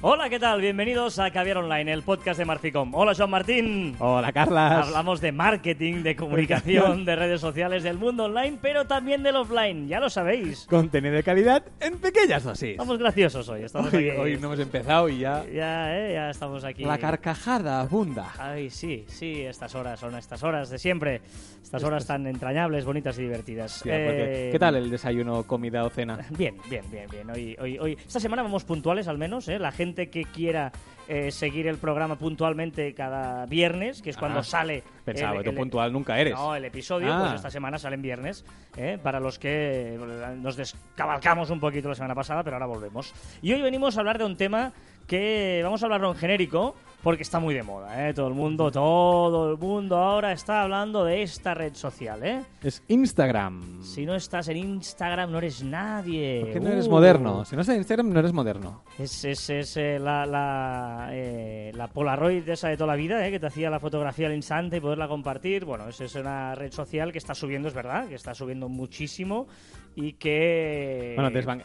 Hola, 0.00 0.30
¿qué 0.30 0.38
tal? 0.38 0.60
Bienvenidos 0.60 1.18
a 1.18 1.28
Caviar 1.32 1.56
Online, 1.58 1.92
el 1.92 2.02
podcast 2.04 2.38
de 2.38 2.44
Marficom. 2.44 2.94
Hola, 2.94 3.14
Joan 3.16 3.30
Martín. 3.30 3.96
Hola, 3.98 4.30
Carlas. 4.30 4.86
Hablamos 4.86 5.20
de 5.20 5.32
marketing, 5.32 6.04
de 6.04 6.14
comunicación, 6.14 7.04
de 7.04 7.16
redes 7.16 7.40
sociales, 7.40 7.82
del 7.82 7.98
mundo 7.98 8.26
online, 8.26 8.58
pero 8.62 8.84
también 8.86 9.24
del 9.24 9.34
offline, 9.34 9.88
ya 9.88 9.98
lo 9.98 10.08
sabéis. 10.08 10.66
Contenido 10.70 11.14
de 11.16 11.24
calidad 11.24 11.64
en 11.80 11.98
pequeñas 11.98 12.44
dosis. 12.44 12.70
Estamos 12.70 12.96
graciosos 12.96 13.48
hoy, 13.48 13.62
estamos 13.64 13.92
Hoy, 13.92 14.08
aquí. 14.10 14.18
hoy 14.20 14.36
no 14.36 14.46
hemos 14.46 14.60
empezado 14.60 15.08
y 15.08 15.18
ya... 15.18 15.44
Ya, 15.52 15.98
eh, 15.98 16.12
ya 16.14 16.30
estamos 16.30 16.62
aquí. 16.62 16.84
La 16.84 16.98
carcajada 16.98 17.80
abunda. 17.80 18.30
Ay, 18.38 18.70
sí, 18.70 19.04
sí, 19.08 19.40
estas 19.42 19.74
horas 19.74 19.98
son 19.98 20.14
estas 20.14 20.44
horas 20.44 20.70
de 20.70 20.78
siempre. 20.78 21.22
Estas 21.60 21.82
horas 21.82 22.06
tan 22.06 22.24
entrañables, 22.28 22.84
bonitas 22.84 23.18
y 23.18 23.22
divertidas. 23.22 23.78
Porque- 23.78 23.88
Eh, 23.90 24.48
¿Qué 24.52 24.58
tal 24.60 24.76
el 24.76 24.90
desayuno, 24.90 25.42
comida 25.42 25.84
o 25.84 25.90
cena? 25.90 26.24
Bien, 26.30 26.54
bien, 26.70 26.84
bien, 26.90 27.06
bien. 27.10 27.28
Hoy, 27.30 27.56
hoy, 27.60 27.78
hoy, 27.78 27.92
esta 28.06 28.20
semana 28.20 28.42
vamos 28.42 28.64
puntuales 28.64 29.06
al 29.08 29.18
menos, 29.18 29.48
¿eh? 29.48 29.58
La 29.58 29.72
gente 29.72 29.87
que 29.94 30.24
quiera 30.24 30.72
eh, 31.10 31.30
seguir 31.30 31.66
el 31.66 31.78
programa 31.78 32.16
puntualmente 32.16 32.92
cada 32.92 33.46
viernes, 33.46 34.02
que 34.02 34.10
es 34.10 34.16
cuando 34.18 34.40
Ah, 34.40 34.44
sale... 34.44 34.82
Pensaba, 35.06 35.38
el- 35.38 35.44
tú 35.44 35.50
el- 35.50 35.56
puntual 35.56 35.90
nunca 35.90 36.18
eres. 36.20 36.34
No, 36.34 36.54
el 36.54 36.66
episodio, 36.66 37.10
Ah. 37.10 37.20
pues 37.20 37.32
esta 37.36 37.50
semana 37.50 37.78
sale 37.78 37.94
en 37.96 38.02
viernes, 38.02 38.44
¿eh? 38.76 38.98
para 39.02 39.18
los 39.18 39.38
que 39.38 39.94
eh, 39.94 39.98
nos 40.38 40.56
descabalcamos 40.56 41.48
un 41.48 41.60
poquito 41.60 41.88
la 41.88 41.94
semana 41.94 42.14
pasada, 42.14 42.42
pero 42.44 42.56
ahora 42.56 42.66
volvemos. 42.66 43.14
Y 43.40 43.52
hoy 43.54 43.62
venimos 43.62 43.96
a 43.96 44.00
hablar 44.00 44.18
de 44.18 44.24
un 44.26 44.36
tema 44.36 44.72
que 45.08 45.60
vamos 45.64 45.82
a 45.82 45.86
hablarlo 45.86 46.12
en 46.12 46.16
genérico, 46.18 46.76
porque 47.02 47.22
está 47.22 47.38
muy 47.38 47.54
de 47.54 47.62
moda, 47.62 48.08
¿eh? 48.08 48.12
Todo 48.12 48.26
el 48.28 48.34
mundo, 48.34 48.70
todo 48.72 49.52
el 49.52 49.56
mundo 49.58 49.96
ahora 49.96 50.32
está 50.32 50.62
hablando 50.62 51.04
de 51.04 51.22
esta 51.22 51.54
red 51.54 51.72
social, 51.74 52.22
¿eh? 52.24 52.42
Es 52.62 52.82
Instagram. 52.88 53.82
Si 53.82 54.04
no 54.04 54.14
estás 54.16 54.48
en 54.48 54.56
Instagram 54.58 55.30
no 55.30 55.38
eres 55.38 55.62
nadie. 55.62 56.40
¿Por 56.42 56.52
qué 56.54 56.60
no 56.60 56.68
eres 56.70 56.86
Uh. 56.88 56.90
moderno? 56.90 57.44
Si 57.44 57.54
no 57.54 57.62
estás 57.62 57.74
en 57.76 57.80
Instagram, 57.80 58.12
no 58.12 58.18
eres 58.18 58.32
moderno. 58.32 58.82
Es, 58.98 59.24
es, 59.24 59.48
es, 59.48 59.76
eh, 59.76 59.98
la, 60.00 60.26
la, 60.26 61.08
eh, 61.12 61.70
la 61.74 61.86
Polaroid 61.86 62.46
esa 62.48 62.68
de 62.68 62.76
toda 62.76 62.88
la 62.88 62.96
vida, 62.96 63.24
eh, 63.26 63.30
que 63.30 63.38
te 63.40 63.46
hacía 63.46 63.70
la 63.70 63.78
fotografía 63.80 64.26
al 64.26 64.34
instante 64.34 64.76
y 64.78 64.80
poderla 64.80 65.06
compartir. 65.08 65.64
Bueno, 65.64 65.88
es, 65.88 66.00
es 66.00 66.14
una 66.16 66.54
red 66.56 66.72
social 66.72 67.12
que 67.12 67.18
está 67.18 67.34
subiendo, 67.34 67.68
es 67.68 67.74
verdad, 67.74 68.08
que 68.08 68.16
está 68.16 68.34
subiendo 68.34 68.68
muchísimo 68.68 69.46
y 69.94 70.14
que... 70.14 71.12
Bueno, 71.16 71.30
desvan- 71.30 71.62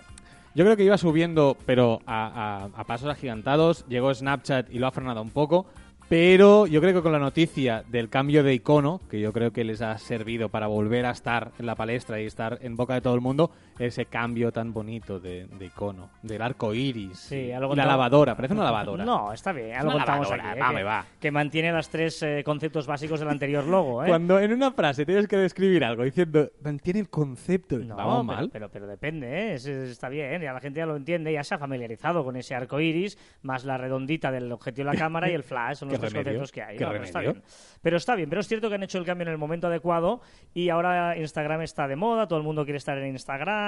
Yo 0.56 0.64
creo 0.66 0.78
que 0.78 0.84
iba 0.84 0.98
subiendo, 1.00 1.58
pero 1.66 2.02
a, 2.06 2.70
pasos 2.86 3.10
agigantados. 3.10 3.86
Llegó 3.88 4.14
Snapchat 4.14 4.72
y 4.72 4.78
lo 4.78 4.88
ha 4.88 4.92
frenado 4.92 5.22
un 5.22 5.32
poco. 5.32 5.66
Pero 6.10 6.68
yo 6.68 6.80
creo 6.80 6.94
que 6.94 7.02
con 7.02 7.12
la 7.12 7.18
noticia 7.18 7.84
del 7.90 8.10
cambio 8.10 8.44
de 8.44 8.54
icono, 8.54 9.02
que 9.10 9.20
yo 9.20 9.34
creo 9.34 9.52
que 9.52 9.64
les 9.64 9.82
ha 9.82 9.98
servido 9.98 10.50
para 10.50 10.68
volver 10.68 11.08
a 11.08 11.12
estar 11.12 11.54
en 11.58 11.66
la 11.66 11.76
palestra 11.76 12.22
y 12.22 12.26
estar 12.26 12.60
en 12.62 12.76
boca 12.76 12.94
de 12.94 13.02
todo 13.02 13.16
el 13.16 13.22
mundo, 13.22 13.50
ese 13.80 14.06
cambio 14.06 14.52
tan 14.52 14.74
bonito 14.74 15.20
de, 15.20 15.48
de 15.48 15.66
icono, 15.66 16.10
del 16.22 16.42
arco 16.42 16.74
iris. 16.74 17.18
Sí, 17.20 17.36
y 17.36 17.48
la 17.50 17.86
lavadora, 17.86 18.36
parece 18.36 18.54
una 18.54 18.64
lavadora. 18.66 19.04
No, 19.06 19.34
está 19.34 19.52
bien, 19.52 19.78
lo 19.84 19.96
una 19.96 20.06
lavadora, 20.06 20.52
aquí. 20.52 20.60
eh, 20.60 20.64
que, 20.68 20.74
me 20.74 20.84
va. 20.84 21.06
que 21.20 21.32
mantiene 21.32 21.72
los 21.72 21.90
tres 21.90 22.22
eh, 22.24 22.44
conceptos 22.46 22.86
básicos 22.88 23.20
del 23.20 23.30
anterior 23.30 23.64
logo, 23.66 24.04
¿eh? 24.04 24.08
Cuando 24.08 24.40
en 24.40 24.54
una 24.54 24.72
frase 24.72 25.06
tienes 25.06 25.28
que 25.28 25.38
describir 25.38 25.84
algo 25.84 26.04
diciendo, 26.04 26.50
mantiene 26.64 27.00
el 27.00 27.10
concepto, 27.10 27.78
No, 27.80 27.96
vamos 27.96 28.14
pero, 28.18 28.24
mal. 28.24 28.50
Pero, 28.52 28.70
pero 28.70 28.88
depende, 28.88 29.28
¿eh? 29.28 29.54
Es- 29.56 29.66
es- 29.66 29.90
está 29.92 30.10
bien, 30.10 30.42
ya 30.42 30.54
la 30.54 30.60
gente 30.60 30.80
ya 30.80 30.86
lo 30.86 30.96
entiende, 30.96 31.32
ya 31.34 31.44
se 31.44 31.56
ha 31.56 31.58
familiarizado 31.58 32.24
con 32.24 32.36
ese 32.36 32.56
arco 32.56 32.80
iris, 32.80 33.18
más 33.42 33.66
la 33.66 33.78
redondita 33.78 34.32
del 34.32 34.52
objetivo 34.52 34.90
de 34.90 34.94
la 34.96 35.00
cámara 35.10 35.30
y 35.30 35.34
el 35.34 35.44
flash, 35.44 35.78
son 35.78 35.90
los 35.90 36.00
tres 36.00 36.14
remedio, 36.14 36.40
conceptos 36.40 36.52
que 36.52 36.62
hay. 36.62 36.78
No, 36.78 36.90
pero 36.92 37.04
está 37.04 37.20
bien. 37.22 37.42
Pero 37.82 37.98
está 37.98 38.16
bien, 38.16 38.30
pero 38.30 38.42
es 38.42 38.48
cierto 38.48 38.70
que 38.70 38.76
han 38.76 38.84
hecho 38.84 38.98
el 38.98 39.06
cambio 39.06 39.24
en 39.28 39.32
el 39.32 39.38
momento 39.38 39.68
adecuado 39.68 40.22
y 40.54 40.70
ahora 40.70 41.18
Instagram 41.18 41.62
está 41.62 41.88
de 41.88 41.96
moda, 41.96 42.28
todo 42.28 42.38
el 42.40 42.46
mundo 42.46 42.64
quiere 42.64 42.78
estar 42.78 42.98
en 42.98 43.08
Instagram 43.08 43.63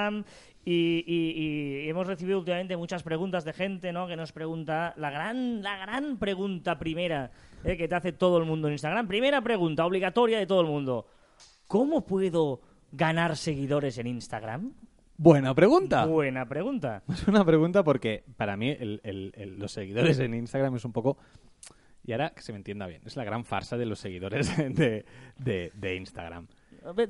y, 0.63 1.03
y- 1.05 1.85
y 1.85 1.89
hemos 1.89 2.07
recibido 2.07 2.39
últimamente 2.39 2.75
muchas 2.77 3.03
preguntas 3.03 3.43
de 3.45 3.53
gente, 3.53 3.91
¿no? 3.93 4.07
Que 4.07 4.15
nos 4.15 4.31
pregunta, 4.31 4.93
la 4.97 5.09
gran, 5.11 5.61
la 5.61 5.77
gran 5.77 6.17
pregunta 6.17 6.77
primera 6.79 7.31
¿eh? 7.63 7.77
que 7.77 7.87
te 7.87 7.95
hace 7.95 8.11
todo 8.13 8.37
el 8.39 8.45
mundo 8.45 8.67
en 8.67 8.73
Instagram, 8.73 9.07
primera 9.07 9.41
pregunta 9.41 9.85
obligatoria 9.85 10.39
de 10.39 10.47
todo 10.47 10.61
el 10.61 10.67
mundo, 10.67 11.05
¿cómo 11.67 12.05
puedo 12.05 12.61
ganar 12.91 13.35
seguidores 13.37 13.97
en 13.97 14.07
Instagram? 14.07 14.73
Buena 15.17 15.53
pregunta. 15.55 16.05
Buena 16.05 16.45
pregunta. 16.45 17.03
Es 17.09 17.27
una 17.27 17.45
pregunta 17.45 17.83
porque 17.83 18.23
para 18.35 18.57
mí 18.57 18.69
el- 18.69 18.99
el- 19.03 19.31
el- 19.35 19.59
los 19.59 19.71
seguidores 19.71 20.19
en 20.19 20.33
Instagram 20.33 20.75
es 20.75 20.83
un 20.85 20.91
poco... 20.93 21.17
Y 22.07 22.11
ahora 22.11 22.31
que 22.31 22.41
se 22.43 22.51
me 22.51 22.57
entienda 22.57 22.85
bien, 22.85 23.01
es 23.05 23.15
la 23.15 23.23
gran 23.23 23.45
farsa 23.45 23.77
de 23.77 23.85
los 23.87 23.97
seguidores 23.99 24.55
de, 24.75 25.05
de- 25.39 25.71
de 25.73 25.95
Instagram. 25.95 26.47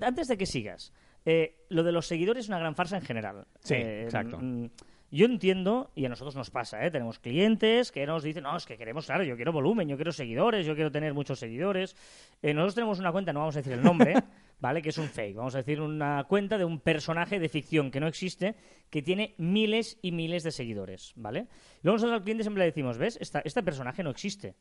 Antes 0.01 0.27
de 0.29 0.37
que 0.37 0.45
sigas, 0.45 0.93
eh, 1.25 1.65
lo 1.69 1.83
de 1.83 1.91
los 1.91 2.05
seguidores 2.07 2.45
es 2.45 2.49
una 2.49 2.59
gran 2.59 2.75
farsa 2.75 2.97
en 2.97 3.03
general. 3.03 3.45
Sí, 3.59 3.75
Eh, 3.75 4.03
exacto. 4.03 4.37
mm, 4.41 4.65
Yo 5.11 5.27
entiendo, 5.27 5.91
y 5.95 6.03
a 6.05 6.09
nosotros 6.09 6.35
nos 6.35 6.49
pasa, 6.49 6.83
¿eh? 6.85 6.91
tenemos 6.91 7.19
clientes 7.19 7.91
que 7.91 8.05
nos 8.05 8.23
dicen, 8.23 8.43
no, 8.43 8.57
es 8.57 8.65
que 8.65 8.75
queremos, 8.75 9.05
claro, 9.05 9.23
yo 9.23 9.35
quiero 9.35 9.53
volumen, 9.53 9.87
yo 9.87 9.95
quiero 9.95 10.11
seguidores, 10.11 10.65
yo 10.65 10.75
quiero 10.75 10.91
tener 10.91 11.13
muchos 11.13 11.39
seguidores. 11.39 11.95
Eh, 12.41 12.53
nosotros 12.53 12.75
tenemos 12.75 12.99
una 12.99 13.11
cuenta, 13.11 13.31
no 13.31 13.39
vamos 13.39 13.55
a 13.55 13.59
decir 13.59 13.73
el 13.73 13.83
nombre, 13.83 14.13
¿vale? 14.59 14.81
Que 14.81 14.89
es 14.89 14.97
un 14.97 15.07
fake. 15.07 15.35
Vamos 15.37 15.55
a 15.55 15.59
decir 15.59 15.79
una 15.79 16.25
cuenta 16.25 16.57
de 16.57 16.65
un 16.65 16.79
personaje 16.81 17.39
de 17.39 17.47
ficción 17.47 17.91
que 17.91 17.99
no 18.01 18.07
existe, 18.07 18.55
que 18.89 19.01
tiene 19.03 19.35
miles 19.37 19.99
y 20.01 20.11
miles 20.11 20.43
de 20.43 20.51
seguidores, 20.51 21.13
¿vale? 21.15 21.47
Luego 21.83 21.95
nosotros 21.97 22.15
al 22.17 22.23
cliente 22.23 22.43
siempre 22.43 22.61
le 22.61 22.65
decimos, 22.71 22.97
¿ves? 22.97 23.17
Esta, 23.21 23.39
este 23.45 23.63
personaje 23.63 24.03
no 24.03 24.09
existe. 24.09 24.55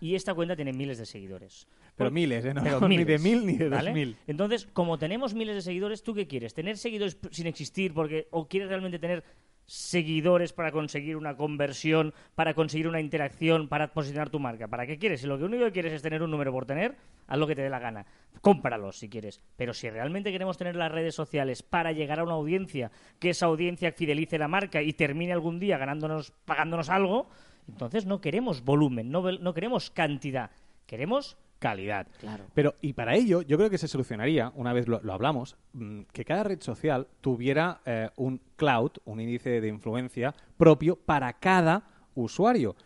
Y 0.00 0.14
esta 0.14 0.34
cuenta 0.34 0.56
tiene 0.56 0.72
miles 0.72 0.98
de 0.98 1.06
seguidores. 1.06 1.66
Pero 1.96 2.08
Por- 2.08 2.14
miles, 2.14 2.44
¿eh? 2.44 2.54
No, 2.54 2.62
pero 2.64 2.88
ni 2.88 2.96
de 3.04 3.18
miles, 3.18 3.22
mil 3.22 3.46
ni 3.46 3.56
de 3.56 3.64
dos 3.68 3.78
¿vale? 3.78 3.92
mil. 3.92 4.16
Entonces, 4.26 4.66
como 4.72 4.98
tenemos 4.98 5.34
miles 5.34 5.54
de 5.54 5.62
seguidores, 5.62 6.02
¿tú 6.02 6.14
qué 6.14 6.26
quieres? 6.26 6.54
¿Tener 6.54 6.78
seguidores 6.78 7.18
sin 7.30 7.46
existir 7.46 7.92
porque 7.92 8.26
o 8.30 8.48
quieres 8.48 8.68
realmente 8.68 8.98
tener 8.98 9.22
seguidores 9.66 10.52
para 10.52 10.72
conseguir 10.72 11.16
una 11.16 11.36
conversión, 11.36 12.12
para 12.34 12.54
conseguir 12.54 12.88
una 12.88 13.00
interacción, 13.00 13.68
para 13.68 13.92
posicionar 13.92 14.28
tu 14.30 14.40
marca? 14.40 14.66
¿Para 14.66 14.86
qué 14.86 14.98
quieres? 14.98 15.20
Si 15.20 15.26
lo 15.26 15.38
que 15.38 15.44
único 15.44 15.64
que 15.66 15.72
quieres 15.72 15.92
es 15.92 16.02
tener 16.02 16.22
un 16.22 16.30
número 16.30 16.50
por 16.50 16.66
tener, 16.66 16.96
haz 17.28 17.38
lo 17.38 17.46
que 17.46 17.54
te 17.54 17.62
dé 17.62 17.70
la 17.70 17.78
gana. 17.78 18.04
Cómpralos 18.40 18.98
si 18.98 19.08
quieres. 19.08 19.40
Pero 19.56 19.72
si 19.72 19.88
realmente 19.88 20.32
queremos 20.32 20.58
tener 20.58 20.74
las 20.74 20.90
redes 20.90 21.14
sociales 21.14 21.62
para 21.62 21.92
llegar 21.92 22.18
a 22.18 22.24
una 22.24 22.32
audiencia, 22.32 22.90
que 23.20 23.30
esa 23.30 23.46
audiencia 23.46 23.92
fidelice 23.92 24.38
la 24.38 24.48
marca 24.48 24.82
y 24.82 24.92
termine 24.92 25.32
algún 25.32 25.60
día 25.60 25.78
ganándonos, 25.78 26.32
pagándonos 26.46 26.88
algo, 26.88 27.28
entonces 27.68 28.06
no 28.06 28.20
queremos 28.20 28.64
volumen, 28.64 29.10
no, 29.10 29.54
queremos 29.54 29.90
cantidad, 29.90 30.50
queremos 30.86 31.36
Calidad. 31.58 32.06
Claro. 32.18 32.46
Pero, 32.54 32.76
y 32.80 32.94
para 32.94 33.14
ello, 33.14 33.42
yo 33.42 33.58
creo 33.58 33.68
que 33.68 33.76
se 33.76 33.86
solucionaría, 33.86 34.50
una 34.54 34.72
vez 34.72 34.88
lo, 34.88 34.98
lo 35.02 35.12
hablamos, 35.12 35.58
mm, 35.74 36.04
que 36.10 36.24
cada 36.24 36.42
red 36.42 36.62
social 36.62 37.06
tuviera 37.20 37.82
eh, 37.84 38.08
un 38.16 38.40
cloud, 38.56 38.92
un 39.04 39.20
índice 39.20 39.60
de 39.60 39.68
influencia 39.68 40.34
propio 40.56 40.96
para 40.96 41.34
cada 41.34 41.84
usuario. 42.14 42.76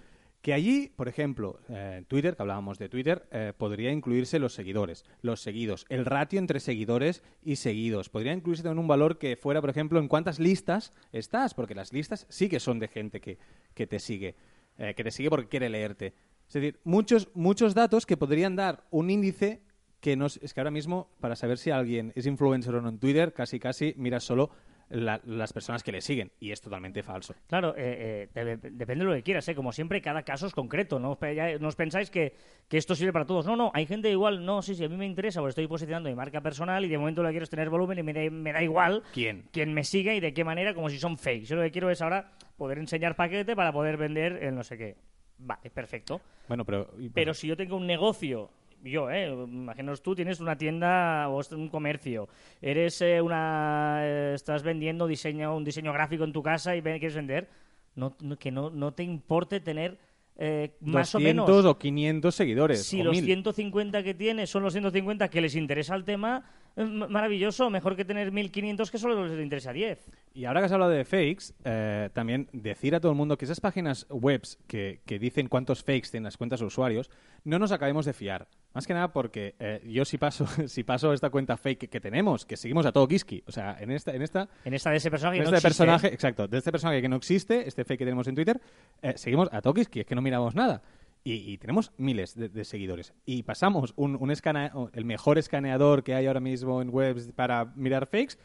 Que 0.44 0.52
allí, 0.52 0.92
por 0.94 1.08
ejemplo, 1.08 1.58
eh, 1.70 2.04
Twitter, 2.06 2.36
que 2.36 2.42
hablábamos 2.42 2.78
de 2.78 2.90
Twitter, 2.90 3.26
eh, 3.30 3.54
podría 3.56 3.90
incluirse 3.90 4.38
los 4.38 4.52
seguidores, 4.52 5.06
los 5.22 5.40
seguidos, 5.40 5.86
el 5.88 6.04
ratio 6.04 6.38
entre 6.38 6.60
seguidores 6.60 7.22
y 7.42 7.56
seguidos. 7.56 8.10
Podría 8.10 8.34
incluirse 8.34 8.62
también 8.62 8.80
un 8.80 8.86
valor 8.86 9.16
que 9.16 9.36
fuera, 9.36 9.62
por 9.62 9.70
ejemplo, 9.70 9.98
en 9.98 10.06
cuántas 10.06 10.38
listas 10.38 10.92
estás, 11.12 11.54
porque 11.54 11.74
las 11.74 11.94
listas 11.94 12.26
sí 12.28 12.50
que 12.50 12.60
son 12.60 12.78
de 12.78 12.88
gente 12.88 13.22
que, 13.22 13.38
que 13.72 13.86
te 13.86 13.98
sigue, 13.98 14.34
eh, 14.78 14.94
que 14.94 15.04
te 15.04 15.10
sigue 15.10 15.30
porque 15.30 15.48
quiere 15.48 15.68
leerte. 15.68 16.14
Es 16.46 16.54
decir, 16.54 16.80
muchos, 16.84 17.28
muchos 17.34 17.74
datos 17.74 18.06
que 18.06 18.16
podrían 18.16 18.56
dar 18.56 18.84
un 18.90 19.10
índice 19.10 19.62
que 20.00 20.16
no 20.16 20.26
es, 20.26 20.38
que 20.38 20.60
ahora 20.60 20.70
mismo, 20.70 21.08
para 21.20 21.34
saber 21.34 21.56
si 21.56 21.70
alguien 21.70 22.12
es 22.14 22.26
influencer 22.26 22.74
o 22.74 22.82
no 22.82 22.90
en 22.90 22.98
Twitter, 22.98 23.32
casi 23.32 23.58
casi 23.58 23.94
miras 23.96 24.22
solo 24.22 24.50
la- 24.90 25.20
las 25.24 25.52
personas 25.52 25.82
que 25.82 25.92
le 25.92 26.00
siguen. 26.00 26.30
Y 26.40 26.50
es 26.52 26.60
totalmente 26.60 27.02
falso. 27.02 27.34
Claro, 27.46 27.74
eh, 27.76 28.28
eh, 28.34 28.44
de- 28.44 28.56
depende 28.70 29.04
de 29.04 29.10
lo 29.10 29.14
que 29.16 29.22
quieras, 29.22 29.48
¿eh? 29.48 29.54
Como 29.54 29.72
siempre, 29.72 30.00
cada 30.02 30.22
caso 30.22 30.46
es 30.46 30.52
concreto. 30.52 30.98
No 30.98 31.18
ya- 31.20 31.58
no 31.58 31.68
os 31.68 31.76
pensáis 31.76 32.10
que, 32.10 32.34
que 32.68 32.76
esto 32.76 32.94
sirve 32.94 33.12
para 33.12 33.26
todos. 33.26 33.46
No, 33.46 33.56
no, 33.56 33.70
hay 33.74 33.86
gente 33.86 34.10
igual, 34.10 34.44
no, 34.44 34.62
sí, 34.62 34.74
sí, 34.74 34.84
a 34.84 34.88
mí 34.88 34.96
me 34.96 35.06
interesa, 35.06 35.40
porque 35.40 35.50
estoy 35.50 35.66
posicionando 35.66 36.08
mi 36.08 36.14
marca 36.14 36.40
personal 36.40 36.84
y 36.84 36.88
de 36.88 36.98
momento 36.98 37.22
lo 37.22 37.28
que 37.28 37.32
quiero 37.34 37.44
es 37.44 37.50
tener 37.50 37.70
volumen 37.70 37.98
y 37.98 38.02
me 38.02 38.12
da, 38.12 38.30
me 38.30 38.52
da 38.52 38.62
igual 38.62 39.02
¿Quién? 39.12 39.44
quién 39.52 39.72
me 39.72 39.84
siga 39.84 40.14
y 40.14 40.20
de 40.20 40.32
qué 40.34 40.44
manera, 40.44 40.74
como 40.74 40.88
si 40.90 40.98
son 40.98 41.16
fakes. 41.18 41.44
Yo 41.46 41.56
lo 41.56 41.62
que 41.62 41.70
quiero 41.70 41.90
es 41.90 42.00
ahora 42.02 42.32
poder 42.56 42.78
enseñar 42.78 43.16
paquete 43.16 43.56
para 43.56 43.72
poder 43.72 43.96
vender 43.96 44.42
el 44.42 44.54
no 44.54 44.62
sé 44.62 44.76
qué. 44.78 44.96
Vale, 45.38 45.68
perfecto. 45.70 46.20
Bueno, 46.46 46.64
pero... 46.64 46.90
y- 46.98 47.08
Pero 47.08 47.34
si 47.34 47.48
yo 47.48 47.56
tengo 47.56 47.76
un 47.76 47.86
negocio 47.86 48.50
yo, 48.90 49.10
¿eh? 49.10 49.26
Imaginaos 49.32 50.02
tú, 50.02 50.14
tienes 50.14 50.40
una 50.40 50.56
tienda 50.56 51.28
o 51.28 51.40
un 51.54 51.68
comercio, 51.68 52.28
eres 52.60 53.00
eh, 53.02 53.20
una... 53.20 53.98
eh, 54.02 54.32
estás 54.34 54.62
vendiendo 54.62 55.06
diseño, 55.06 55.56
un 55.56 55.64
diseño 55.64 55.92
gráfico 55.92 56.24
en 56.24 56.32
tu 56.32 56.42
casa 56.42 56.76
y 56.76 56.82
quieres 56.82 57.14
vender, 57.14 57.48
no, 57.94 58.16
no- 58.20 58.36
que 58.38 58.50
no, 58.50 58.70
no 58.70 58.92
te 58.92 59.02
importe 59.02 59.60
tener 59.60 59.98
eh, 60.36 60.76
más 60.80 61.14
o 61.14 61.18
200 61.18 61.46
menos... 61.48 61.64
o 61.66 61.78
500 61.78 62.34
seguidores. 62.34 62.84
Si 62.84 63.00
o 63.00 63.04
los 63.04 63.12
1000. 63.12 63.24
150 63.24 64.02
que 64.02 64.14
tienes 64.14 64.50
son 64.50 64.62
los 64.62 64.72
150 64.72 65.28
que 65.28 65.40
les 65.40 65.54
interesa 65.54 65.94
el 65.94 66.04
tema, 66.04 66.44
maravilloso, 66.76 67.70
mejor 67.70 67.96
que 67.96 68.04
tener 68.04 68.32
1500 68.32 68.90
que 68.90 68.98
solo 68.98 69.26
les 69.26 69.40
interesa 69.42 69.72
10. 69.72 70.10
Y 70.34 70.44
ahora 70.44 70.60
que 70.60 70.66
has 70.66 70.72
hablado 70.72 70.90
de 70.90 71.04
fakes, 71.04 71.54
eh, 71.64 72.10
también 72.12 72.48
decir 72.52 72.94
a 72.94 73.00
todo 73.00 73.12
el 73.12 73.18
mundo 73.18 73.38
que 73.38 73.44
esas 73.44 73.60
páginas 73.60 74.06
webs 74.10 74.58
que, 74.66 75.00
que 75.06 75.18
dicen 75.18 75.48
cuántos 75.48 75.84
fakes 75.84 76.10
tienen 76.10 76.24
las 76.24 76.36
cuentas 76.36 76.60
de 76.60 76.66
usuarios, 76.66 77.10
no 77.44 77.58
nos 77.58 77.72
acabemos 77.72 78.04
de 78.06 78.12
fiar. 78.12 78.48
Más 78.72 78.88
que 78.88 78.94
nada 78.94 79.12
porque 79.12 79.54
eh, 79.60 79.80
yo 79.86 80.04
si 80.04 80.18
paso, 80.18 80.46
si 80.66 80.82
paso 80.82 81.12
esta 81.12 81.30
cuenta 81.30 81.56
fake 81.56 81.88
que 81.88 82.00
tenemos, 82.00 82.44
que 82.44 82.56
seguimos 82.56 82.84
a 82.86 82.92
todo 82.92 83.06
Kiski, 83.06 83.44
o 83.46 83.52
sea, 83.52 83.76
en 83.78 83.92
esta, 83.92 84.12
en 84.12 84.22
esta, 84.22 84.48
En 84.64 84.74
esta 84.74 84.90
de 84.90 84.96
ese 84.96 85.10
personaje 85.10 85.38
en 85.38 85.44
no 85.44 85.50
este 85.50 85.68
existe, 85.68 85.84
personaje, 85.84 86.08
¿eh? 86.08 86.14
exacto, 86.14 86.48
de 86.48 86.58
este 86.58 86.72
personaje 86.72 87.00
que 87.00 87.08
no 87.08 87.16
existe, 87.16 87.68
este 87.68 87.84
fake 87.84 87.98
que 87.98 88.04
tenemos 88.04 88.26
en 88.26 88.34
Twitter, 88.34 88.60
eh, 89.00 89.14
seguimos 89.16 89.48
a 89.52 89.62
todo 89.62 89.74
Kiski, 89.74 90.00
es 90.00 90.06
que 90.06 90.14
no 90.16 90.22
miramos 90.22 90.56
nada. 90.56 90.82
Y, 91.26 91.52
y 91.52 91.56
tenemos 91.58 91.90
miles 91.96 92.34
de, 92.36 92.50
de 92.50 92.64
seguidores. 92.64 93.14
Y 93.24 93.42
pasamos 93.44 93.94
un, 93.96 94.16
un 94.20 94.30
escane- 94.30 94.70
el 94.92 95.04
mejor 95.06 95.38
escaneador 95.38 96.02
que 96.04 96.14
hay 96.14 96.26
ahora 96.26 96.40
mismo 96.40 96.82
en 96.82 96.90
webs 96.92 97.32
para 97.34 97.72
mirar 97.76 98.06
fakes 98.06 98.36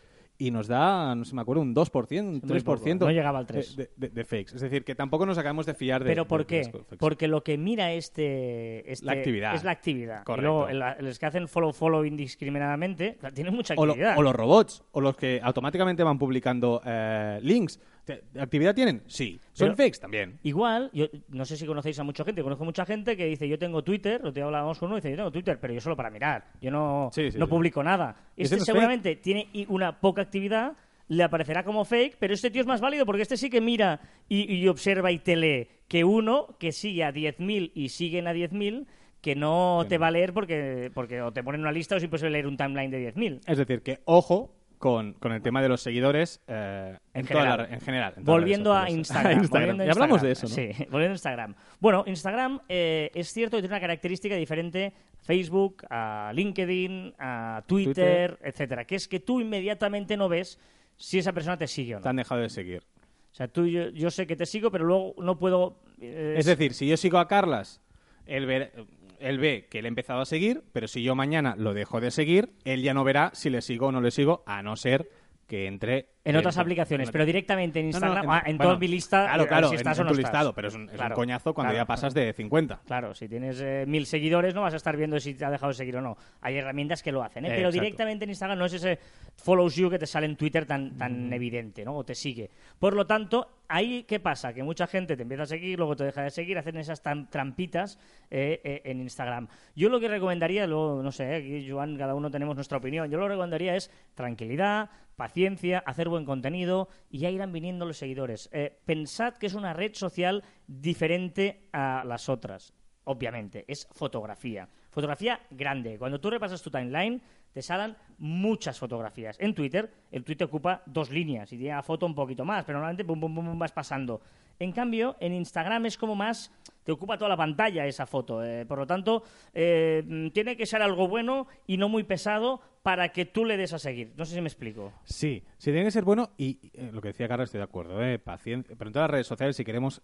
y 0.41 0.51
nos 0.51 0.67
da, 0.69 1.13
no 1.15 1.25
sé, 1.25 1.35
me 1.35 1.41
acuerdo, 1.41 1.61
un 1.61 1.75
2%, 1.75 2.19
un 2.21 2.31
Muy 2.35 2.41
3% 2.41 2.63
poco, 2.63 3.05
no 3.05 3.11
llegaba 3.11 3.39
al 3.39 3.45
3. 3.45 3.75
de, 3.75 3.89
de- 3.97 4.07
de 4.07 4.23
fakes. 4.23 4.55
Es 4.55 4.61
decir, 4.61 4.85
que 4.85 4.95
tampoco 4.95 5.25
nos 5.25 5.37
acabamos 5.37 5.65
de 5.65 5.73
fiar 5.73 6.01
de 6.01 6.09
¿Pero 6.11 6.25
por 6.29 6.45
qué? 6.45 6.71
Porque 6.97 7.27
lo 7.27 7.43
que 7.43 7.57
mira 7.57 7.91
este, 7.91 8.89
este- 8.89 9.05
La 9.05 9.11
actividad. 9.11 9.53
es 9.55 9.65
la 9.65 9.71
actividad. 9.71 10.23
Correcto. 10.23 10.41
Y 10.41 10.45
luego 10.45 10.69
el- 10.69 11.05
los 11.05 11.19
que 11.19 11.25
hacen 11.25 11.49
follow-follow 11.49 12.05
indiscriminadamente 12.05 13.17
tienen 13.33 13.53
mucha 13.53 13.73
o, 13.75 13.85
lo- 13.85 13.91
actividad. 13.91 14.17
o 14.17 14.21
los 14.21 14.33
robots, 14.33 14.83
o 14.93 15.01
los 15.01 15.17
que 15.17 15.41
automáticamente 15.43 16.03
van 16.03 16.17
publicando 16.17 16.81
eh, 16.85 17.39
links. 17.43 17.77
¿Te- 18.05 18.23
¿Actividad 18.39 18.73
tienen? 18.73 19.03
Sí. 19.07 19.39
¿Son 19.53 19.67
Pero- 19.69 19.77
fakes? 19.77 19.99
También. 19.99 20.39
Igual, 20.43 20.89
yo 20.93 21.07
no 21.29 21.45
sé 21.45 21.57
si 21.57 21.65
conocéis 21.65 21.99
a 21.99 22.03
mucha 22.03 22.23
gente, 22.23 22.41
conozco 22.43 22.65
mucha 22.65 22.85
gente 22.85 23.15
que 23.15 23.25
dice 23.25 23.47
yo 23.47 23.59
tengo 23.59 23.83
Twitter, 23.83 24.21
lo 24.23 24.33
te 24.33 24.41
hablábamos 24.41 24.79
con 24.79 24.87
uno 24.87 24.95
dice 24.95 25.11
yo 25.11 25.17
tengo 25.17 25.31
Twitter, 25.31 25.59
pero 25.59 25.73
yo 25.73 25.81
solo 25.81 25.95
para 25.95 26.09
mirar, 26.09 26.45
yo 26.61 26.71
no, 26.71 27.09
Sí, 27.13 27.31
sí, 27.31 27.37
no 27.37 27.45
sí. 27.45 27.49
publico 27.49 27.83
nada. 27.83 28.15
¿Ese 28.35 28.43
Este 28.43 28.55
no 28.55 28.61
es 28.61 28.65
seguramente 28.65 29.15
tiene 29.17 29.47
una 29.67 29.99
poca 29.99 30.21
actividad, 30.23 30.73
le 31.07 31.23
aparecerá 31.23 31.63
como 31.63 31.85
fake, 31.85 32.17
pero 32.19 32.33
este 32.33 32.51
tío 32.51 32.61
es 32.61 32.67
más 32.67 32.81
válido 32.81 33.05
porque 33.05 33.23
este 33.23 33.37
sí 33.37 33.49
que 33.49 33.61
mira 33.61 33.99
y, 34.27 34.53
y 34.53 34.67
observa 34.67 35.11
y 35.11 35.19
te 35.19 35.35
lee 35.35 35.67
que 35.87 36.03
uno 36.03 36.55
que 36.59 36.71
sigue 36.71 37.03
a 37.03 37.11
10.000 37.11 37.71
y 37.73 37.89
siguen 37.89 38.27
a 38.27 38.33
10.000 38.33 38.85
que 39.21 39.35
no 39.35 39.85
te 39.89 39.97
va 39.97 40.07
a 40.07 40.11
leer 40.11 40.33
porque, 40.33 40.91
porque 40.93 41.21
o 41.21 41.33
te 41.33 41.43
ponen 41.43 41.61
una 41.61 41.71
lista 41.71 41.95
o 41.95 41.99
si 41.99 42.07
puedes 42.07 42.31
leer 42.31 42.47
un 42.47 42.55
timeline 42.57 42.89
de 42.91 43.13
10.000. 43.13 43.41
Es 43.47 43.57
decir, 43.57 43.81
que 43.81 43.99
ojo 44.05 44.55
con, 44.79 45.13
con 45.13 45.31
el 45.33 45.41
tema 45.43 45.61
de 45.61 45.69
los 45.69 45.81
seguidores 45.81 46.41
eh, 46.47 46.97
en, 47.13 47.19
En 47.21 47.27
toda 47.27 47.43
la 47.43 47.51
general. 47.51 47.73
en 47.73 47.81
general. 47.81 48.13
en 48.17 48.23
Volviendo 48.23 48.73
a 48.73 48.89
Instagram. 48.89 49.43
sociales. 49.45 49.49
volviendo 49.51 49.83
a 49.83 49.85
Y 49.85 49.89
hablamos 49.89 50.23
Instagram. 50.23 50.25
de 50.25 50.31
eso, 50.31 50.47
¿no? 50.47 50.55
Sí, 50.55 50.85
volviendo 50.89 51.11
a 51.11 51.15
Instagram. 51.15 51.55
Bueno, 51.79 52.03
Instagram 52.07 52.59
eh, 52.69 53.11
es 53.13 53.31
cierto 53.31 53.57
que 53.57 53.61
tiene 53.61 53.73
una 53.75 53.81
característica 53.81 54.35
diferente 54.35 54.93
a 55.19 55.23
Facebook, 55.23 55.83
a 55.89 56.31
LinkedIn, 56.33 57.13
a 57.19 57.61
Twitter, 57.67 58.31
Twitter. 58.35 58.39
etcétera, 58.49 58.85
que 58.85 58.95
es 58.95 59.07
que 59.07 59.19
tú 59.19 59.39
inmediatamente 59.41 60.15
no 60.17 60.29
ves 60.29 60.57
si 60.95 61.19
esa 61.19 61.33
persona 61.33 61.57
te 61.57 61.67
sigue 61.67 61.95
o 61.95 61.99
Te 61.99 62.05
no. 62.05 62.09
han 62.11 62.15
dejado 62.15 62.41
de 62.41 62.49
seguir. 62.49 62.83
O 63.31 63.35
sea, 63.35 63.47
tú, 63.47 63.67
yo, 63.67 63.89
yo 63.89 64.09
sé 64.09 64.25
que 64.25 64.35
te 64.35 64.45
sigo, 64.45 64.71
pero 64.71 64.85
luego 64.85 65.13
no 65.21 65.37
puedo... 65.37 65.77
eh, 66.01 66.35
Es 66.37 66.45
decir, 66.45 66.73
si 66.73 66.87
yo 66.87 66.97
sigo 66.97 67.19
a 67.19 67.27
Carlas, 67.27 67.79
él 68.25 68.45
ve, 68.47 68.71
él 69.19 69.39
ve 69.39 69.67
que 69.69 69.81
le 69.81 69.87
he 69.87 69.89
empezado 69.89 70.21
a 70.21 70.25
seguir, 70.25 70.63
pero 70.71 70.87
si 70.87 71.03
yo 71.03 71.15
mañana 71.15 71.55
lo 71.57 71.73
dejo 71.73 72.01
de 72.01 72.11
seguir, 72.11 72.51
él 72.65 72.81
ya 72.81 72.93
no 72.93 73.03
verá 73.03 73.31
si 73.33 73.49
le 73.49 73.61
sigo 73.61 73.87
o 73.87 73.91
no 73.91 74.01
le 74.01 74.11
sigo, 74.11 74.43
a 74.45 74.61
no 74.61 74.75
ser 74.75 75.09
que 75.47 75.67
entre 75.67 76.09
en 76.29 76.35
otras 76.37 76.55
en- 76.55 76.61
aplicaciones, 76.61 77.07
en- 77.09 77.11
pero 77.11 77.25
directamente 77.25 77.79
en 77.79 77.89
No, 77.89 77.99
no, 77.99 78.05
Instagram, 78.07 78.29
ah, 78.29 78.43
en 78.45 78.57
bueno, 78.57 78.69
toda 78.71 78.79
mi 78.79 78.87
lista, 78.87 79.25
Claro, 79.25 79.43
eh, 79.43 79.47
claro, 79.47 79.67
si 79.69 79.73
en- 79.75 79.79
estás 79.79 79.97
en, 79.97 80.01
o 80.01 80.03
no 80.05 80.11
tu 80.11 80.19
estás. 80.19 80.31
listado, 80.31 80.53
pero 80.53 80.67
es 80.67 80.75
un, 80.75 80.83
es 80.85 80.91
un 80.91 80.97
Claro, 80.97 81.15
coñazo 81.15 81.53
cuando 81.53 81.71
claro. 81.71 81.83
ya 81.83 81.87
pasas 81.87 82.13
de 82.13 82.33
50. 82.33 82.81
Claro, 82.85 83.13
si 83.13 83.27
tienes 83.27 83.59
eh, 83.61 83.85
mil 83.87 84.05
seguidores 84.05 84.53
no 84.55 84.61
vas 84.61 84.73
a 84.73 84.77
estar 84.77 84.95
viendo 84.97 85.19
si 85.19 85.33
te 85.33 85.45
ha 85.45 85.49
dejado 85.51 85.69
de 85.71 85.75
seguir 85.75 85.97
o 85.97 86.01
no. 86.01 86.17
Hay 86.41 86.57
herramientas 86.57 87.01
que 87.03 87.11
lo 87.11 87.23
hacen, 87.23 87.45
¿eh? 87.45 87.49
Eh, 87.49 87.51
pero 87.55 87.69
exacto. 87.69 87.81
directamente 87.83 88.23
en 88.25 88.29
Instagram 88.31 88.57
no 88.59 88.65
es 88.65 88.73
ese 88.73 88.99
follows 89.35 89.75
you 89.75 89.89
que 89.89 89.99
te 89.99 90.05
sale 90.07 90.25
en 90.25 90.35
Twitter 90.35 90.65
tan, 90.65 90.97
tan 90.97 91.31
evidente, 91.33 91.83
¿no? 91.85 91.95
O 91.95 92.03
te 92.03 92.15
sigue. 92.15 92.49
Por 92.77 92.93
lo 92.93 93.05
tanto, 93.07 93.47
ahí 93.67 94.03
¿qué 94.03 94.19
pasa? 94.19 94.53
Que 94.53 94.63
mucha 94.63 94.87
gente 94.87 95.15
te 95.15 95.23
empieza 95.23 95.43
a 95.43 95.47
seguir, 95.47 95.77
luego 95.77 95.95
te 95.95 96.03
deja 96.03 96.21
de 96.23 96.29
seguir, 96.29 96.57
hacen 96.57 96.77
esas 96.77 97.03
tam- 97.03 97.29
trampitas 97.29 97.97
eh, 98.31 98.81
en 98.85 98.99
Instagram. 99.01 99.47
Yo 99.75 99.89
lo 99.89 99.99
que 99.99 100.07
recomendaría, 100.07 100.67
luego, 100.67 101.01
no 101.01 101.11
sé, 101.11 101.35
aquí 101.35 101.67
Joan, 101.69 101.97
cada 101.97 102.15
uno 102.15 102.29
tenemos 102.29 102.55
nuestra 102.55 102.77
opinión, 102.77 103.09
yo 103.09 103.17
lo 103.17 103.27
recomendaría 103.27 103.75
es 103.75 103.89
tranquilidad, 104.15 104.89
paciencia, 105.19 105.83
hacer 105.85 106.09
buen 106.09 106.25
contenido 106.25 106.89
y 107.11 107.19
ya 107.19 107.29
irán 107.29 107.51
viniendo 107.51 107.85
los 107.85 107.97
seguidores. 107.97 108.49
Eh, 108.51 108.79
pensad 108.85 109.35
que 109.35 109.45
es 109.45 109.53
una 109.53 109.73
red 109.73 109.93
social 109.93 110.43
diferente 110.65 111.69
a 111.71 112.03
las 112.03 112.27
otras 112.27 112.73
obviamente, 113.09 113.65
es 113.67 113.87
fotografía. 113.91 114.69
Fotografía 114.91 115.39
grande. 115.49 115.97
Cuando 115.97 116.19
tú 116.19 116.29
repasas 116.29 116.61
tu 116.61 116.69
timeline, 116.69 117.19
te 117.51 117.61
salen 117.63 117.95
muchas 118.19 118.77
fotografías. 118.77 119.35
En 119.39 119.55
Twitter, 119.55 119.91
el 120.11 120.23
tweet 120.23 120.43
ocupa 120.43 120.83
dos 120.85 121.09
líneas 121.09 121.51
y 121.51 121.57
tiene 121.57 121.73
la 121.73 121.81
foto 121.81 122.05
un 122.05 122.13
poquito 122.13 122.45
más, 122.45 122.63
pero 122.65 122.77
normalmente 122.77 123.03
pum, 123.03 123.19
pum, 123.19 123.33
pum, 123.33 123.45
pum, 123.47 123.57
vas 123.57 123.71
pasando. 123.71 124.21
En 124.59 124.73
cambio, 124.73 125.15
en 125.21 125.33
Instagram 125.33 125.85
es 125.85 125.97
como 125.97 126.15
más, 126.15 126.51
te 126.83 126.91
ocupa 126.91 127.17
toda 127.17 127.29
la 127.29 127.37
pantalla 127.37 127.85
esa 127.85 128.05
foto. 128.05 128.43
eh, 128.43 128.65
por 128.65 128.77
lo 128.77 128.85
tanto, 128.85 129.23
eh, 129.53 130.03
mm, 130.05 130.29
tiene 130.29 130.57
que 130.57 130.65
ser 130.65 130.81
algo 130.81 131.07
bueno 131.07 131.47
y 131.65 131.77
no 131.77 131.87
muy 131.87 132.03
pesado 132.03 132.59
para 132.83 133.09
que 133.09 133.25
tú 133.25 133.45
le 133.45 133.55
des 133.55 133.71
a 133.71 133.79
seguir. 133.79 134.11
No 134.17 134.25
sé 134.25 134.35
si 134.35 134.41
me 134.41 134.49
explico. 134.49 134.91
Sí, 135.05 135.43
sí 135.57 135.71
tiene 135.71 135.85
que 135.85 135.91
ser 135.91 136.03
bueno 136.03 136.31
y 136.37 136.59
eh, 136.73 136.89
lo 136.91 136.99
que 136.99 137.09
decía 137.09 137.29
Carlos 137.29 137.47
estoy 137.47 137.59
de 137.59 137.63
acuerdo, 137.63 138.03
eh, 138.03 138.19
paciencia. 138.19 138.75
Pero 138.77 138.89
en 138.89 138.93
todas 138.93 139.05
las 139.05 139.11
redes 139.11 139.27
sociales 139.27 139.55
si 139.55 139.63
queremos 139.63 140.01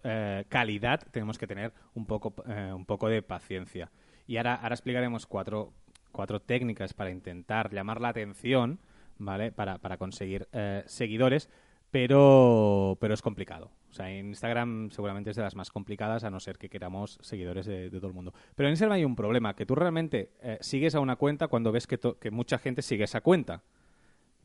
calidad 0.48 1.02
tenemos 1.12 1.38
que 1.38 1.48
tener 1.48 1.74
un 1.94 2.06
poco, 2.06 2.34
un 2.48 2.86
poco 2.86 3.10
de 3.10 3.22
paciencia. 3.22 3.92
Y 4.26 4.38
ahora, 4.38 4.56
ahora 4.56 4.76
explicaremos 4.76 5.26
cuatro, 5.26 5.74
cuatro 6.14 6.42
técnicas 6.42 6.94
para 6.94 7.12
intentar 7.12 7.74
llamar 7.74 8.00
la 8.00 8.10
atención, 8.10 8.80
¿vale? 9.18 9.52
Para, 9.52 9.80
para 9.80 9.98
conseguir 9.98 10.48
seguidores, 10.86 11.50
pero, 11.96 12.98
pero 13.00 13.14
es 13.14 13.22
complicado. 13.22 13.72
O 13.90 13.94
sea, 13.94 14.14
Instagram 14.14 14.92
seguramente 14.92 15.30
es 15.30 15.38
de 15.38 15.44
las 15.44 15.56
más 15.56 15.72
complicadas, 15.72 16.26
a 16.26 16.30
no 16.30 16.42
ser 16.42 16.58
que 16.58 16.68
queramos 16.68 17.18
seguidores 17.22 17.66
de, 17.66 17.90
todo 17.90 18.08
el 18.08 18.14
mundo. 18.14 18.34
Pero 18.54 18.68
en 18.68 18.74
Instagram 18.74 18.98
hay 18.98 19.06
un 19.06 19.16
problema, 19.16 19.56
que 19.56 19.66
tú 19.66 19.76
realmente 19.76 20.34
eh, 20.42 20.58
sigues 20.60 20.94
a 20.96 21.00
una 21.00 21.16
cuenta 21.16 21.48
cuando 21.48 21.72
ves 21.72 21.88
que, 21.88 21.98
que 22.20 22.32
mucha 22.32 22.58
gente 22.58 22.82
sigue 22.82 23.06
esa 23.06 23.22
cuenta. 23.22 23.64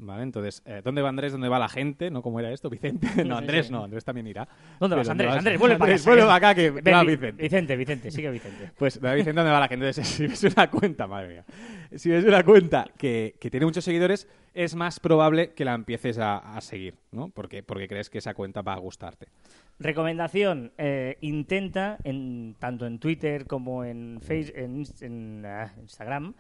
Vale, 0.02 0.22
entonces, 0.22 0.62
eh, 0.64 0.80
¿dónde 0.82 1.02
va 1.02 1.10
Andrés? 1.10 1.32
¿Dónde 1.32 1.48
va 1.50 1.58
la 1.58 1.68
gente? 1.68 2.10
¿No? 2.10 2.22
¿Cómo 2.22 2.40
era 2.40 2.50
esto? 2.50 2.70
¿Vicente? 2.70 3.06
No, 3.26 3.36
Andrés 3.36 3.70
no, 3.70 3.84
Andrés 3.84 4.02
también 4.04 4.26
irá. 4.26 4.48
¿Dónde 4.78 4.96
vas, 4.96 5.08
Andrés? 5.10 5.30
Andrés, 5.30 5.58
vuelve 5.58 5.76
para 5.76 5.92
casa. 5.92 6.08
vuelve 6.08 6.22
para 6.24 6.34
acá 6.36 6.54
que 6.54 6.70
va 6.70 7.02
Vi- 7.02 7.10
Vicente. 7.10 7.42
Vicente, 7.42 7.76
Vicente, 7.76 8.10
sigue 8.10 8.30
Vicente. 8.30 8.70
Pues 8.78 8.98
va 9.04 9.12
Vicente, 9.12 9.34
¿dónde 9.40 9.52
va 9.52 9.60
la 9.60 9.68
gente? 9.68 9.86
Entonces, 9.88 10.08
si 10.14 10.26
ves 10.26 10.42
una 10.44 10.70
cuenta, 10.70 11.06
madre 11.06 11.28
mía, 11.28 11.44
si 11.96 12.08
ves 12.08 12.24
una 12.24 12.42
cuenta 12.44 12.86
que, 12.96 13.34
que 13.38 13.50
tiene 13.50 13.66
muchos 13.66 13.84
seguidores, 13.84 14.26
es 14.54 14.74
más 14.74 15.00
probable 15.00 15.52
que 15.52 15.64
la 15.66 15.74
empieces 15.74 16.18
a, 16.18 16.38
a 16.38 16.60
seguir, 16.62 16.94
¿no? 17.12 17.28
Porque, 17.28 17.62
porque 17.62 17.86
crees 17.86 18.08
que 18.08 18.18
esa 18.18 18.32
cuenta 18.32 18.62
va 18.62 18.72
a 18.74 18.78
gustarte. 18.78 19.26
Recomendación, 19.78 20.72
eh, 20.78 21.16
intenta, 21.20 21.98
en, 22.04 22.54
tanto 22.58 22.86
en 22.86 22.98
Twitter 22.98 23.46
como 23.46 23.84
en, 23.84 24.18
face, 24.22 24.52
en, 24.54 25.44
ah, 25.46 25.72
Instagram, 25.80 26.34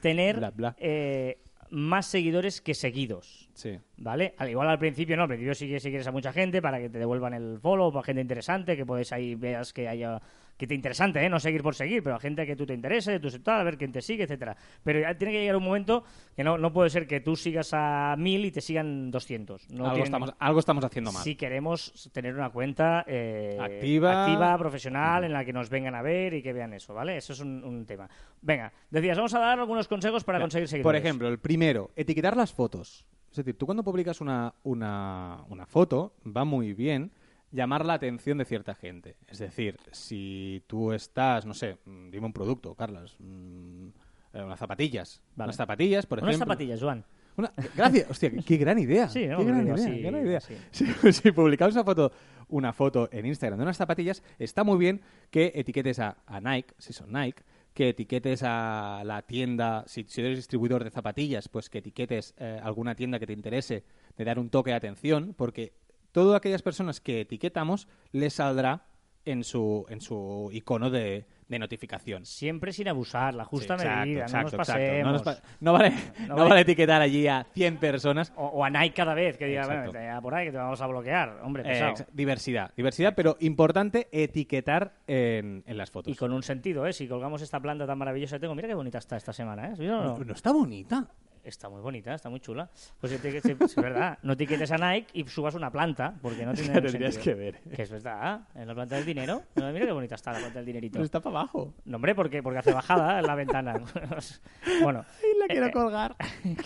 tener 0.00 0.36
Bla, 0.38 0.50
bla. 0.50 0.76
eh, 0.78 1.38
más 1.72 2.06
seguidores 2.06 2.60
que 2.60 2.74
seguidos. 2.74 3.48
Sí. 3.54 3.78
¿Vale? 3.96 4.34
Al 4.36 4.50
igual 4.50 4.68
al 4.68 4.78
principio 4.78 5.16
no, 5.16 5.22
al 5.22 5.28
principio 5.28 5.54
sí 5.54 5.68
que 5.68 5.80
si 5.80 5.88
quieres 5.88 6.06
a 6.06 6.12
mucha 6.12 6.32
gente 6.32 6.60
para 6.60 6.78
que 6.78 6.90
te 6.90 6.98
devuelvan 6.98 7.32
el 7.32 7.58
follow, 7.60 7.90
para 7.90 8.04
gente 8.04 8.20
interesante, 8.20 8.76
que 8.76 8.84
puedes 8.84 9.10
ahí 9.10 9.34
veas 9.34 9.72
que 9.72 9.88
haya 9.88 10.20
que 10.62 10.68
te 10.68 10.76
interesante, 10.76 11.20
¿eh? 11.20 11.28
no 11.28 11.40
seguir 11.40 11.60
por 11.60 11.74
seguir, 11.74 12.04
pero 12.04 12.14
a 12.14 12.20
gente 12.20 12.46
que 12.46 12.54
tú 12.54 12.64
te 12.64 12.72
interese, 12.72 13.10
de 13.10 13.18
tu 13.18 13.28
sector, 13.28 13.54
a 13.54 13.64
ver 13.64 13.76
quién 13.76 13.90
te 13.90 14.00
sigue, 14.00 14.22
etcétera. 14.22 14.56
Pero 14.84 15.00
ya 15.00 15.12
tiene 15.18 15.32
que 15.32 15.40
llegar 15.40 15.56
un 15.56 15.64
momento 15.64 16.04
que 16.36 16.44
no, 16.44 16.56
no 16.56 16.72
puede 16.72 16.88
ser 16.88 17.08
que 17.08 17.18
tú 17.18 17.34
sigas 17.34 17.70
a 17.72 18.14
mil 18.16 18.44
y 18.44 18.52
te 18.52 18.60
sigan 18.60 19.10
200. 19.10 19.70
No 19.70 19.90
algo, 19.90 20.04
estamos, 20.04 20.32
algo 20.38 20.60
estamos 20.60 20.84
haciendo 20.84 21.10
mal. 21.10 21.24
si 21.24 21.34
queremos 21.34 22.08
tener 22.12 22.36
una 22.36 22.50
cuenta 22.50 23.04
eh, 23.08 23.58
Activa. 23.60 24.22
activa, 24.22 24.56
profesional, 24.56 25.24
en 25.24 25.32
la 25.32 25.44
que 25.44 25.52
nos 25.52 25.68
vengan 25.68 25.96
a 25.96 26.02
ver 26.02 26.32
y 26.34 26.42
que 26.44 26.52
vean 26.52 26.72
eso, 26.74 26.94
¿vale? 26.94 27.16
Eso 27.16 27.32
es 27.32 27.40
un, 27.40 27.64
un 27.64 27.84
tema. 27.84 28.08
Venga, 28.40 28.72
decías, 28.88 29.16
vamos 29.16 29.34
a 29.34 29.40
dar 29.40 29.58
algunos 29.58 29.88
consejos 29.88 30.22
para 30.22 30.38
Mira, 30.38 30.44
conseguir 30.44 30.66
Por 30.66 30.70
seguidores. 30.70 31.00
ejemplo, 31.04 31.26
el 31.26 31.40
primero, 31.40 31.90
etiquetar 31.96 32.36
las 32.36 32.52
fotos. 32.52 33.04
Es 33.32 33.36
decir, 33.36 33.58
tú 33.58 33.66
cuando 33.66 33.82
publicas 33.82 34.20
una, 34.20 34.54
una, 34.62 35.40
una 35.48 35.66
foto, 35.66 36.14
va 36.24 36.44
muy 36.44 36.72
bien 36.72 37.10
llamar 37.52 37.86
la 37.86 37.94
atención 37.94 38.38
de 38.38 38.44
cierta 38.44 38.74
gente. 38.74 39.16
Es 39.28 39.38
decir, 39.38 39.76
si 39.92 40.64
tú 40.66 40.92
estás, 40.92 41.46
no 41.46 41.54
sé, 41.54 41.76
mm, 41.84 42.10
dime 42.10 42.26
un 42.26 42.32
producto, 42.32 42.74
Carlos, 42.74 43.14
mm, 43.20 43.88
eh, 44.34 44.42
unas 44.42 44.58
zapatillas. 44.58 45.22
Vale. 45.36 45.48
Unas 45.48 45.56
zapatillas, 45.56 46.06
por 46.06 46.18
Unas 46.18 46.30
ejemplo. 46.30 46.46
zapatillas, 46.46 46.80
Joan. 46.80 47.04
Una- 47.36 47.52
gracias, 47.74 48.10
hostia, 48.10 48.30
qué, 48.44 48.56
gran 48.56 48.78
idea. 48.78 49.08
Sí, 49.08 49.26
¿no? 49.26 49.38
qué 49.38 49.44
gran 49.44 49.64
Digo, 49.64 49.76
idea, 49.76 49.86
así, 49.86 49.96
qué 50.02 50.10
gran 50.10 50.26
idea. 50.26 50.38
así. 50.38 50.54
Si, 50.70 50.84
si 51.12 51.32
publicamos 51.32 51.74
una 51.74 51.84
foto, 51.84 52.12
una 52.48 52.72
foto 52.72 53.08
en 53.12 53.24
Instagram 53.26 53.58
de 53.58 53.62
unas 53.64 53.76
zapatillas, 53.76 54.22
está 54.38 54.64
muy 54.64 54.78
bien 54.78 55.00
que 55.30 55.52
etiquetes 55.54 55.98
a, 55.98 56.18
a 56.26 56.40
Nike, 56.40 56.74
si 56.78 56.92
son 56.92 57.10
Nike, 57.12 57.42
que 57.72 57.88
etiquetes 57.88 58.42
a 58.44 59.02
la 59.06 59.22
tienda, 59.22 59.84
si, 59.86 60.04
si 60.04 60.20
eres 60.20 60.36
distribuidor 60.36 60.84
de 60.84 60.90
zapatillas, 60.90 61.48
pues 61.48 61.70
que 61.70 61.78
etiquetes 61.78 62.34
eh, 62.36 62.60
alguna 62.62 62.94
tienda 62.94 63.18
que 63.18 63.26
te 63.26 63.32
interese, 63.32 63.82
de 64.14 64.24
dar 64.26 64.38
un 64.38 64.50
toque 64.50 64.70
de 64.72 64.76
atención, 64.76 65.32
porque 65.34 65.72
todas 66.12 66.36
aquellas 66.36 66.62
personas 66.62 67.00
que 67.00 67.22
etiquetamos 67.22 67.88
les 68.12 68.34
saldrá 68.34 68.84
en 69.24 69.44
su, 69.44 69.86
en 69.88 70.00
su 70.00 70.50
icono 70.52 70.90
de, 70.90 71.26
de 71.46 71.58
notificación. 71.60 72.26
Siempre 72.26 72.72
sin 72.72 72.88
abusar, 72.88 73.34
la 73.34 73.44
justa 73.44 73.78
Sí, 73.78 73.84
exacto, 73.84 74.00
medida, 74.04 74.22
exacto, 74.22 74.50
no 74.50 74.56
nos 74.58 74.66
pasemos. 74.66 75.04
No, 75.06 75.12
nos 75.12 75.22
pa- 75.22 75.38
no 75.60 75.72
vale, 75.72 75.90
No 76.22 76.26
no 76.26 76.34
vale- 76.38 76.48
vale 76.48 76.60
etiquetar 76.62 77.00
allí 77.00 77.28
a 77.28 77.46
100 77.54 77.76
personas. 77.76 78.32
O, 78.34 78.46
o 78.46 78.64
a 78.64 78.70
Nike 78.70 78.94
cada 78.96 79.14
vez, 79.14 79.38
que 79.38 79.46
diga, 79.46 79.64
bueno, 79.66 80.20
por 80.20 80.34
ahí 80.34 80.46
que 80.46 80.50
te 80.50 80.56
vamos 80.58 80.80
a 80.80 80.86
bloquear. 80.88 81.38
Hombre, 81.44 81.62
Eh, 81.62 81.66
pesado. 81.68 81.94
diversidad, 82.12 82.72
diversidad, 82.76 83.14
pero 83.14 83.36
importante 83.38 84.08
etiquetar 84.10 84.92
en, 85.06 85.62
en 85.68 85.76
las 85.76 85.92
fotos. 85.92 86.12
y 86.12 86.16
con 86.16 86.32
un 86.32 86.42
sentido, 86.42 86.84
¿eh? 86.88 86.92
Si 86.92 87.06
colgamos 87.06 87.42
esta 87.42 87.60
planta 87.60 87.86
tan 87.86 87.98
maravillosa 87.98 88.36
que 88.36 88.40
tengo, 88.40 88.56
mira 88.56 88.66
qué 88.66 88.74
bonita 88.74 88.98
está 88.98 89.16
esta 89.16 89.32
semana, 89.32 89.68
¿eh? 89.68 89.76
¿Sí 89.76 89.86
o 89.86 90.02
no? 90.02 90.18
no, 90.18 90.24
no 90.24 90.32
está 90.32 90.50
bonita. 90.50 91.06
Está 91.44 91.68
muy 91.68 91.80
bonita, 91.80 92.14
está 92.14 92.30
muy 92.30 92.38
chula. 92.38 92.70
Pues 93.00 93.12
es 93.12 93.76
verdad, 93.76 94.18
no 94.22 94.34
etiquetes 94.34 94.70
a 94.70 94.76
Nike 94.78 95.08
y 95.12 95.26
subas 95.26 95.54
una 95.56 95.70
planta, 95.72 96.14
porque 96.22 96.46
no 96.46 96.54
tiene 96.54 96.80
tendrías 96.80 97.18
que 97.18 97.34
ver. 97.34 97.60
Que 97.74 97.82
es 97.82 97.90
verdad, 97.90 98.42
en 98.54 98.68
la 98.68 98.74
planta 98.74 98.94
del 98.96 99.04
dinero. 99.04 99.42
No, 99.56 99.72
mira 99.72 99.86
qué 99.86 99.92
bonita 99.92 100.14
está 100.14 100.32
la 100.32 100.38
planta 100.38 100.58
del 100.60 100.66
dinerito. 100.66 100.92
Pero 100.94 101.04
está 101.04 101.20
para 101.20 101.40
abajo. 101.40 101.74
No, 101.84 101.96
hombre, 101.96 102.14
porque, 102.14 102.42
porque 102.42 102.60
hace 102.60 102.72
bajada 102.72 103.18
en 103.18 103.26
la 103.26 103.34
ventana. 103.34 103.74
bueno, 104.82 105.04
Y 105.20 105.38
la 105.38 105.46
quiero 105.48 105.66
Eh, 105.66 105.72
colgar. 105.72 106.16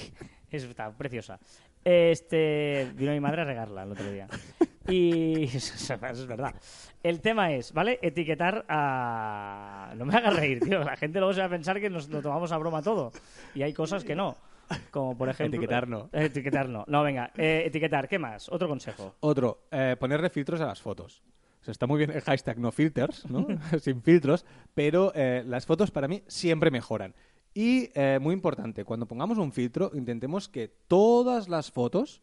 es, 0.51 0.65
está 0.65 0.91
preciosa. 0.93 1.39
Este, 1.83 2.91
vino 2.97 3.13
mi 3.13 3.21
madre 3.21 3.43
a 3.43 3.45
regarla 3.45 3.85
el 3.85 3.93
otro 3.93 4.11
día. 4.11 4.27
Y 4.89 5.45
eso 5.45 5.95
es 5.95 6.27
verdad. 6.27 6.55
El 7.03 7.21
tema 7.21 7.53
es, 7.53 7.73
¿vale? 7.73 7.99
Etiquetar 8.03 8.65
a... 8.69 9.93
No 9.97 10.05
me 10.05 10.15
hagas 10.17 10.37
reír, 10.37 10.61
tío. 10.61 10.81
La 10.81 10.97
gente 10.97 11.19
luego 11.19 11.33
se 11.33 11.41
va 11.41 11.47
a 11.47 11.51
pensar 11.51 11.81
que 11.81 11.89
nos 11.89 12.09
lo 12.09 12.21
tomamos 12.21 12.53
a 12.53 12.59
broma 12.59 12.83
todo. 12.83 13.13
Y 13.55 13.63
hay 13.63 13.73
cosas 13.73 14.05
que 14.05 14.15
no. 14.15 14.37
Como 14.91 15.17
por 15.17 15.29
ejemplo... 15.31 15.57
Etiquetar 15.59 15.89
no. 15.89 16.09
Etiquetar 16.13 16.69
no. 16.69 16.85
No, 16.89 17.03
venga. 17.03 17.31
eh, 17.37 17.63
etiquetar. 17.67 18.09
¿Qué 18.09 18.19
más? 18.19 18.49
Otro 18.51 18.69
consejo. 18.69 19.15
Otro, 19.21 19.63
eh, 19.71 19.97
ponerle 19.99 20.31
filtros 20.31 20.61
a 20.61 20.67
las 20.67 20.81
fotos. 20.81 21.23
O 21.61 21.65
sea, 21.67 21.73
está 21.73 21.87
muy 21.87 21.99
bien 21.99 22.11
el 22.11 22.21
hashtag 22.21 22.59
no 22.59 22.71
filters, 22.71 23.29
¿no? 23.29 23.47
Sin 23.81 24.03
filtros, 24.03 24.45
pero 24.75 25.13
eh, 25.15 25.43
las 25.47 25.67
fotos 25.67 25.91
para 25.91 26.07
mí 26.09 26.23
siempre 26.29 26.71
mejoran. 26.71 27.15
Y 27.55 27.91
eh, 27.95 28.19
muy 28.21 28.35
importante, 28.35 28.85
cuando 28.85 29.07
pongamos 29.07 29.39
un 29.39 29.51
filtro, 29.51 29.91
intentemos 29.95 30.49
que 30.49 30.69
todas 30.69 31.49
las 31.49 31.71
fotos 31.73 32.21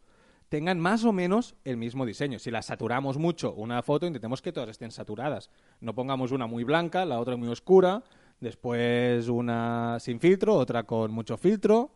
tengan 0.47 0.79
más 0.79 1.03
o 1.03 1.11
menos 1.11 1.55
el 1.63 1.77
mismo 1.77 2.05
diseño. 2.05 2.37
Si 2.37 2.51
las 2.51 2.67
saturamos 2.67 3.17
mucho 3.17 3.53
una 3.55 3.81
foto, 3.81 4.05
intentemos 4.05 4.43
que 4.43 4.51
todas 4.53 4.69
estén 4.69 4.91
saturadas. 4.91 5.49
No 5.81 5.95
pongamos 5.95 6.31
una 6.31 6.45
muy 6.45 6.63
blanca, 6.63 7.03
la 7.03 7.19
otra 7.19 7.35
muy 7.35 7.49
oscura, 7.49 8.03
después 8.39 9.27
una 9.27 9.97
sin 9.99 10.19
filtro, 10.19 10.53
otra 10.53 10.83
con 10.83 11.11
mucho 11.11 11.35
filtro. 11.37 11.95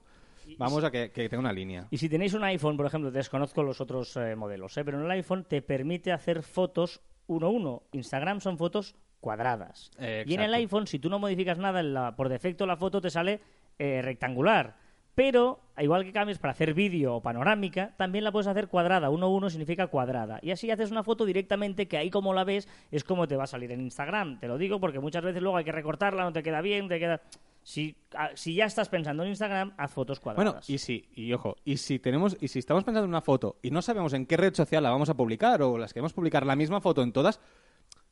Vamos 0.57 0.83
a 0.83 0.91
que, 0.91 1.11
que 1.11 1.27
tenga 1.29 1.41
una 1.41 1.53
línea. 1.53 1.87
Y 1.91 1.97
si 1.97 2.09
tenéis 2.09 2.33
un 2.33 2.43
iPhone, 2.43 2.77
por 2.77 2.85
ejemplo, 2.85 3.11
desconozco 3.11 3.63
los 3.63 3.81
otros 3.81 4.15
eh, 4.17 4.35
modelos, 4.35 4.77
¿eh? 4.77 4.85
pero 4.85 4.97
en 4.99 5.05
el 5.05 5.11
iPhone 5.11 5.43
te 5.43 5.61
permite 5.61 6.11
hacer 6.11 6.43
fotos 6.43 7.01
uno 7.27 7.47
a 7.47 7.49
uno. 7.49 7.83
Instagram 7.91 8.39
son 8.41 8.57
fotos 8.57 8.95
cuadradas. 9.19 9.91
Eh, 9.99 10.23
y 10.27 10.33
en 10.35 10.41
el 10.41 10.53
iPhone, 10.53 10.87
si 10.87 10.99
tú 10.99 11.09
no 11.09 11.19
modificas 11.19 11.57
nada, 11.57 11.83
la- 11.83 12.15
por 12.15 12.29
defecto 12.29 12.65
la 12.65 12.77
foto 12.77 13.01
te 13.01 13.09
sale 13.09 13.41
eh, 13.79 14.01
rectangular. 14.01 14.75
Pero, 15.15 15.59
igual 15.79 16.03
que 16.03 16.13
cambies 16.13 16.37
para 16.37 16.51
hacer 16.51 16.75
vídeo 16.75 17.15
o 17.15 17.21
panorámica, 17.23 17.95
también 17.97 18.23
la 18.23 18.31
puedes 18.31 18.45
hacer 18.45 18.67
cuadrada. 18.67 19.09
1 19.09 19.27
1 19.29 19.49
significa 19.49 19.87
cuadrada. 19.87 20.37
Y 20.43 20.51
así 20.51 20.69
haces 20.69 20.91
una 20.91 21.03
foto 21.03 21.25
directamente 21.25 21.87
que 21.87 21.97
ahí 21.97 22.11
como 22.11 22.35
la 22.35 22.43
ves 22.43 22.67
es 22.91 23.03
como 23.03 23.27
te 23.27 23.35
va 23.35 23.45
a 23.45 23.47
salir 23.47 23.71
en 23.71 23.81
Instagram. 23.81 24.39
Te 24.39 24.47
lo 24.47 24.59
digo 24.59 24.79
porque 24.79 24.99
muchas 24.99 25.23
veces 25.23 25.41
luego 25.41 25.57
hay 25.57 25.65
que 25.65 25.71
recortarla, 25.71 26.23
no 26.23 26.31
te 26.33 26.43
queda 26.43 26.61
bien, 26.61 26.87
te 26.87 26.99
queda... 26.99 27.21
Si, 27.67 27.97
si 28.35 28.55
ya 28.55 28.63
estás 28.63 28.87
pensando 28.87 29.23
en 29.23 29.29
Instagram, 29.29 29.73
haz 29.75 29.91
fotos 29.91 30.21
cuadradas. 30.21 30.53
Bueno, 30.53 30.65
y 30.69 30.77
si, 30.77 31.09
y 31.13 31.33
ojo, 31.33 31.57
y 31.65 31.75
si 31.75 31.99
tenemos, 31.99 32.37
y 32.39 32.47
si 32.47 32.59
estamos 32.59 32.85
pensando 32.85 33.03
en 33.03 33.09
una 33.09 33.19
foto 33.19 33.57
y 33.61 33.71
no 33.71 33.81
sabemos 33.81 34.13
en 34.13 34.25
qué 34.25 34.37
red 34.37 34.53
social 34.53 34.81
la 34.81 34.89
vamos 34.89 35.09
a 35.09 35.15
publicar 35.15 35.61
o 35.61 35.77
las 35.77 35.93
queremos 35.93 36.13
publicar 36.13 36.45
la 36.45 36.55
misma 36.55 36.79
foto 36.79 37.03
en 37.03 37.11
todas, 37.11 37.41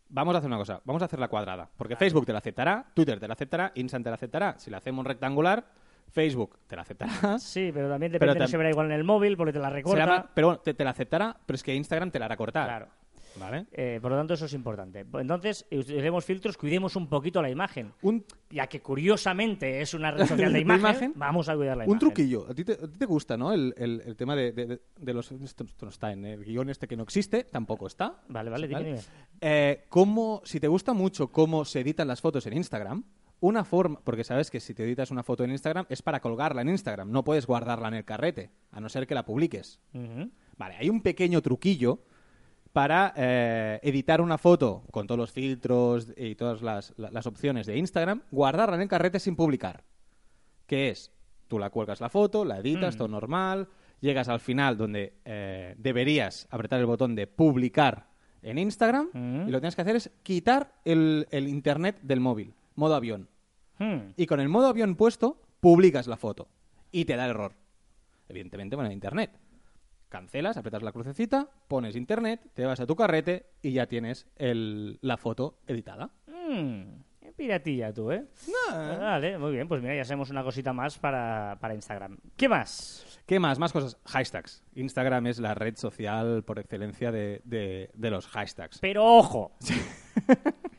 vamos 0.09 0.35
a 0.35 0.39
hacer 0.39 0.49
una 0.49 0.57
cosa, 0.57 0.81
vamos 0.83 1.01
a 1.03 1.05
hacerla 1.05 1.29
cuadrada. 1.29 1.69
Porque 1.77 1.95
Facebook 1.95 2.25
te 2.25 2.33
la 2.33 2.39
aceptará, 2.39 2.85
Twitter 2.93 3.17
te 3.17 3.29
la 3.29 3.33
aceptará, 3.33 3.71
Instagram 3.75 4.03
te 4.03 4.09
la 4.09 4.15
aceptará. 4.15 4.55
Si 4.59 4.69
la 4.69 4.77
hacemos 4.79 5.05
rectangular, 5.05 5.65
Facebook 6.11 6.59
te 6.67 6.75
la 6.75 6.81
aceptará. 6.81 7.39
Sí, 7.39 7.71
pero 7.73 7.87
también 7.87 8.11
Pero 8.11 8.25
depende, 8.25 8.39
no 8.41 8.47
se 8.49 8.57
verá 8.57 8.69
igual 8.71 8.87
en 8.87 8.91
el 8.91 9.05
móvil 9.05 9.37
porque 9.37 9.53
te 9.53 9.59
la 9.59 9.69
recorta. 9.69 10.31
pero 10.33 10.47
bueno, 10.47 10.61
te, 10.63 10.73
te 10.73 10.83
la 10.83 10.89
aceptará, 10.89 11.33
pero 11.45 11.55
es 11.55 11.63
que 11.63 11.73
Instagram 11.73 12.11
te 12.11 12.19
la 12.19 12.25
hará 12.25 12.35
cortar. 12.35 12.67
Claro. 12.67 12.87
¿Vale? 13.39 13.65
Eh, 13.71 13.99
por 14.01 14.11
lo 14.11 14.17
tanto, 14.17 14.33
eso 14.35 14.45
es 14.45 14.53
importante. 14.53 15.05
Entonces, 15.13 15.65
utilicemos 15.71 16.23
filtros, 16.23 16.57
cuidemos 16.57 16.95
un 16.95 17.07
poquito 17.09 17.41
la 17.41 17.49
imagen. 17.49 17.91
Un, 18.01 18.23
Ya 18.49 18.67
que 18.67 18.81
curiosamente 18.81 19.81
es 19.81 19.93
una 19.93 20.11
red 20.11 20.25
social 20.25 20.49
de 20.53 20.59
¿De 20.59 20.61
imagen, 20.61 20.79
imagen? 20.81 21.13
vamos 21.15 21.49
a 21.49 21.55
cuidar 21.55 21.75
la 21.77 21.83
un 21.83 21.89
imagen. 21.91 21.99
truquillo. 21.99 22.45
A 22.49 22.53
ti, 22.53 22.63
te, 22.63 22.73
a 22.73 22.77
ti 22.87 22.97
te 22.97 23.05
gusta, 23.05 23.35
¿no? 23.37 23.51
El, 23.53 23.73
el- 23.77 24.01
el 24.05 24.15
tema 24.15 24.35
de, 24.35 24.51
de- 24.53 24.81
de 24.99 25.13
los... 25.13 25.31
Esto, 25.31 25.65
no 25.81 25.89
está 25.89 26.11
en 26.13 26.25
el 26.25 26.43
guion 26.45 26.69
este 26.69 26.87
que 26.87 26.95
no 26.95 27.03
existe, 27.03 27.43
tampoco 27.43 27.87
está. 27.87 28.21
Vale, 28.29 28.49
vale, 28.49 28.67
dime, 28.67 28.83
dime. 28.83 28.99
Eh, 29.41 29.85
cómo, 29.89 30.41
si 30.45 30.59
te 30.59 30.67
gusta 30.67 30.93
mucho 30.93 31.31
cómo 31.31 31.65
se 31.65 31.81
editan 31.81 32.07
las 32.07 32.21
fotos 32.21 32.45
en 32.47 32.53
Instagram, 32.53 33.03
una 33.41 33.65
forma, 33.65 33.99
porque 34.03 34.23
sabes 34.23 34.49
que 34.49 34.59
si 34.61 34.73
te 34.73 34.83
editas 34.85 35.11
una 35.11 35.21
foto 35.23 35.43
en 35.43 35.51
Instagram 35.51 35.85
es 35.89 36.01
para 36.01 36.21
colgarla 36.21 36.61
en 36.61 36.69
Instagram, 36.69 37.11
no 37.11 37.23
puedes 37.25 37.45
guardarla 37.45 37.89
en 37.89 37.95
el 37.95 38.05
carrete, 38.05 38.51
a 38.71 38.79
no 38.79 38.87
ser 38.87 39.05
que 39.05 39.13
la 39.13 39.25
publiques. 39.25 39.81
Vale, 40.57 40.75
hay 40.77 40.89
un 40.89 41.01
pequeño 41.01 41.41
truquillo 41.41 41.99
para 42.75 43.13
eh, 43.15 43.79
editar 43.83 44.19
una 44.19 44.37
foto 44.37 44.83
con 44.91 45.07
todos 45.07 45.17
los 45.17 45.31
filtros 45.31 46.11
y 46.17 46.35
todas 46.35 46.61
las, 46.61 46.93
la- 46.97 47.09
las 47.09 47.25
opciones 47.25 47.65
de 47.67 47.77
Instagram, 47.77 48.23
guardarla 48.31 48.75
en 48.75 48.81
el 48.81 48.89
carrete 48.89 49.17
sin 49.21 49.37
publicar. 49.37 49.85
Que 50.67 50.89
es, 50.89 51.09
tú 51.47 51.57
la 51.57 51.69
cuelgas 51.69 52.01
la 52.01 52.09
foto, 52.09 52.43
la 52.43 52.57
editas, 52.57 52.95
Mm. 52.95 52.97
todo 52.97 53.07
normal, 53.07 53.69
llegas 54.01 54.27
al 54.27 54.41
final 54.41 54.75
donde 54.77 55.13
eh, 55.23 55.73
deberías 55.77 56.49
apretar 56.51 56.81
el 56.81 56.85
botón 56.85 57.15
de 57.15 57.27
publicar 57.27 58.09
en 58.41 58.57
Instagram 58.57 59.07
Mm. 59.13 59.47
y 59.47 59.51
lo 59.51 59.57
que 59.57 59.61
tienes 59.61 59.75
que 59.77 59.81
hacer 59.81 59.95
es 59.95 60.11
quitar 60.21 60.73
el, 60.83 61.27
el 61.31 61.47
internet 61.47 61.97
del 62.01 62.19
móvil, 62.19 62.53
modo 62.75 62.95
avión. 62.95 63.29
Hmm. 63.79 64.11
Y 64.17 64.25
con 64.25 64.41
el 64.41 64.49
modo 64.49 64.67
avión 64.67 64.95
puesto, 64.95 65.41
publicas 65.61 66.07
la 66.07 66.17
foto 66.17 66.49
y 66.91 67.05
te 67.05 67.15
da 67.15 67.25
error. 67.25 67.53
Evidentemente, 68.27 68.75
bueno, 68.75 68.91
internet. 68.91 69.31
Cancelas, 70.15 70.55
apretas 70.55 70.81
la 70.81 70.93
crucecita, 70.93 71.49
pones 71.67 71.97
internet, 71.97 72.39
te 72.53 72.65
vas 72.65 72.79
a 72.79 72.85
tu 72.85 72.95
carrete 72.95 73.47
y 73.61 73.73
ya 73.73 73.85
tienes 73.85 74.25
el- 74.37 74.97
la 75.01 75.17
foto 75.17 75.57
editada. 75.67 76.09
Qué 77.19 77.33
piratilla 77.35 77.91
tú, 77.91 78.11
¿eh? 78.11 78.23
Vale, 78.71 79.37
muy 79.37 79.51
bien. 79.51 79.67
Pues 79.67 79.81
mira, 79.81 79.93
ya 79.93 80.05
sabemos 80.05 80.29
una 80.29 80.41
cosita 80.41 80.71
más 80.71 80.97
para, 80.99 81.57
para 81.59 81.75
Instagram. 81.75 82.17
¿Qué 82.37 82.47
más? 82.47 83.19
¿Qué 83.25 83.39
más? 83.41 83.59
Más 83.59 83.73
cosas. 83.73 83.97
Hashtags. 84.05 84.63
Instagram 84.75 85.27
es 85.27 85.39
la 85.39 85.53
red 85.53 85.75
social 85.75 86.43
por 86.45 86.59
excelencia 86.59 87.11
de, 87.11 87.41
de- 87.43 87.89
de 87.93 88.09
los 88.09 88.25
hashtags. 88.27 88.79
Pero 88.79 89.03
ojo, 89.03 89.51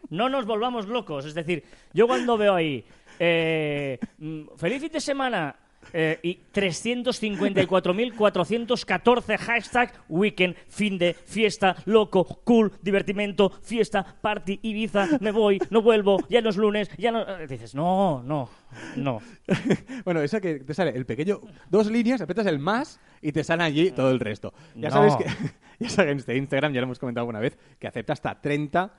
no 0.09 0.31
nos 0.31 0.47
volvamos 0.47 0.87
locos. 0.87 1.27
Es 1.27 1.35
decir, 1.35 1.63
yo 1.93 2.07
cuando 2.07 2.39
veo 2.39 2.55
ahí, 2.55 2.87
eh, 3.19 3.99
mm, 4.17 4.57
feliz 4.57 4.81
fin 4.81 4.93
de 4.93 5.01
semana 5.01 5.57
eh, 5.93 6.19
y 6.23 6.39
354.414 6.53 9.39
hashtag 9.39 9.93
weekend, 10.09 10.57
fin 10.69 10.99
de, 10.99 11.15
fiesta, 11.15 11.77
loco, 11.85 12.25
cool, 12.45 12.73
divertimento, 12.83 13.51
fiesta, 13.63 14.05
party, 14.21 14.59
Ibiza, 14.63 15.07
me 15.21 15.31
voy, 15.33 15.59
no 15.71 15.83
vuelvo, 15.83 16.19
ya 16.29 16.41
no 16.41 16.51
es 16.51 16.57
lunes, 16.57 16.91
ya 16.99 17.13
no... 17.13 17.23
eh, 17.23 17.47
Dices, 17.47 17.75
no, 17.75 18.23
no, 18.23 18.49
no. 18.97 19.21
bueno, 20.05 20.21
esa 20.23 20.41
que 20.41 20.57
te 20.61 20.75
sale 20.75 20.91
el 20.91 21.07
pequeño, 21.07 21.41
dos 21.71 21.91
líneas, 21.91 22.21
apretas 22.21 22.47
el 22.47 22.59
más 22.59 23.01
y 23.23 23.33
te 23.33 23.45
sale 23.45 23.63
allí 23.65 23.91
todo 23.91 24.11
el 24.11 24.21
resto. 24.21 24.53
Ya 24.75 24.89
No. 24.91 24.97
sabes 24.97 25.17
que, 25.17 25.25
ya 25.85 25.89
sabes 25.89 26.25
que 26.25 26.37
Instagram, 26.37 26.73
ya 26.73 26.81
lo 26.81 26.85
hemos 26.87 26.99
comentado 26.99 27.23
alguna 27.23 27.41
vez, 27.41 27.57
que 27.79 27.87
acepta 27.87 28.13
hasta 28.13 28.41
30, 28.41 28.93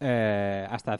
eh, 0.00 0.66
hasta 0.70 0.98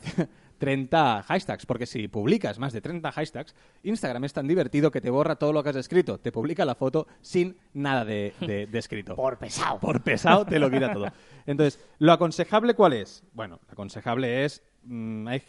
30 0.59 1.23
hashtags, 1.23 1.67
porque 1.67 1.87
si 1.87 2.09
publicas 2.09 2.59
más 2.59 2.73
de 2.73 2.81
30 2.81 3.11
hashtags, 3.13 3.55
Instagram 3.83 4.25
es 4.25 4.33
tan 4.33 4.47
divertido 4.47 4.91
que 4.91 5.01
te 5.01 5.11
borra 5.11 5.37
todo 5.37 5.53
lo 5.53 5.63
que 5.63 5.71
has 5.71 5.77
escrito, 5.77 6.19
te 6.19 6.33
publica 6.33 6.65
la 6.65 6.75
foto 6.75 7.07
sin 7.21 7.57
nada 7.73 8.05
de, 8.05 8.33
de- 8.41 8.67
de 8.67 8.79
escrito. 8.79 9.15
Por 9.17 9.39
pesado. 9.39 9.79
Por 9.81 10.03
pesado 10.03 10.45
te 10.47 10.59
lo 10.59 10.71
quita 10.71 10.93
todo. 10.93 11.07
Entonces, 11.47 11.79
¿lo 11.99 12.13
aconsejable 12.13 12.75
cuál 12.75 12.95
es? 12.95 13.23
Bueno, 13.33 13.61
lo 13.67 13.73
aconsejable 13.73 14.45
es... 14.45 14.63
mm, 14.85 15.29
hay, 15.29 15.43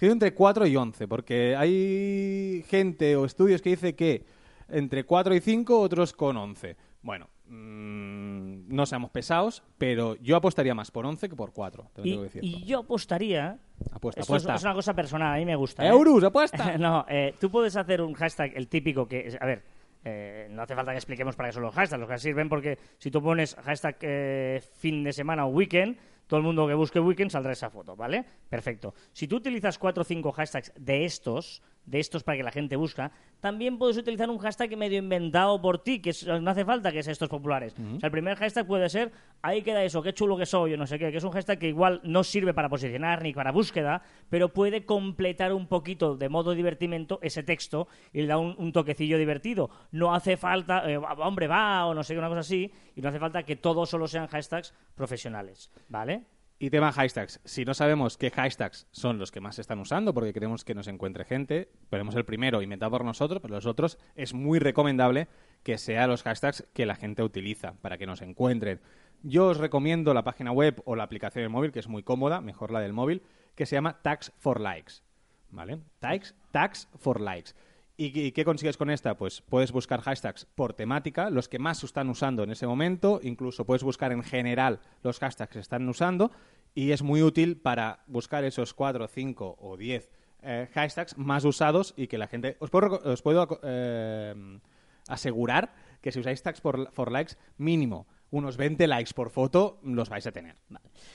entre 0.00 0.34
4 0.34 0.66
y 0.66 0.76
11, 0.76 1.06
porque 1.08 1.54
hay 1.56 2.64
gente 2.68 3.16
o 3.16 3.24
estudios 3.24 3.62
que 3.62 3.70
dice 3.70 3.94
que 3.94 4.24
entre 4.68 5.04
4 5.04 5.34
y 5.34 5.40
5, 5.40 5.78
otros 5.80 6.12
con 6.12 6.36
11. 6.36 6.76
Bueno, 7.02 7.28
mm, 7.46 8.74
no 8.74 8.86
seamos 8.86 9.10
pesados, 9.10 9.62
pero 9.78 10.16
yo 10.16 10.36
apostaría 10.36 10.74
más 10.74 10.90
por 10.90 11.04
11 11.06 11.28
que 11.28 11.36
por 11.36 11.52
4, 11.52 11.90
te 11.94 12.00
lo 12.00 12.06
Y, 12.06 12.10
tengo 12.10 12.22
que 12.22 12.28
decir. 12.28 12.44
y 12.44 12.64
yo 12.64 12.80
apostaría... 12.80 13.58
Apuesta, 13.92 14.20
esto 14.20 14.36
es- 14.36 14.42
apuesta. 14.42 14.54
Es, 14.56 14.62
una 14.64 14.74
cosa 14.74 14.94
personal, 14.94 15.34
a 15.34 15.36
mí 15.38 15.44
me 15.44 15.56
gusta. 15.56 15.84
¿eh? 15.84 15.88
¡Eurus, 15.88 16.24
apuesta! 16.24 16.76
no, 16.78 17.04
eh, 17.08 17.34
tú 17.40 17.50
puedes 17.50 17.76
hacer 17.76 18.00
un 18.02 18.14
hashtag, 18.14 18.52
el 18.56 18.68
típico 18.68 19.06
que... 19.06 19.36
A 19.40 19.46
ver, 19.46 19.62
Eh, 20.06 20.48
no 20.50 20.60
hace 20.60 20.74
falta 20.74 20.90
que 20.92 20.98
expliquemos 20.98 21.34
para 21.34 21.48
qué 21.48 21.54
son 21.54 21.62
los 21.62 21.74
hashtags. 21.74 21.98
Los 21.98 22.08
hashtags 22.10 22.22
sirven 22.22 22.48
porque 22.50 22.78
si 22.98 23.10
tú 23.10 23.22
pones 23.22 23.54
hashtag 23.54 23.96
eh, 24.02 24.60
fin 24.78 25.02
de 25.02 25.14
semana 25.14 25.46
o 25.46 25.48
weekend, 25.48 25.96
todo 26.26 26.36
el 26.36 26.44
mundo 26.44 26.66
que 26.68 26.74
busque 26.74 27.00
weekend 27.00 27.30
saldrá 27.30 27.52
esa 27.52 27.70
foto, 27.70 27.96
¿vale? 27.96 28.22
Perfecto. 28.50 28.92
Si 29.14 29.26
tú 29.26 29.36
utilizas 29.36 29.78
cuatro 29.78 30.02
o 30.02 30.04
cinco 30.04 30.30
hashtags 30.30 30.72
de 30.76 31.06
estos, 31.06 31.62
de 31.86 32.00
estos 32.00 32.22
para 32.22 32.38
que 32.38 32.42
la 32.44 32.50
gente 32.50 32.76
busca, 32.76 33.12
también 33.40 33.76
puedes 33.78 33.96
utilizar 33.98 34.30
un 34.30 34.38
hashtag 34.38 34.76
medio 34.76 34.98
inventado 34.98 35.60
por 35.60 35.82
ti, 35.82 36.00
que 36.00 36.10
es- 36.10 36.26
no 36.26 36.50
hace 36.50 36.64
falta 36.64 36.90
que 36.92 37.02
sean 37.02 37.12
estos 37.12 37.28
populares. 37.28 37.74
O 37.96 38.00
sea, 38.00 38.06
el 38.06 38.10
primer 38.10 38.36
hashtag 38.36 38.66
puede 38.66 38.88
ser, 38.88 39.12
ahí 39.42 39.62
queda 39.62 39.84
eso, 39.84 40.02
qué 40.02 40.14
chulo 40.14 40.36
que 40.36 40.46
soy, 40.46 40.72
o 40.74 40.76
no 40.76 40.86
sé 40.86 40.98
qué, 40.98 41.10
que 41.10 41.18
es 41.18 41.24
un 41.24 41.30
hashtag 41.32 41.58
que 41.58 41.68
igual 41.68 42.00
no 42.04 42.24
sirve 42.24 42.54
para 42.54 42.68
posicionar 42.68 43.22
ni 43.22 43.32
para 43.34 43.52
búsqueda, 43.52 44.02
pero 44.30 44.48
puede 44.48 44.84
completar 44.86 45.52
un 45.52 45.66
poquito 45.66 46.16
de 46.16 46.28
modo 46.28 46.52
divertimento 46.54 47.18
ese 47.22 47.42
texto 47.42 47.86
y 48.12 48.22
le 48.22 48.26
da 48.28 48.38
un, 48.38 48.54
un 48.58 48.72
toquecillo 48.72 49.18
divertido. 49.18 49.68
No 49.92 50.14
hace 50.14 50.36
falta, 50.38 50.90
eh, 50.90 50.96
hombre, 50.96 51.46
va, 51.48 51.86
o 51.86 51.94
no 51.94 52.02
sé 52.02 52.14
qué, 52.14 52.18
una 52.18 52.28
cosa 52.28 52.40
así, 52.40 52.72
y 52.96 53.00
no 53.02 53.10
hace 53.10 53.18
falta 53.18 53.42
que 53.42 53.56
todos 53.56 53.90
solo 53.90 54.06
sean 54.08 54.26
hashtags 54.26 54.72
profesionales, 54.94 55.70
¿vale? 55.88 56.22
Y 56.58 56.70
tema 56.70 56.92
hashtags. 56.92 57.40
Si 57.44 57.64
no 57.64 57.74
sabemos 57.74 58.16
qué 58.16 58.30
hashtags 58.30 58.86
son 58.92 59.18
los 59.18 59.32
que 59.32 59.40
más 59.40 59.56
se 59.56 59.60
están 59.60 59.80
usando, 59.80 60.14
porque 60.14 60.32
queremos 60.32 60.64
que 60.64 60.74
nos 60.74 60.86
encuentre 60.86 61.24
gente, 61.24 61.68
ponemos 61.90 62.14
el 62.14 62.24
primero 62.24 62.62
inventado 62.62 62.92
por 62.92 63.04
nosotros, 63.04 63.40
pero 63.42 63.54
los 63.54 63.66
otros 63.66 63.98
es 64.14 64.34
muy 64.34 64.60
recomendable 64.60 65.28
que 65.64 65.78
sean 65.78 66.10
los 66.10 66.22
hashtags 66.22 66.66
que 66.72 66.86
la 66.86 66.94
gente 66.94 67.22
utiliza 67.22 67.74
para 67.80 67.98
que 67.98 68.06
nos 68.06 68.22
encuentren. 68.22 68.80
Yo 69.22 69.48
os 69.48 69.58
recomiendo 69.58 70.14
la 70.14 70.22
página 70.22 70.52
web 70.52 70.80
o 70.84 70.94
la 70.96 71.02
aplicación 71.02 71.42
del 71.42 71.50
móvil, 71.50 71.72
que 71.72 71.80
es 71.80 71.88
muy 71.88 72.02
cómoda, 72.02 72.40
mejor 72.40 72.70
la 72.70 72.80
del 72.80 72.92
móvil, 72.92 73.22
que 73.54 73.66
se 73.66 73.74
llama 73.74 74.00
Tags 74.02 74.32
for 74.38 74.60
Likes. 74.60 75.02
¿Vale? 75.50 75.80
Tags, 75.98 76.34
tags 76.52 76.88
for 76.98 77.20
Likes. 77.20 77.54
¿Y, 77.96 78.32
qué 78.32 78.44
consigues 78.44 78.76
con 78.76 78.90
esta? 78.90 79.16
Pues 79.16 79.40
puedes 79.40 79.70
buscar 79.70 80.00
hashtags 80.00 80.46
por 80.56 80.72
temática, 80.72 81.30
los 81.30 81.48
que 81.48 81.60
más 81.60 81.78
se 81.78 81.86
están 81.86 82.08
usando 82.08 82.42
en 82.42 82.50
ese 82.50 82.66
momento, 82.66 83.20
incluso 83.22 83.64
puedes 83.66 83.84
buscar 83.84 84.10
en 84.10 84.24
general 84.24 84.80
los 85.04 85.20
hashtags 85.20 85.48
que 85.48 85.54
se 85.54 85.60
están 85.60 85.88
usando 85.88 86.32
y 86.74 86.90
es 86.90 87.02
muy 87.02 87.22
útil 87.22 87.56
para 87.56 88.02
buscar 88.08 88.42
esos 88.42 88.74
4, 88.74 89.06
5 89.06 89.58
o 89.60 89.76
10 89.76 90.10
eh, 90.42 90.68
hashtags 90.74 91.16
más 91.18 91.44
usados 91.44 91.94
y 91.96 92.08
que 92.08 92.18
la 92.18 92.26
gente... 92.26 92.56
Os 92.58 92.68
puedo, 92.70 92.88
reco- 92.88 93.06
os 93.06 93.22
puedo 93.22 93.60
eh, 93.62 94.58
asegurar 95.06 95.72
que 96.00 96.10
si 96.10 96.18
usáis 96.18 96.42
tags 96.42 96.60
por, 96.60 96.90
for 96.90 97.12
likes, 97.12 97.36
mínimo 97.58 98.08
unos 98.36 98.56
20 98.56 98.86
likes 98.86 99.12
por 99.14 99.30
foto 99.30 99.78
los 99.84 100.08
vais 100.08 100.26
a 100.26 100.32
tener. 100.32 100.56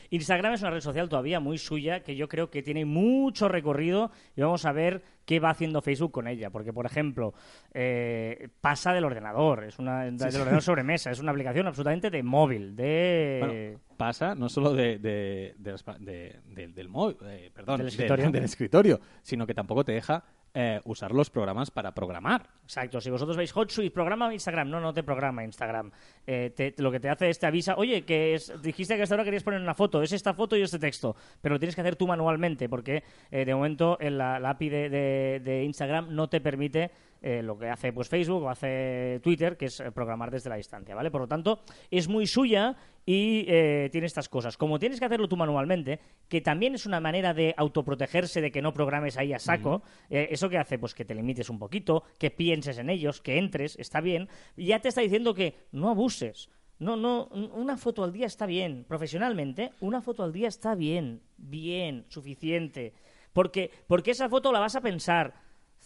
Instagram 0.09 0.53
es 0.53 0.61
una 0.61 0.71
red 0.71 0.79
social 0.81 1.09
todavía 1.09 1.39
muy 1.39 1.57
suya 1.57 2.01
que 2.03 2.15
yo 2.15 2.27
creo 2.27 2.49
que 2.49 2.63
tiene 2.63 2.85
mucho 2.85 3.47
recorrido 3.47 4.11
y 4.35 4.41
vamos 4.41 4.65
a 4.65 4.71
ver 4.71 5.01
qué 5.25 5.39
va 5.39 5.49
haciendo 5.51 5.81
Facebook 5.81 6.11
con 6.11 6.27
ella. 6.27 6.49
Porque, 6.49 6.73
por 6.73 6.85
ejemplo, 6.85 7.33
eh, 7.73 8.49
pasa 8.61 8.93
del 8.93 9.03
ordenador, 9.05 9.63
es 9.65 9.77
una 9.79 10.05
del 10.05 10.13
ordenador 10.15 10.61
sobre 10.61 10.83
mesa, 10.83 11.11
es 11.11 11.19
una 11.19 11.31
aplicación 11.31 11.67
absolutamente 11.67 12.09
de 12.09 12.23
móvil, 12.23 12.75
de... 12.75 13.37
Bueno, 13.45 13.79
pasa 13.97 14.33
no 14.33 14.49
solo 14.49 14.73
de, 14.73 14.97
de- 14.97 15.55
de 15.57 15.71
las 15.71 15.83
pa- 15.83 15.97
de- 15.99 16.39
del- 16.45 16.89
móvil, 16.89 17.17
eh, 17.25 17.51
perdón, 17.53 17.77
Del 17.77 17.85
del- 17.85 17.93
escritorio. 17.93 18.31
del 18.31 18.43
escritorio, 18.45 18.99
sino 19.21 19.45
que 19.45 19.53
tampoco 19.53 19.83
te 19.83 19.91
deja 19.91 20.23
eh, 20.53 20.81
usar 20.85 21.11
los 21.11 21.29
programas 21.29 21.71
para 21.71 21.93
programar. 21.93 22.47
Exacto, 22.63 22.99
si 23.01 23.09
vosotros 23.09 23.37
veis 23.37 23.55
HotSuite, 23.55 23.91
programa 23.93 24.33
Instagram, 24.33 24.69
no, 24.69 24.79
no 24.79 24.93
te 24.93 25.03
programa 25.03 25.43
Instagram. 25.43 25.91
Eh, 26.25 26.51
te- 26.55 26.73
lo 26.77 26.91
que 26.91 26.99
te 26.99 27.09
hace 27.09 27.29
es 27.29 27.39
te 27.39 27.47
avisa, 27.47 27.75
oye, 27.77 28.03
que 28.03 28.33
es- 28.35 28.53
dijiste 28.61 28.95
que 28.95 29.03
hasta 29.03 29.15
ahora 29.15 29.23
querías 29.23 29.43
poner 29.43 29.61
una 29.61 29.73
foto, 29.75 30.01
es 30.01 30.11
esta 30.11 30.33
foto 30.33 30.55
y 30.57 30.61
este 30.61 30.79
texto, 30.79 31.15
pero 31.41 31.55
lo 31.55 31.59
tienes 31.59 31.75
que 31.75 31.81
hacer 31.81 31.95
tú 31.95 32.07
manualmente 32.07 32.67
porque 32.69 33.03
eh, 33.31 33.45
de 33.45 33.53
momento 33.55 33.97
en 33.99 34.17
la, 34.17 34.39
la 34.39 34.51
API 34.51 34.69
de 34.69 35.63
Instagram 35.65 36.13
no 36.13 36.27
te 36.29 36.41
permite 36.41 36.91
eh, 37.21 37.41
lo 37.43 37.57
que 37.57 37.67
hace 37.67 37.93
pues 37.93 38.09
Facebook 38.09 38.43
o 38.43 38.49
hace 38.49 39.19
Twitter, 39.23 39.57
que 39.57 39.65
es 39.65 39.79
eh, 39.79 39.91
programar 39.91 40.31
desde 40.31 40.49
la 40.49 40.55
distancia, 40.55 40.95
¿vale? 40.95 41.11
Por 41.11 41.21
lo 41.21 41.27
tanto, 41.27 41.61
es 41.91 42.07
muy 42.07 42.27
suya 42.27 42.77
y 43.05 43.45
eh, 43.47 43.89
tiene 43.91 44.05
estas 44.05 44.29
cosas. 44.29 44.55
Como 44.55 44.77
tienes 44.77 44.99
que 44.99 45.05
hacerlo 45.05 45.27
tú 45.27 45.35
manualmente, 45.35 45.99
que 46.27 46.41
también 46.41 46.75
es 46.75 46.85
una 46.85 46.99
manera 46.99 47.33
de 47.33 47.55
autoprotegerse 47.57 48.39
de 48.39 48.51
que 48.51 48.61
no 48.61 48.71
programes 48.71 49.17
ahí 49.17 49.33
a 49.33 49.39
saco, 49.39 49.81
eh, 50.11 50.27
¿eso 50.29 50.47
qué 50.47 50.59
hace? 50.59 50.77
Pues 50.77 50.93
que 50.93 51.05
te 51.05 51.15
limites 51.15 51.49
un 51.49 51.57
poquito, 51.57 52.03
que 52.19 52.29
pienses 52.29 52.77
en 52.77 52.87
ellos, 52.87 53.19
que 53.19 53.39
entres, 53.39 53.79
está 53.79 53.99
bien. 53.99 54.29
Y 54.55 54.67
ya 54.67 54.79
te 54.79 54.89
está 54.89 55.01
diciendo 55.01 55.33
que 55.33 55.55
no 55.71 55.89
abuses. 55.89 56.51
No, 56.77 56.95
no, 56.95 57.25
una 57.55 57.77
foto 57.77 58.03
al 58.03 58.13
día 58.13 58.27
está 58.27 58.45
bien. 58.45 58.85
Profesionalmente, 58.87 59.71
una 59.79 60.03
foto 60.03 60.21
al 60.21 60.31
día 60.31 60.47
está 60.47 60.75
bien, 60.75 61.21
bien, 61.35 62.05
suficiente. 62.09 62.93
Porque, 63.33 63.71
porque 63.87 64.11
esa 64.11 64.29
foto 64.29 64.51
la 64.51 64.59
vas 64.59 64.75
a 64.75 64.81
pensar 64.81 65.33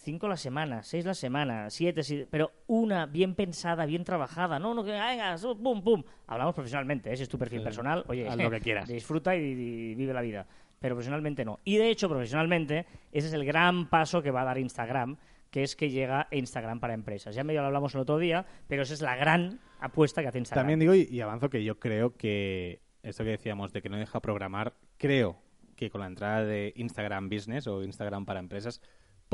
cinco 0.04 0.28
la 0.28 0.38
semana, 0.38 0.84
seis 0.84 1.06
la 1.06 1.13
semana, 1.13 1.70
siete, 1.70 2.04
si- 2.04 2.28
pero 2.30 2.52
una 2.68 3.06
bien 3.06 3.34
pensada, 3.36 3.86
bien 3.86 4.04
trabajada. 4.04 4.60
No, 4.60 4.74
no, 4.74 4.84
que 4.84 4.92
venga, 4.92 5.38
su- 5.38 5.58
pum, 5.62 5.84
pum. 5.84 6.04
Hablamos 6.28 6.54
profesionalmente, 6.54 7.12
¿eh? 7.12 7.18
si 7.18 7.24
es 7.24 7.30
tu 7.30 7.38
perfil 7.39 7.62
personal, 7.63 8.04
oye, 8.08 8.28
haz 8.28 8.38
lo 8.38 8.52
que 8.52 8.60
quieras. 8.60 8.88
disfruta 8.88 9.36
y, 9.36 9.39
y 9.39 9.96
vive 9.96 10.13
la 10.13 10.22
vida. 10.22 10.46
Pero 10.80 10.96
profesionalmente 10.96 11.46
no. 11.46 11.60
Y 11.63 11.78
de 11.78 11.89
hecho, 11.89 12.10
profesionalmente, 12.10 12.86
ese 13.12 13.28
es 13.28 13.34
el 13.34 13.46
gran 13.46 13.89
paso 13.89 14.22
que 14.22 14.32
va 14.32 14.42
a 14.42 14.46
dar 14.46 14.58
Instagram, 14.58 15.16
que 15.50 15.63
es 15.63 15.76
que 15.78 15.89
llega 15.89 16.28
Instagram 16.32 16.80
para 16.82 16.94
empresas. 16.94 17.34
Ya 17.34 17.44
medio 17.46 17.62
lo 17.62 17.68
hablamos 17.68 17.96
el 17.96 18.02
otro 18.02 18.18
día, 18.18 18.46
pero 18.68 18.82
esa 18.84 18.94
es 18.94 19.02
la 19.02 19.16
gran 19.16 19.62
apuesta 19.80 20.22
que 20.22 20.28
hace 20.28 20.39
Instagram. 20.39 20.63
También 20.63 20.80
digo 20.80 20.94
y, 20.94 21.08
y 21.10 21.22
avanzo 21.22 21.50
que 21.50 21.63
yo 21.63 21.80
creo 21.80 22.18
que 22.18 22.82
esto 23.02 23.24
que 23.24 23.30
decíamos 23.32 23.72
de 23.72 23.82
que 23.82 23.88
no 23.89 23.98
deja 23.98 24.20
programar, 24.20 24.74
creo 24.98 25.38
que 25.78 25.89
con 25.89 26.02
la 26.02 26.08
entrada 26.08 26.44
de 26.44 26.74
Instagram 26.76 27.30
Business 27.30 27.66
o 27.68 27.82
Instagram 27.84 28.26
para 28.26 28.39
empresas 28.39 28.82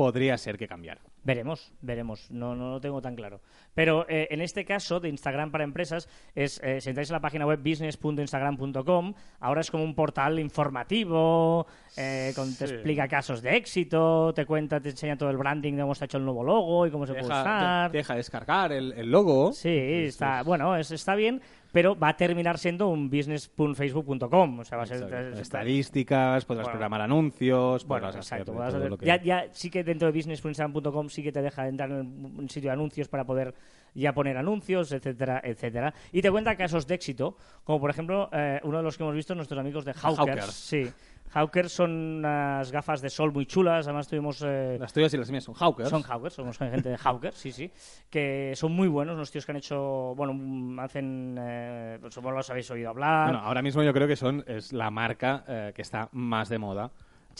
podría 0.00 0.38
ser 0.38 0.56
que 0.56 0.66
cambiara. 0.66 1.02
Veremos, 1.24 1.74
veremos. 1.82 2.30
No, 2.30 2.56
no 2.56 2.70
lo 2.70 2.80
tengo 2.80 3.02
tan 3.02 3.14
claro. 3.14 3.42
Pero 3.74 4.06
eh, 4.08 4.28
en 4.30 4.40
este 4.40 4.64
caso 4.64 4.98
de 4.98 5.10
Instagram 5.10 5.50
para 5.50 5.62
empresas, 5.64 6.08
es, 6.34 6.58
eh, 6.64 6.80
si 6.80 6.88
entráis 6.88 7.10
en 7.10 7.14
la 7.16 7.20
página 7.20 7.44
web 7.44 7.60
business.instagram.com, 7.62 9.12
ahora 9.40 9.60
es 9.60 9.70
como 9.70 9.84
un 9.84 9.94
portal 9.94 10.38
informativo, 10.38 11.66
eh, 11.98 12.32
con- 12.34 12.54
te 12.56 12.64
explica 12.64 13.06
casos 13.08 13.42
de 13.42 13.56
éxito, 13.56 14.32
te 14.34 14.46
cuenta, 14.46 14.80
te 14.80 14.88
enseña 14.90 15.16
todo 15.18 15.28
el 15.28 15.36
branding 15.36 15.74
de 15.74 15.82
cómo 15.82 15.94
se 15.94 16.04
ha 16.04 16.06
hecho 16.06 16.16
el 16.16 16.24
nuevo 16.24 16.42
logo 16.42 16.86
y 16.86 16.90
cómo 16.90 17.06
se 17.06 17.12
puede 17.12 17.26
usar. 17.26 17.90
te- 17.90 17.98
deja 17.98 18.14
descargar 18.14 18.72
el, 18.72 18.92
el 18.94 19.10
logo. 19.10 19.52
Sí, 19.52 19.68
está, 19.68 20.42
bueno, 20.42 20.74
es- 20.76 20.90
está 20.90 21.14
bien, 21.14 21.42
pero 21.72 21.96
va 21.98 22.08
a 22.08 22.16
terminar 22.16 22.58
siendo 22.58 22.88
un 22.88 23.10
business.facebook.com. 23.10 24.58
O 24.60 24.64
sea, 24.64 24.76
va 24.78 24.84
a 24.84 24.86
ser... 24.86 25.02
Exacto. 25.02 25.40
Estadísticas, 25.40 26.44
podrás 26.44 26.64
Bueno. 26.64 26.72
programar 26.72 27.00
anuncios, 27.02 27.86
Bueno, 27.86 28.06
podrás 28.06 28.16
exacto. 28.16 28.52
podrás 28.52 28.74
hacer- 28.74 28.90
lo 28.90 28.98
que- 28.98 29.06
ya, 29.06 29.22
ya 29.22 29.46
sí 29.52 29.70
que 29.70 29.84
dentro 29.84 30.06
de 30.10 30.12
business.instagram.com 30.18 31.08
sí 31.08 31.22
que 31.22 31.32
te 31.32 31.42
deja 31.42 31.68
entrar 31.68 31.90
en 31.90 32.34
un 32.38 32.48
sitio 32.48 32.70
de 32.70 32.74
anuncios 32.74 33.08
para 33.08 33.24
poder 33.24 33.54
ya 33.94 34.12
poner 34.12 34.36
anuncios, 34.36 34.92
etcétera, 34.92 35.40
etcétera. 35.44 35.92
Y 36.12 36.22
te 36.22 36.30
cuenta 36.30 36.56
casos 36.56 36.86
de 36.86 36.94
éxito, 36.94 37.36
como 37.64 37.80
por 37.80 37.90
ejemplo 37.90 38.28
eh, 38.32 38.60
uno 38.64 38.78
de 38.78 38.82
los 38.84 38.96
que 38.96 39.02
hemos 39.02 39.14
visto 39.14 39.34
nuestros 39.34 39.58
amigos 39.58 39.84
de 39.84 39.92
Hawkers. 39.92 40.18
Hawkers. 40.18 40.52
Sí. 40.52 40.90
Hawkers 41.32 41.70
son 41.70 41.90
unas 42.18 42.72
gafas 42.72 43.00
de 43.00 43.08
sol 43.08 43.32
muy 43.32 43.46
chulas, 43.46 43.86
además 43.86 44.08
tuvimos... 44.08 44.42
eh, 44.44 44.76
Las 44.80 44.92
tuyas 44.92 45.14
y 45.14 45.16
las 45.16 45.30
mías 45.30 45.44
son 45.44 45.54
Hawkers. 45.54 45.88
son 45.88 46.02
Hawkers, 46.02 46.34
somos 46.34 46.58
gente 46.58 46.88
de 46.88 46.96
Hawkers, 46.98 47.36
sí, 47.36 47.52
sí, 47.52 47.70
que 48.10 48.52
son 48.56 48.72
muy 48.72 48.88
buenos, 48.88 49.14
unos 49.14 49.30
tíos 49.30 49.46
que 49.46 49.52
han 49.52 49.58
hecho, 49.58 50.12
bueno, 50.16 50.82
hacen, 50.82 51.36
eh, 51.40 51.98
pues 52.00 52.16
los 52.16 52.50
habéis 52.50 52.68
oído 52.72 52.90
hablar. 52.90 53.30
Bueno, 53.30 53.46
ahora 53.46 53.62
mismo 53.62 53.84
yo 53.84 53.92
creo 53.92 54.08
que 54.08 54.16
son 54.16 54.42
es 54.48 54.72
la 54.72 54.90
marca 54.90 55.44
eh, 55.46 55.72
que 55.72 55.82
está 55.82 56.08
más 56.12 56.48
de 56.48 56.58
moda 56.58 56.90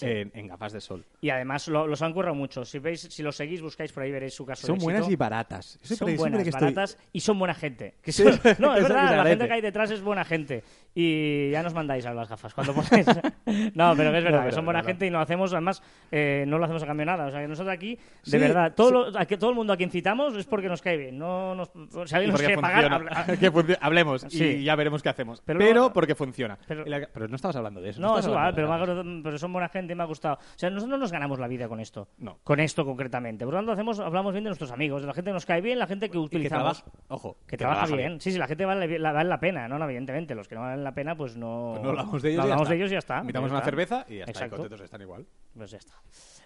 en, 0.02 0.30
en 0.34 0.46
gafas 0.48 0.72
de 0.72 0.80
sol. 0.80 1.04
Y 1.20 1.30
además 1.30 1.68
lo- 1.68 1.86
los 1.86 2.00
han 2.02 2.12
currado 2.12 2.34
mucho. 2.34 2.64
Si 2.64 2.78
veis, 2.78 3.00
si 3.00 3.22
los 3.22 3.36
seguís, 3.36 3.60
buscáis 3.62 3.92
por 3.92 4.02
ahí, 4.02 4.10
veréis 4.12 4.34
su 4.34 4.44
caso 4.46 4.66
Son 4.66 4.78
de 4.78 4.84
buenas 4.84 5.08
y 5.08 5.16
baratas. 5.16 5.78
Yo 5.82 5.96
son 5.96 6.16
buenas, 6.16 6.42
que 6.42 6.50
estoy- 6.50 6.60
baratas 6.74 6.98
y 7.12 7.20
son 7.20 7.38
buena 7.38 7.54
gente. 7.54 7.94
Que 8.02 8.12
son- 8.12 8.26
no, 8.58 8.76
es 8.76 8.82
verdad, 8.82 9.16
la 9.16 9.24
gente 9.24 9.46
que 9.46 9.52
hay 9.52 9.60
detrás 9.60 9.90
es 9.90 10.00
buena 10.02 10.24
gente. 10.24 10.62
Y 10.94 11.50
ya 11.50 11.62
nos 11.62 11.72
mandáis 11.72 12.04
a 12.06 12.12
las 12.12 12.28
gafas 12.28 12.52
cuando 12.52 12.74
ponéis. 12.74 13.06
no, 13.74 13.94
pero 13.96 14.10
que 14.10 14.18
es 14.18 14.24
verdad, 14.24 14.40
No, 14.40 14.46
que 14.46 14.52
son 14.52 14.64
buena 14.64 14.78
verdad. 14.80 14.90
gente 14.90 15.06
y 15.06 15.10
no 15.10 15.20
hacemos, 15.20 15.52
además, 15.52 15.82
eh, 16.10 16.44
no 16.48 16.58
lo 16.58 16.64
hacemos 16.64 16.82
a 16.82 16.86
cambio 16.86 17.02
de 17.02 17.12
nada. 17.12 17.26
O 17.26 17.30
sea, 17.30 17.40
que 17.40 17.48
nosotros 17.48 17.72
aquí, 17.72 17.94
de 17.96 18.00
Sí, 18.24 18.38
verdad, 18.38 18.74
todo, 18.74 18.90
lo- 19.10 19.18
a 19.18 19.24
que 19.24 19.36
todo 19.36 19.50
el 19.50 19.56
mundo 19.56 19.72
a 19.72 19.76
quien 19.76 19.90
citamos 19.90 20.34
es 20.36 20.46
porque 20.46 20.68
nos 20.68 20.82
cae 20.82 20.96
bien. 20.96 21.16
No 21.18 21.54
nos, 21.54 21.70
si 22.06 22.14
alguien 22.14 22.32
nos 22.32 22.40
quiere 22.40 22.58
pagar, 22.58 22.92
habla- 22.92 23.26
Que 23.40 23.50
Hablemos 23.80 24.26
Sí. 24.28 24.44
y 24.44 24.64
ya 24.64 24.74
veremos 24.74 25.02
qué 25.02 25.08
hacemos. 25.10 25.40
Pero 25.44 25.92
porque 25.92 26.14
funciona. 26.16 26.58
pero- 26.66 27.28
no 27.28 27.36
estabas 27.36 27.56
hablando 27.56 27.80
de 27.80 27.90
eso. 27.90 28.00
No, 28.00 28.18
es 28.18 28.26
igual, 28.26 28.52
pero 28.54 29.38
son 29.38 29.52
buena 29.52 29.68
gente 29.68 29.89
me 29.94 30.02
ha 30.02 30.06
gustado. 30.06 30.34
O 30.36 30.58
sea, 30.58 30.70
nosotros 30.70 30.90
no 30.90 30.98
nos 30.98 31.12
ganamos 31.12 31.38
la 31.38 31.48
vida 31.48 31.68
con 31.68 31.80
esto. 31.80 32.08
No. 32.18 32.38
Con 32.44 32.60
esto 32.60 32.84
concretamente. 32.84 33.44
Por 33.44 33.54
lo 33.54 33.58
tanto, 33.60 33.72
hacemos, 33.72 34.00
hablamos 34.00 34.32
bien 34.32 34.44
de 34.44 34.50
nuestros 34.50 34.70
amigos, 34.70 35.00
de 35.02 35.06
la 35.08 35.14
gente 35.14 35.30
que 35.30 35.34
nos 35.34 35.46
cae 35.46 35.60
bien, 35.60 35.78
la 35.78 35.86
gente 35.86 36.06
que 36.08 36.12
que 36.12 36.18
utilizamos. 36.18 36.82
trabaja, 36.82 37.04
ojo, 37.08 37.36
Que 37.46 37.56
trabaja 37.56 37.86
bien. 37.94 38.20
Sí, 38.20 38.32
sí, 38.32 38.38
la 38.38 38.46
gente 38.46 38.64
vale, 38.64 38.98
la- 38.98 39.12
vale 39.12 39.28
la 39.28 39.40
pena, 39.40 39.68
¿no? 39.68 39.82
Evidentemente, 39.84 40.34
los 40.34 40.48
que 40.48 40.54
no 40.54 40.62
valen 40.62 40.84
la 40.84 40.92
pena, 40.94 41.16
pues 41.16 41.36
no. 41.36 41.70
Pues 41.72 41.82
no 41.82 41.88
hablamos 41.90 42.22
de 42.22 42.30
ellos, 42.30 42.38
no 42.38 42.44
y 42.44 42.48
ya 42.48 42.52
hablamos 42.54 42.62
está. 42.62 42.70
de 42.70 42.76
ellos 42.76 42.90
y 42.90 42.92
ya 42.92 42.98
está. 42.98 43.18
Invitamos 43.20 43.50
Ya 43.50 43.56
una 43.56 43.64
cerveza 43.64 44.04
y 44.08 44.16
ya 44.18 44.24
está. 44.24 44.46
Y 44.46 44.50
contentos 44.50 44.80
están 44.80 45.00
igual. 45.00 45.26
Pues 45.56 45.70
ya 45.70 45.78
está. 45.78 45.94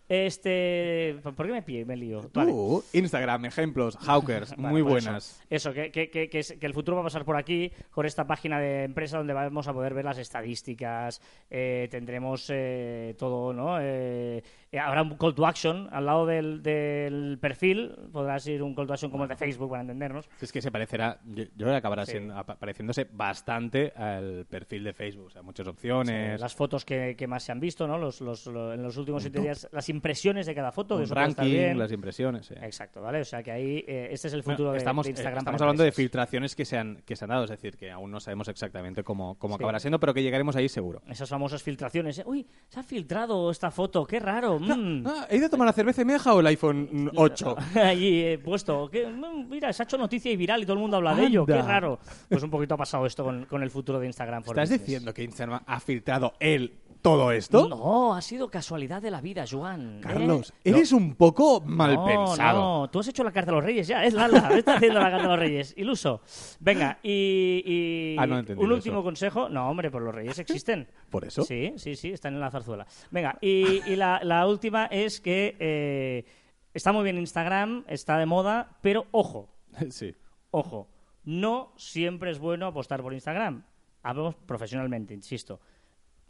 Este, 0.08 1.16
¿por 1.22 1.46
qué 1.46 1.52
me 1.52 1.62
pie, 1.62 1.84
me 1.84 1.96
lío? 1.96 2.30
Vale. 2.32 2.52
Instagram, 2.92 3.44
ejemplos, 3.46 3.96
Hawkers, 4.00 4.50
Vale, 4.56 4.68
muy 4.68 4.82
pues 4.82 5.04
buenas. 5.04 5.42
Eso, 5.50 5.70
eso, 5.70 5.72
que, 5.72 5.90
que- 5.90 6.10
que- 6.10 6.28
que 6.28 6.66
el 6.66 6.74
futuro 6.74 6.96
va 6.96 7.02
a 7.02 7.04
pasar 7.04 7.24
por 7.24 7.36
aquí 7.36 7.70
con 7.90 8.04
esta 8.06 8.26
página 8.26 8.58
de 8.60 8.84
empresa 8.84 9.18
donde 9.18 9.32
vamos 9.32 9.66
a 9.68 9.72
poder 9.72 9.94
ver 9.94 10.04
las 10.04 10.18
estadísticas, 10.18 11.20
eh, 11.50 11.88
tendremos 11.90 12.48
eh, 12.52 13.14
todo, 13.18 13.52
¿no? 13.52 13.78
Eh, 13.80 14.42
habrá 14.78 15.02
un 15.02 15.16
call 15.16 15.34
to 15.34 15.46
action 15.46 15.88
al 15.92 16.04
lado 16.06 16.26
del, 16.26 16.62
del 16.62 17.38
perfil, 17.40 17.94
podrás 18.12 18.46
ir 18.48 18.62
un 18.62 18.74
call 18.74 18.86
to 18.88 18.92
action 18.94 19.10
como 19.10 19.22
el 19.24 19.28
de 19.28 19.36
Facebook 19.36 19.70
para 19.70 19.82
entendernos. 19.82 20.28
Es 20.40 20.52
que 20.52 20.60
se 20.60 20.70
parecerá, 20.72 21.20
yo, 21.24 21.44
yo 21.44 21.50
creo 21.56 21.70
que 21.70 21.76
acabará 21.76 22.04
Sí. 22.04 22.12
siendo- 22.12 22.36
apa- 22.36 22.56
pareciéndose 22.58 23.06
bastante 23.10 23.92
al 23.96 24.46
perfil 24.50 24.84
de 24.84 24.92
Facebook. 24.92 25.26
O 25.26 25.30
sea, 25.30 25.42
muchas 25.42 25.66
opciones, 25.66 26.40
las 26.40 26.54
fotos 26.54 26.84
que, 26.84 27.14
que 27.16 27.26
más 27.26 27.42
se 27.44 27.52
han 27.52 27.60
visto, 27.60 27.86
¿no? 27.86 27.96
Los, 27.98 28.20
los- 28.20 28.46
lo- 28.46 28.72
en 28.74 28.82
los 28.82 28.96
últimos 28.96 29.22
siete 29.22 29.40
días, 29.40 29.68
las 29.72 29.88
impresiones 29.94 30.46
de 30.46 30.54
cada 30.54 30.72
foto, 30.72 30.94
que 30.96 31.00
un 31.00 31.04
eso 31.04 31.14
ranking, 31.14 31.44
bien. 31.44 31.78
las 31.78 31.90
impresiones. 31.92 32.46
sí. 32.46 32.54
Exacto, 32.60 33.00
¿vale? 33.00 33.20
O 33.20 33.24
sea 33.24 33.42
que 33.42 33.50
ahí 33.52 33.84
eh, 33.86 34.08
este 34.10 34.28
es 34.28 34.34
el 34.34 34.42
Bueno, 34.42 34.56
futuro 34.56 34.72
de, 34.72 34.78
estamos 34.78 35.04
de 35.06 35.10
Instagram. 35.10 35.38
eh, 35.38 35.38
estamos 35.40 35.60
hablando 35.62 35.82
de 35.82 35.92
filtraciones 35.92 36.54
que 36.54 36.64
se, 36.64 36.76
han, 36.76 37.02
que 37.06 37.16
se 37.16 37.24
han 37.24 37.30
dado, 37.30 37.44
es 37.44 37.50
decir, 37.50 37.76
que 37.76 37.90
aún 37.90 38.10
no 38.10 38.20
sabemos 38.20 38.48
exactamente 38.48 39.02
cómo, 39.02 39.36
cómo 39.38 39.54
Sí. 39.54 39.56
acabará 39.62 39.78
siendo, 39.80 39.98
pero 40.00 40.12
que 40.12 40.22
llegaremos 40.22 40.56
ahí 40.56 40.68
seguro. 40.68 41.00
Esas 41.08 41.28
famosas 41.28 41.62
filtraciones. 41.62 42.18
¿eh? 42.18 42.24
Uy, 42.26 42.46
se 42.68 42.80
ha 42.80 42.82
filtrado 42.82 43.50
esta 43.50 43.70
foto, 43.70 44.04
qué 44.06 44.20
raro. 44.20 44.58
mm. 44.58 45.04
Ah, 45.06 45.26
¿He 45.30 45.36
ido 45.36 45.46
a 45.46 45.50
tomar 45.50 45.66
la 45.66 45.72
cerveza 45.72 46.02
y 46.02 46.04
me 46.04 46.12
he 46.12 46.16
dejado 46.16 46.40
el 46.40 46.46
iPhone 46.48 46.88
mm, 46.90 47.08
8? 47.16 47.56
Allí 47.76 48.22
he 48.22 48.38
puesto, 48.38 48.88
que, 48.90 49.06
mm, 49.06 49.48
mira, 49.48 49.72
se 49.72 49.82
ha 49.82 49.84
hecho 49.84 49.96
noticia 49.98 50.30
y 50.30 50.36
viral 50.36 50.62
y 50.62 50.66
todo 50.66 50.74
el 50.74 50.80
mundo 50.80 50.96
habla 50.96 51.14
de 51.14 51.26
ello, 51.26 51.46
qué 51.46 51.60
raro. 51.62 51.98
Pues 52.28 52.42
un 52.42 52.50
poquito 52.50 52.74
ha 52.74 52.78
pasado 52.78 53.06
esto 53.06 53.22
con, 53.24 53.44
con 53.46 53.62
el 53.62 53.70
futuro 53.70 53.98
de 54.00 54.06
Instagram. 54.06 54.42
¿Estás 54.42 54.54
Business. 54.68 54.80
diciendo 54.80 55.14
que 55.14 55.22
Instagram 55.22 55.60
ha 55.66 55.80
filtrado 55.80 56.32
él 56.40 56.74
todo 57.02 57.32
esto? 57.32 57.68
No, 57.68 58.14
ha 58.14 58.22
sido 58.22 58.48
casualidad 58.48 59.02
de 59.02 59.10
la 59.10 59.20
vida, 59.20 59.44
Joan. 59.50 59.83
¿Eh? 59.84 60.00
Carlos, 60.00 60.52
No. 60.64 60.70
eres 60.76 60.92
un 60.92 61.14
poco 61.14 61.60
mal 61.64 61.94
no, 61.94 62.04
pensado. 62.04 62.58
No, 62.82 62.90
tú 62.90 63.00
has 63.00 63.08
hecho 63.08 63.22
la 63.24 63.32
carta 63.32 63.50
de 63.50 63.56
los 63.56 63.64
reyes 63.64 63.86
ya, 63.86 64.04
es 64.04 64.14
Lala, 64.14 64.48
está 64.56 64.74
haciendo 64.76 64.98
la 65.00 65.10
carta 65.10 65.22
de 65.22 65.28
los 65.28 65.38
reyes, 65.38 65.74
iluso. 65.76 66.20
Venga, 66.60 66.98
y, 67.02 67.62
y 67.64 68.16
Ah, 68.18 68.26
no 68.26 68.36
un 68.36 68.72
último 68.72 68.96
eso. 68.98 69.02
consejo. 69.02 69.48
No, 69.48 69.68
hombre, 69.70 69.90
pues 69.90 70.02
los 70.04 70.14
reyes 70.14 70.38
existen. 70.38 70.88
¿Por 71.10 71.24
eso? 71.24 71.42
Sí, 71.42 71.74
sí, 71.76 71.96
sí, 71.96 72.10
están 72.10 72.34
en 72.34 72.40
la 72.40 72.50
zarzuela. 72.50 72.86
Venga, 73.10 73.38
y, 73.40 73.82
y 73.90 73.96
la, 73.96 74.20
la 74.22 74.46
última 74.46 74.86
es 74.86 75.20
que 75.20 75.56
eh, 75.58 76.24
está 76.72 76.92
muy 76.92 77.04
bien 77.04 77.18
Instagram, 77.18 77.84
está 77.88 78.18
de 78.18 78.26
moda, 78.26 78.78
pero 78.82 79.06
ojo, 79.12 79.48
sí. 79.90 80.14
ojo, 80.50 80.88
no 81.24 81.72
siempre 81.76 82.30
es 82.30 82.38
bueno 82.38 82.66
apostar 82.66 83.02
por 83.02 83.12
Instagram. 83.14 83.64
Hablamos 84.02 84.34
profesionalmente, 84.34 85.14
insisto. 85.14 85.60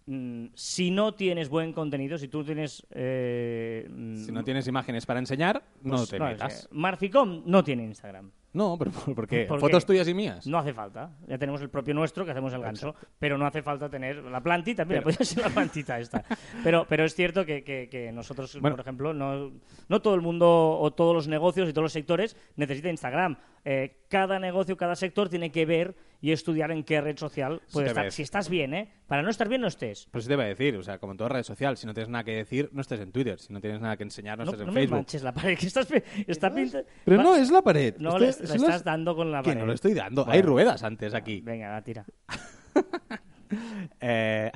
Mm, 0.07 0.47
si 0.55 0.91
no 0.91 1.15
tienes 1.15 1.49
buen 1.49 1.73
contenido, 1.73 2.19
si 2.19 2.29
tú 2.29 2.45
tienes... 2.45 2.87
eh, 2.91 3.85
Si 3.89 4.31
mm, 4.31 4.35
no 4.35 4.45
tienes 4.45 4.67
imágenes 4.67 5.07
para 5.07 5.19
enseñar, 5.19 5.63
no 5.83 5.97
pues 5.97 6.11
te 6.11 6.19
no, 6.19 6.27
metas. 6.27 6.69
Marficom 6.73 7.43
no 7.47 7.65
tiene 7.65 7.85
Instagram. 7.85 8.31
No, 8.53 8.77
pero 8.79 8.93
¿por 8.93 9.27
qué? 9.27 9.47
¿Por 9.47 9.59
¿Fotos 9.59 9.83
qué? 9.85 9.89
tuyas 9.89 10.07
y 10.07 10.15
mías? 10.15 10.47
No 10.47 10.59
hace 10.59 10.73
falta. 10.73 11.11
Ya 11.27 11.39
tenemos 11.39 11.61
el 11.61 11.71
propio 11.71 11.93
nuestro 11.93 12.25
que 12.25 12.31
hacemos 12.31 12.53
el 12.53 12.61
ganso. 12.61 12.95
Pero 13.19 13.37
no 13.37 13.47
hace 13.47 13.63
falta 13.63 13.89
tener 13.89 14.23
la 14.23 14.41
plantita. 14.41 14.85
Mira, 14.85 15.01
podría 15.03 15.25
ser 15.25 15.43
la 15.43 15.51
plantita 15.51 15.99
esta. 15.99 16.23
Pero, 16.63 16.87
pero 16.89 17.05
es 17.05 17.15
cierto 17.17 17.45
que, 17.45 17.65
que- 17.65 17.89
que 17.91 18.13
nosotros, 18.13 18.57
Bueno. 18.61 18.77
por 18.77 18.83
ejemplo, 18.83 19.13
no, 19.13 19.51
no 19.89 20.03
todo 20.03 20.15
el 20.15 20.21
mundo 20.21 20.79
o 20.79 20.93
todos 20.93 21.15
los 21.15 21.27
negocios 21.27 21.69
y 21.69 21.73
todos 21.73 21.85
los 21.87 21.93
sectores 21.93 22.37
necesitan 22.55 22.93
Instagram. 22.93 23.37
Eh, 23.65 24.04
cada 24.15 24.39
negocio, 24.39 24.77
cada 24.77 24.95
sector 24.95 25.29
tiene 25.29 25.51
que 25.51 25.67
ver 25.67 25.97
y 26.21 26.31
estudiar 26.31 26.71
en 26.71 26.85
qué 26.85 27.01
red 27.01 27.19
social 27.19 27.61
puede 27.73 27.89
estar. 27.89 28.05
ves. 28.05 28.15
Si 28.15 28.23
estás 28.23 28.49
bien, 28.49 28.73
¿eh? 28.73 28.93
Para 29.09 29.23
no 29.23 29.29
estar 29.29 29.49
bien, 29.49 29.61
no 29.61 29.67
estés. 29.67 30.07
Pues 30.13 30.23
eso 30.23 30.29
te 30.29 30.35
iba 30.35 30.45
a 30.45 30.47
decir, 30.47 30.77
o 30.77 30.85
sea, 30.85 30.99
como 30.99 31.11
en 31.15 31.19
toda 31.19 31.31
red 31.31 31.43
social, 31.43 31.77
si 31.77 31.85
no 31.85 31.95
tienes 31.95 32.09
nada 32.11 32.23
que 32.23 32.31
decir, 32.37 32.69
no 32.73 32.81
estés 32.81 33.01
en 33.01 33.11
Twitter. 33.11 33.41
Si 33.41 33.53
no 33.53 33.61
tienes 33.61 33.81
nada 33.81 33.97
que 33.97 34.05
enseñar, 34.05 34.39
no, 34.39 34.45
No, 34.45 34.53
estés 34.53 34.61
en 34.61 34.67
no 34.69 34.73
me 34.73 34.81
Facebook. 34.83 34.97
manches 34.99 35.23
la 35.25 35.33
pared, 35.35 35.59
que 35.59 35.67
estás, 35.67 35.89
está 36.29 36.55
pinta... 36.55 36.83
Pero 37.05 37.23
no, 37.25 37.35
es 37.35 37.51
la 37.51 37.61
pared. 37.61 37.97
No, 37.99 38.17
le, 38.21 38.29
es 38.29 38.39
le 38.41 38.47
las- 38.47 38.55
estás 38.63 38.85
dando 38.85 39.17
con 39.17 39.33
la 39.33 39.43
Que 39.43 39.51
pared. 39.51 39.61
no 39.61 39.67
lo 39.67 39.73
estoy 39.73 39.95
dando. 39.95 40.25
Bueno. 40.25 40.37
Hay 40.37 40.43
ruedas 40.43 40.85
antes 40.85 41.13
aquí. 41.13 41.41
Venga, 41.41 41.71
va, 41.71 41.83
tira. 41.83 42.05
Eh, 42.71 42.79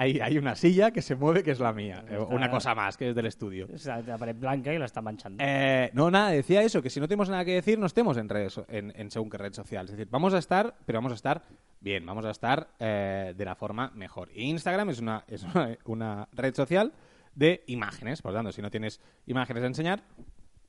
hay, 0.09 0.21
hay 0.21 0.39
una 0.39 0.55
silla 0.57 0.91
que 0.91 1.03
se 1.03 1.15
mueve 1.15 1.43
que 1.43 1.51
es 1.51 1.61
la 1.61 1.73
mía. 1.73 2.05
Está- 2.09 2.25
Una 2.25 2.51
cosa 2.51 2.75
más, 2.75 2.97
que 2.97 3.11
es 3.11 3.15
del 3.15 3.27
estudio. 3.27 3.69
O 3.73 3.79
sea, 3.79 4.01
la 4.01 4.17
pared 4.19 4.37
blanca 4.37 4.73
y 4.73 4.79
la 4.79 4.85
está 4.87 5.01
manchando. 5.03 5.43
Eh, 5.45 5.91
no, 5.95 6.11
nada, 6.11 6.31
decía 6.31 6.63
eso, 6.63 6.83
que 6.83 6.91
si 6.91 7.01
no 7.01 7.07
tenemos 7.09 7.29
nada 7.29 7.45
que 7.45 7.55
decir, 7.55 7.79
no 7.79 7.87
estemos 7.87 8.17
en, 8.17 8.29
redes, 8.29 8.61
en, 8.69 8.93
en 8.97 9.11
según 9.11 9.31
qué 9.31 9.39
red 9.39 9.53
social. 9.53 9.85
Es 9.87 9.93
decir, 9.93 10.09
vamos 10.11 10.35
a 10.35 10.39
estar, 10.39 10.75
pero 10.87 10.99
vamos 10.99 11.13
a 11.13 11.15
estar 11.17 11.43
bien, 11.81 12.05
vamos 12.07 12.25
a 12.25 12.31
estar 12.31 12.69
eh, 12.79 13.35
de 13.37 13.45
la 13.45 13.55
forma 13.55 13.91
mejor. 13.95 14.31
Instagram 14.35 14.91
es 14.91 15.01
una, 15.01 15.25
es 15.29 15.43
una, 15.45 15.77
una 15.85 16.29
red 16.33 16.55
social 16.55 16.93
de 17.35 17.63
imágenes, 17.69 18.21
por 18.23 18.33
lo 18.33 18.39
tanto, 18.39 18.53
si 18.53 18.63
no 18.63 18.71
tienes 18.71 19.01
imágenes 19.27 19.63
a 19.63 19.67
enseñar, 19.67 20.03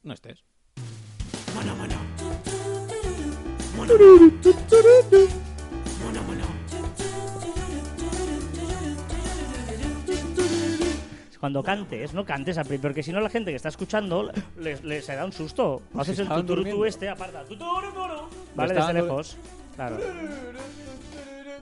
no 0.03 0.13
estés. 0.13 0.43
Cuando 11.39 11.63
cantes, 11.63 12.13
no 12.13 12.25
cantes, 12.25 12.57
a 12.57 12.63
pri- 12.65 12.79
porque 12.79 13.01
si 13.01 13.13
no 13.13 13.21
la 13.21 13.29
gente 13.29 13.51
que 13.51 13.55
está 13.55 13.69
escuchando 13.69 14.29
le, 14.57 14.77
le- 14.83 15.01
se 15.01 15.15
da 15.15 15.23
un 15.23 15.31
susto. 15.31 15.81
Pues 15.93 16.09
Haces 16.09 16.19
el 16.19 16.27
tuturutú 16.27 16.83
este, 16.85 17.07
aparta. 17.07 17.43
tuturuturu, 17.43 18.27
Vale, 18.55 18.73
desde 18.73 18.93
lejos. 18.93 19.37
Claro. 19.75 19.97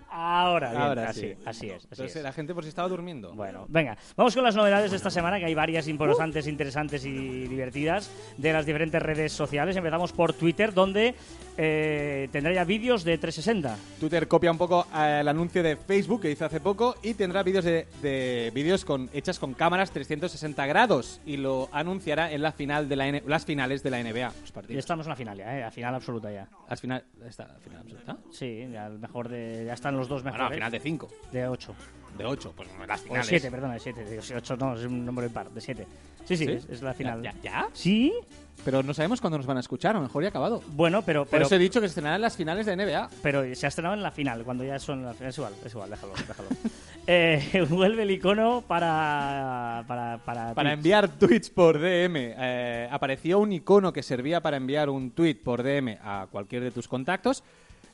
Ahora, 0.09 0.69
bien, 0.71 0.81
Ahora 0.81 1.09
así, 1.09 1.21
sí. 1.21 1.33
así 1.45 1.67
es. 1.69 1.75
Así 1.77 1.87
Entonces, 1.91 2.15
es. 2.15 2.23
la 2.23 2.31
gente 2.33 2.53
por 2.53 2.63
si 2.63 2.69
estaba 2.69 2.87
durmiendo. 2.87 3.33
Bueno, 3.33 3.65
venga, 3.69 3.97
vamos 4.15 4.33
con 4.35 4.43
las 4.43 4.55
novedades 4.55 4.91
de 4.91 4.97
esta 4.97 5.09
semana, 5.09 5.39
que 5.39 5.45
hay 5.45 5.55
varias 5.55 5.87
importantes, 5.87 6.47
interesantes 6.47 7.05
y 7.05 7.47
divertidas 7.47 8.09
de 8.37 8.53
las 8.53 8.65
diferentes 8.65 9.01
redes 9.01 9.31
sociales. 9.33 9.75
Empezamos 9.75 10.11
por 10.13 10.33
Twitter, 10.33 10.73
donde 10.73 11.15
eh, 11.57 12.29
tendrá 12.31 12.53
ya 12.53 12.63
vídeos 12.63 13.03
de 13.03 13.17
360. 13.17 13.77
Twitter 13.99 14.27
copia 14.27 14.51
un 14.51 14.57
poco 14.57 14.85
eh, 14.95 15.19
el 15.21 15.27
anuncio 15.27 15.63
de 15.63 15.75
Facebook 15.75 16.21
que 16.21 16.31
hizo 16.31 16.45
hace 16.45 16.59
poco 16.59 16.95
y 17.01 17.13
tendrá 17.15 17.43
vídeos 17.43 17.65
de, 17.65 17.87
de 18.01 18.51
vídeos 18.53 18.85
con 18.85 19.09
hechas 19.13 19.39
con 19.39 19.53
cámaras 19.53 19.91
360 19.91 20.65
grados 20.67 21.19
y 21.25 21.37
lo 21.37 21.69
anunciará 21.71 22.31
en 22.31 22.41
la 22.41 22.51
final 22.51 22.87
de 22.89 22.95
la 22.95 23.07
N- 23.07 23.23
las 23.25 23.45
finales 23.45 23.81
de 23.83 23.89
la 23.89 24.03
NBA. 24.03 24.27
Los 24.41 24.49
Y 24.49 24.53
partidos. 24.53 24.79
estamos 24.79 25.05
en 25.05 25.09
la 25.11 25.15
final 25.15 25.37
ya, 25.37 25.57
¿eh? 25.57 25.61
La 25.61 25.71
final 25.71 25.95
absoluta 25.95 26.31
ya. 26.31 26.47
Las 26.69 26.81
final, 26.81 27.03
está 27.27 27.47
la 27.47 27.59
final 27.59 27.79
absoluta. 27.81 28.17
Sí, 28.31 28.67
ya, 28.71 28.87
el 28.87 28.99
mejor 28.99 29.29
de, 29.29 29.63
ya 29.65 29.73
están 29.87 29.97
los 29.97 30.07
dos 30.07 30.23
Bueno, 30.23 30.37
mejores. 30.37 30.49
la 30.49 30.55
final 30.55 30.71
de 30.71 30.79
5, 30.79 31.07
de 31.31 31.47
8. 31.47 31.75
de 32.17 32.25
8, 32.25 32.53
pues 32.55 32.69
las 32.87 32.99
O 32.99 33.03
de 33.03 33.09
finales. 33.09 33.27
7, 33.27 33.51
perdona, 33.51 33.73
de 33.75 33.79
7. 33.79 34.05
Digo, 34.05 34.21
8 34.35 34.57
no, 34.57 34.75
es 34.75 34.85
un 34.85 35.05
número 35.05 35.27
impar, 35.27 35.49
de 35.49 35.61
7. 35.61 35.87
Sí, 36.25 36.35
sí, 36.35 36.45
¿Sí? 36.45 36.51
Es, 36.51 36.65
es 36.65 36.81
la 36.81 36.93
final. 36.93 37.21
¿Ya, 37.21 37.33
ya? 37.41 37.69
¿Sí? 37.73 38.13
Pero 38.65 38.83
no 38.83 38.93
sabemos 38.93 39.21
cuándo 39.21 39.37
nos 39.37 39.45
van 39.45 39.57
a 39.57 39.59
escuchar, 39.61 39.95
a 39.95 39.99
lo 39.99 40.03
mejor 40.03 40.23
ya 40.23 40.27
ha 40.27 40.29
acabado. 40.29 40.61
Bueno, 40.69 41.03
pero, 41.03 41.21
Por 41.23 41.29
pero, 41.31 41.45
eso 41.45 41.55
he 41.55 41.59
dicho 41.59 41.79
que 41.79 41.87
se 41.87 41.91
estrenarán 41.91 42.19
las 42.19 42.35
finales 42.35 42.65
de 42.65 42.75
NBA. 42.75 43.09
pero 43.21 43.55
se 43.55 43.65
ha 43.65 43.69
estrenado 43.69 43.95
en 43.95 44.01
la 44.03 44.11
final, 44.11 44.43
cuando 44.43 44.63
ya 44.63 44.77
son 44.79 45.05
la 45.05 45.13
final. 45.13 45.29
Es 45.29 45.37
igual, 45.37 45.53
es 45.63 45.71
igual, 45.71 45.89
déjalo, 45.89 46.13
déjalo. 46.27 46.49
eh, 47.07 47.65
vuelve 47.69 48.01
el 48.03 48.11
icono 48.11 48.63
para. 48.67 49.85
Para, 49.87 50.17
para, 50.17 50.53
Para 50.53 50.73
enviar 50.73 51.07
tweets 51.07 51.49
por 51.49 51.79
DM. 51.79 52.15
Eh, 52.17 52.89
apareció 52.91 53.39
un 53.39 53.53
icono 53.53 53.93
que 53.93 54.03
servía 54.03 54.41
para 54.41 54.57
enviar 54.57 54.89
un 54.89 55.11
tweet 55.11 55.35
por 55.35 55.63
DM 55.63 55.99
a 56.01 56.27
cualquier 56.29 56.63
de 56.63 56.71
tus 56.71 56.87
contactos. 56.87 57.43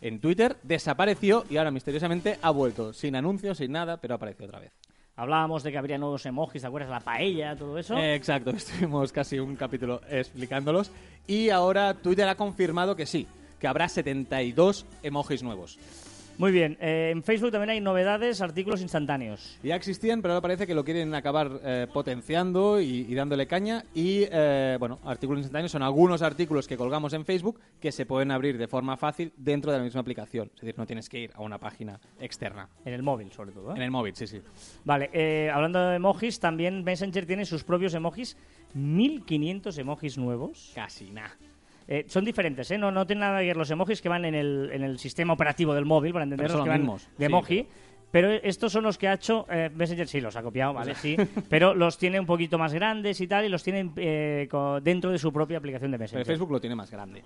En 0.03 0.19
Twitter 0.19 0.57
desapareció 0.63 1.45
y 1.49 1.55
ahora 1.55 1.71
misteriosamente 1.71 2.37
ha 2.41 2.49
vuelto. 2.49 2.91
Sin 2.91 3.15
anuncios, 3.15 3.59
sin 3.59 3.71
nada, 3.71 3.95
pero 3.95 4.15
apareció 4.15 4.45
otra 4.45 4.59
vez. 4.59 4.73
Hablábamos 5.15 5.63
de 5.63 5.71
que 5.71 5.77
habría 5.77 5.97
nuevos 5.97 6.25
emojis, 6.25 6.61
¿te 6.61 6.67
acuerdas? 6.67 6.89
La 6.89 6.99
paella, 6.99 7.55
todo 7.55 7.77
eso. 7.77 7.95
Eh, 7.97 8.13
exacto, 8.13 8.49
estuvimos 8.55 9.13
casi 9.13 9.39
un 9.39 9.55
capítulo 9.55 10.01
explicándolos. 10.09 10.91
Y 11.25 11.51
ahora 11.51 11.93
Twitter 11.93 12.27
ha 12.27 12.35
confirmado 12.35 12.97
que 12.97 13.05
sí, 13.05 13.27
que 13.61 13.65
habrá 13.65 13.87
72 13.87 14.85
emojis 15.03 15.41
nuevos. 15.41 15.79
Muy 16.37 16.51
bien. 16.51 16.77
eh, 16.81 17.11
en 17.11 17.23
Facebook 17.23 17.51
también 17.51 17.69
hay 17.69 17.81
novedades, 17.81 18.41
artículos 18.41 18.81
instantáneos. 18.81 19.59
Ya 19.63 19.75
existían, 19.75 20.21
pero 20.21 20.33
ahora 20.33 20.41
parece 20.41 20.65
que 20.67 20.73
lo 20.73 20.83
quieren 20.83 21.13
acabar 21.13 21.59
eh, 21.63 21.87
potenciando 21.93 22.81
y, 22.81 23.05
y 23.07 23.13
dándole 23.15 23.47
caña. 23.47 23.83
Y, 23.93 24.25
eh, 24.31 24.77
bueno, 24.79 24.99
artículos 25.05 25.39
instantáneos 25.39 25.71
son 25.71 25.83
algunos 25.83 26.21
artículos 26.21 26.67
que 26.67 26.75
colgamos 26.77 27.13
en 27.13 27.23
Facebook 27.25 27.59
que 27.79 27.91
se 27.91 28.05
pueden 28.05 28.31
abrir 28.31 28.57
de 28.57 28.67
forma 28.67 28.97
fácil 28.97 29.31
dentro 29.37 29.71
de 29.71 29.77
la 29.77 29.83
misma 29.83 30.01
aplicación. 30.01 30.49
Es 30.55 30.61
decir, 30.61 30.75
no 30.77 30.85
tienes 30.85 31.07
que 31.07 31.19
ir 31.19 31.31
a 31.35 31.41
una 31.41 31.59
página 31.59 31.99
externa. 32.19 32.67
En 32.83 32.93
el 32.93 33.03
móvil, 33.03 33.31
sobre 33.31 33.51
todo. 33.51 33.71
¿eh? 33.71 33.75
En 33.75 33.81
el 33.83 33.91
móvil, 33.91 34.15
sí, 34.15 34.27
sí. 34.27 34.41
Vale, 34.83 35.09
eh, 35.13 35.51
hablando 35.53 35.79
de 35.87 35.95
emojis, 35.97 36.39
también 36.39 36.83
Messenger 36.83 37.25
tiene 37.25 37.45
sus 37.45 37.63
propios 37.63 37.93
emojis. 37.93 38.37
1500 38.73 39.77
emojis 39.77 40.17
nuevos. 40.17 40.71
Casi 40.73 41.11
nada. 41.11 41.37
Eh, 41.87 42.05
son 42.07 42.25
diferentes, 42.25 42.69
¿eh? 42.71 42.77
No, 42.77 42.91
no 42.91 43.05
tienen 43.05 43.21
nada 43.21 43.39
que 43.39 43.47
ver 43.47 43.57
los 43.57 43.69
emojis 43.69 44.01
que 44.01 44.09
van 44.09 44.25
en 44.25 44.35
el, 44.35 44.69
en 44.71 44.83
el 44.83 44.99
sistema 44.99 45.33
operativo 45.33 45.73
del 45.73 45.85
móvil, 45.85 46.13
para 46.13 46.23
entendernos 46.23 46.57
son 46.57 46.63
que 46.63 46.69
van 46.69 46.85
de 46.85 46.97
sí. 46.97 47.23
emoji. 47.25 47.67
Pero 48.11 48.29
estos 48.31 48.71
son 48.71 48.83
los 48.83 48.99
que 48.99 49.07
ha 49.07 49.13
hecho 49.13 49.47
eh, 49.49 49.71
Messenger, 49.73 50.07
sí, 50.07 50.21
los 50.21 50.35
ha 50.35 50.43
copiado, 50.43 50.73
¿vale? 50.73 50.93
Sí, 50.93 51.17
pero 51.49 51.73
los 51.73 51.97
tiene 51.97 52.19
un 52.19 52.27
poquito 52.27 52.59
más 52.59 52.71
grandes 52.71 53.19
y 53.19 53.27
tal, 53.27 53.43
y 53.45 53.49
los 53.49 53.63
tienen 53.63 53.91
eh, 53.95 54.47
dentro 54.83 55.11
de 55.11 55.17
su 55.17 55.33
propia 55.33 55.57
aplicación 55.57 55.89
de 55.89 55.97
Pero 55.97 56.03
Messenger. 56.03 56.25
Facebook 56.27 56.51
lo 56.51 56.61
tiene 56.61 56.75
más 56.75 56.91
grande. 56.91 57.23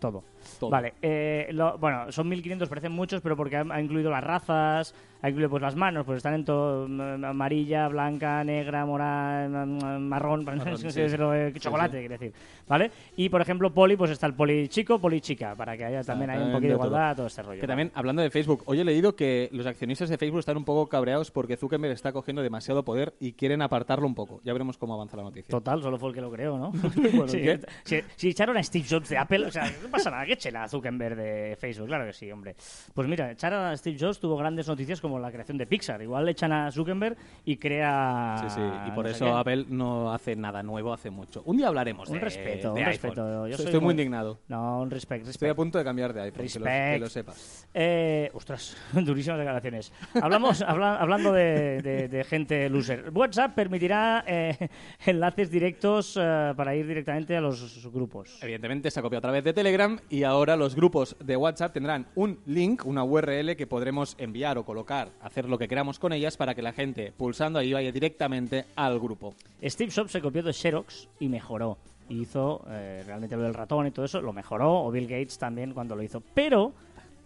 Todo. 0.00 0.24
Todo. 0.58 0.70
Vale, 0.70 0.94
eh, 1.02 1.48
lo- 1.52 1.78
bueno, 1.78 2.10
son 2.10 2.28
1500, 2.28 2.68
parecen 2.68 2.92
muchos, 2.92 3.20
pero 3.20 3.36
porque 3.36 3.56
ha, 3.56 3.64
ha 3.70 3.80
incluido 3.80 4.10
las 4.10 4.24
razas, 4.24 4.94
ha 5.22 5.28
incluido 5.28 5.50
pues 5.50 5.60
las 5.62 5.76
manos, 5.76 6.04
pues 6.06 6.16
están 6.16 6.32
en 6.34 6.44
todo 6.46 6.88
mm, 6.88 7.24
amarilla, 7.24 7.86
blanca, 7.88 8.42
negra, 8.42 8.86
morada, 8.86 9.64
mm, 9.66 10.00
marrón, 10.00 10.46
sí. 10.78 11.00
eh, 11.00 11.50
Sí, 11.54 11.60
chocolate, 11.60 11.92
sí. 11.98 12.08
quiere 12.08 12.18
decir, 12.18 12.32
¿vale? 12.66 12.90
Y 13.16 13.28
por 13.28 13.42
ejemplo, 13.42 13.70
poli, 13.72 13.96
pues 13.96 14.10
está 14.10 14.26
el 14.26 14.34
poli 14.34 14.68
chico, 14.68 14.98
poli 14.98 15.20
chica, 15.20 15.54
para 15.54 15.76
que 15.76 15.84
haya 15.84 16.02
también 16.02 16.30
un 16.30 16.52
poquito 16.52 16.60
de 16.60 16.68
de 16.68 16.74
todo. 16.74 16.86
igualdad, 16.86 17.16
todo 17.16 17.26
este 17.26 17.42
rollo. 17.42 17.60
Que 17.60 17.66
¿vale? 17.66 17.68
también, 17.68 17.92
hablando 17.94 18.22
de 18.22 18.30
Facebook, 18.30 18.62
hoy 18.64 18.80
he 18.80 18.84
leído 18.84 19.14
que 19.14 19.50
los 19.52 19.66
accionistas 19.66 20.08
de 20.08 20.16
Facebook 20.16 20.38
están 20.40 20.56
un 20.56 20.64
poco 20.64 20.88
cabreados 20.88 21.30
porque 21.30 21.58
Zuckerberg 21.58 21.92
está 21.92 22.12
cogiendo 22.12 22.40
demasiado 22.42 22.82
poder 22.84 23.12
y 23.20 23.32
quieren 23.34 23.60
apartarlo 23.60 24.06
un 24.06 24.14
poco. 24.14 24.40
Ya 24.42 24.54
veremos 24.54 24.78
cómo 24.78 24.94
avanza 24.94 25.18
la 25.18 25.24
noticia. 25.24 25.50
Total, 25.50 25.82
solo 25.82 25.98
fue 25.98 26.08
el 26.08 26.14
que 26.14 26.20
lo 26.22 26.30
creó, 26.30 26.56
¿no? 26.58 26.72
si, 27.28 27.42
¿qué? 27.42 27.60
si- 27.84 28.00
si 28.16 28.28
echaron 28.30 28.56
a 28.56 28.62
Steve 28.62 28.86
Jobs 28.88 29.10
de 29.10 29.18
Apple, 29.18 29.44
o 29.46 29.50
sea, 29.50 29.70
no 29.90 29.96
pasa 29.96 30.10
nada, 30.10 30.24
que 30.24 30.32
echen 30.34 30.56
a 30.56 30.68
Zuckerberg 30.68 31.16
de 31.16 31.56
Facebook, 31.58 31.88
claro 31.88 32.06
que 32.06 32.12
sí, 32.12 32.30
hombre. 32.30 32.54
Pues 32.94 33.08
mira, 33.08 33.30
echar 33.32 33.52
a 33.52 33.76
Steve 33.76 33.96
Jobs 33.98 34.20
tuvo 34.20 34.36
grandes 34.36 34.68
noticias 34.68 35.00
como 35.00 35.18
la 35.18 35.30
creación 35.32 35.58
de 35.58 35.66
Pixar. 35.66 36.00
Igual 36.02 36.24
le 36.24 36.30
echan 36.32 36.52
a 36.52 36.70
Zuckerberg 36.70 37.16
y 37.44 37.56
crea... 37.56 38.36
Sí, 38.40 38.54
sí, 38.54 38.60
y 38.86 38.90
por 38.92 39.04
no 39.06 39.10
eso. 39.10 39.36
Apple 39.36 39.66
no 39.68 40.12
hace 40.12 40.36
nada 40.36 40.62
nuevo 40.62 40.92
hace 40.92 41.10
mucho. 41.10 41.42
Un 41.44 41.56
día 41.56 41.68
hablaremos 41.68 42.08
Un 42.08 42.14
de 42.14 42.20
respeto, 42.20 42.74
de 42.74 42.80
un 42.82 42.86
iPhone. 42.88 43.10
respeto. 43.10 43.46
Yo 43.48 43.56
soy 43.56 43.64
estoy 43.66 43.80
muy 43.80 43.86
muy- 43.86 43.92
indignado. 43.94 44.38
No, 44.48 44.80
un 44.80 44.90
respect, 44.90 45.26
Estoy 45.26 45.48
a 45.48 45.50
respect. 45.50 45.56
punto 45.56 45.78
de 45.78 45.84
cambiar 45.84 46.12
de 46.12 46.20
iPhone, 46.22 46.46
que 46.46 46.58
lo, 46.58 46.64
que 46.64 46.70
Respect. 46.70 47.00
lo 47.00 47.08
sepas. 47.08 47.68
Eh, 47.74 48.30
ostras, 48.34 48.76
durísimas 48.92 49.38
declaraciones. 49.38 49.92
Hablamos, 50.20 50.62
habla- 50.66 50.96
hablando 50.96 51.32
de, 51.32 51.80
de- 51.82 52.08
de 52.08 52.24
gente 52.24 52.68
loser. 52.68 53.10
WhatsApp 53.12 53.54
permitirá 53.54 54.24
eh, 54.26 54.68
enlaces 55.06 55.50
directos 55.50 56.18
eh, 56.20 56.52
para 56.56 56.74
ir 56.74 56.86
directamente 56.86 57.36
a 57.36 57.40
los 57.40 57.88
grupos. 57.92 58.38
Evidentemente 58.42 58.90
se 58.90 58.98
ha 58.98 59.02
copiado 59.02 59.18
a 59.20 59.22
través 59.22 59.44
de 59.44 59.52
Telegram 59.52 59.79
y 60.10 60.24
ahora 60.24 60.56
los 60.56 60.74
grupos 60.74 61.16
de 61.20 61.36
WhatsApp 61.36 61.72
tendrán 61.72 62.06
un 62.14 62.38
link, 62.44 62.84
una 62.84 63.02
URL 63.02 63.56
que 63.56 63.66
podremos 63.66 64.14
enviar 64.18 64.58
o 64.58 64.64
colocar, 64.64 65.08
hacer 65.22 65.48
lo 65.48 65.56
que 65.56 65.68
queramos 65.68 65.98
con 65.98 66.12
ellas 66.12 66.36
para 66.36 66.54
que 66.54 66.60
la 66.60 66.74
gente 66.74 67.14
pulsando 67.16 67.58
ahí 67.58 67.72
vaya 67.72 67.90
directamente 67.90 68.66
al 68.76 69.00
grupo. 69.00 69.34
Steve 69.62 69.90
Jobs 69.94 70.12
se 70.12 70.20
copió 70.20 70.42
de 70.42 70.52
Xerox 70.52 71.08
y 71.18 71.28
mejoró. 71.28 71.78
Hizo 72.10 72.62
eh, 72.68 73.04
realmente 73.06 73.36
lo 73.36 73.42
del 73.42 73.54
ratón 73.54 73.86
y 73.86 73.90
todo 73.90 74.04
eso, 74.04 74.20
lo 74.20 74.34
mejoró, 74.34 74.82
o 74.82 74.90
Bill 74.90 75.06
Gates 75.06 75.38
también 75.38 75.72
cuando 75.72 75.96
lo 75.96 76.02
hizo. 76.02 76.22
Pero 76.34 76.72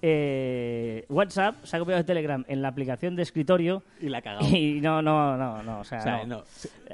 eh, 0.07 1.07
WhatsApp 1.09 1.65
se 1.65 1.77
ha 1.77 1.79
copiado 1.79 1.99
de 1.99 2.05
Telegram 2.05 2.45
en 2.47 2.61
la 2.61 2.69
aplicación 2.69 3.17
de 3.17 3.23
escritorio 3.23 3.83
Y 4.03 4.11
la 4.11 4.19
ha 4.19 4.23
cagado. 4.23 4.47
y 4.47 4.81
no, 4.83 5.01
no, 5.01 5.37
no, 5.39 5.63
no, 5.63 5.81
o 5.81 5.85
sea, 5.85 5.99
O 5.99 6.03
sea, 6.03 6.25
no. 6.27 6.37
no. 6.39 6.45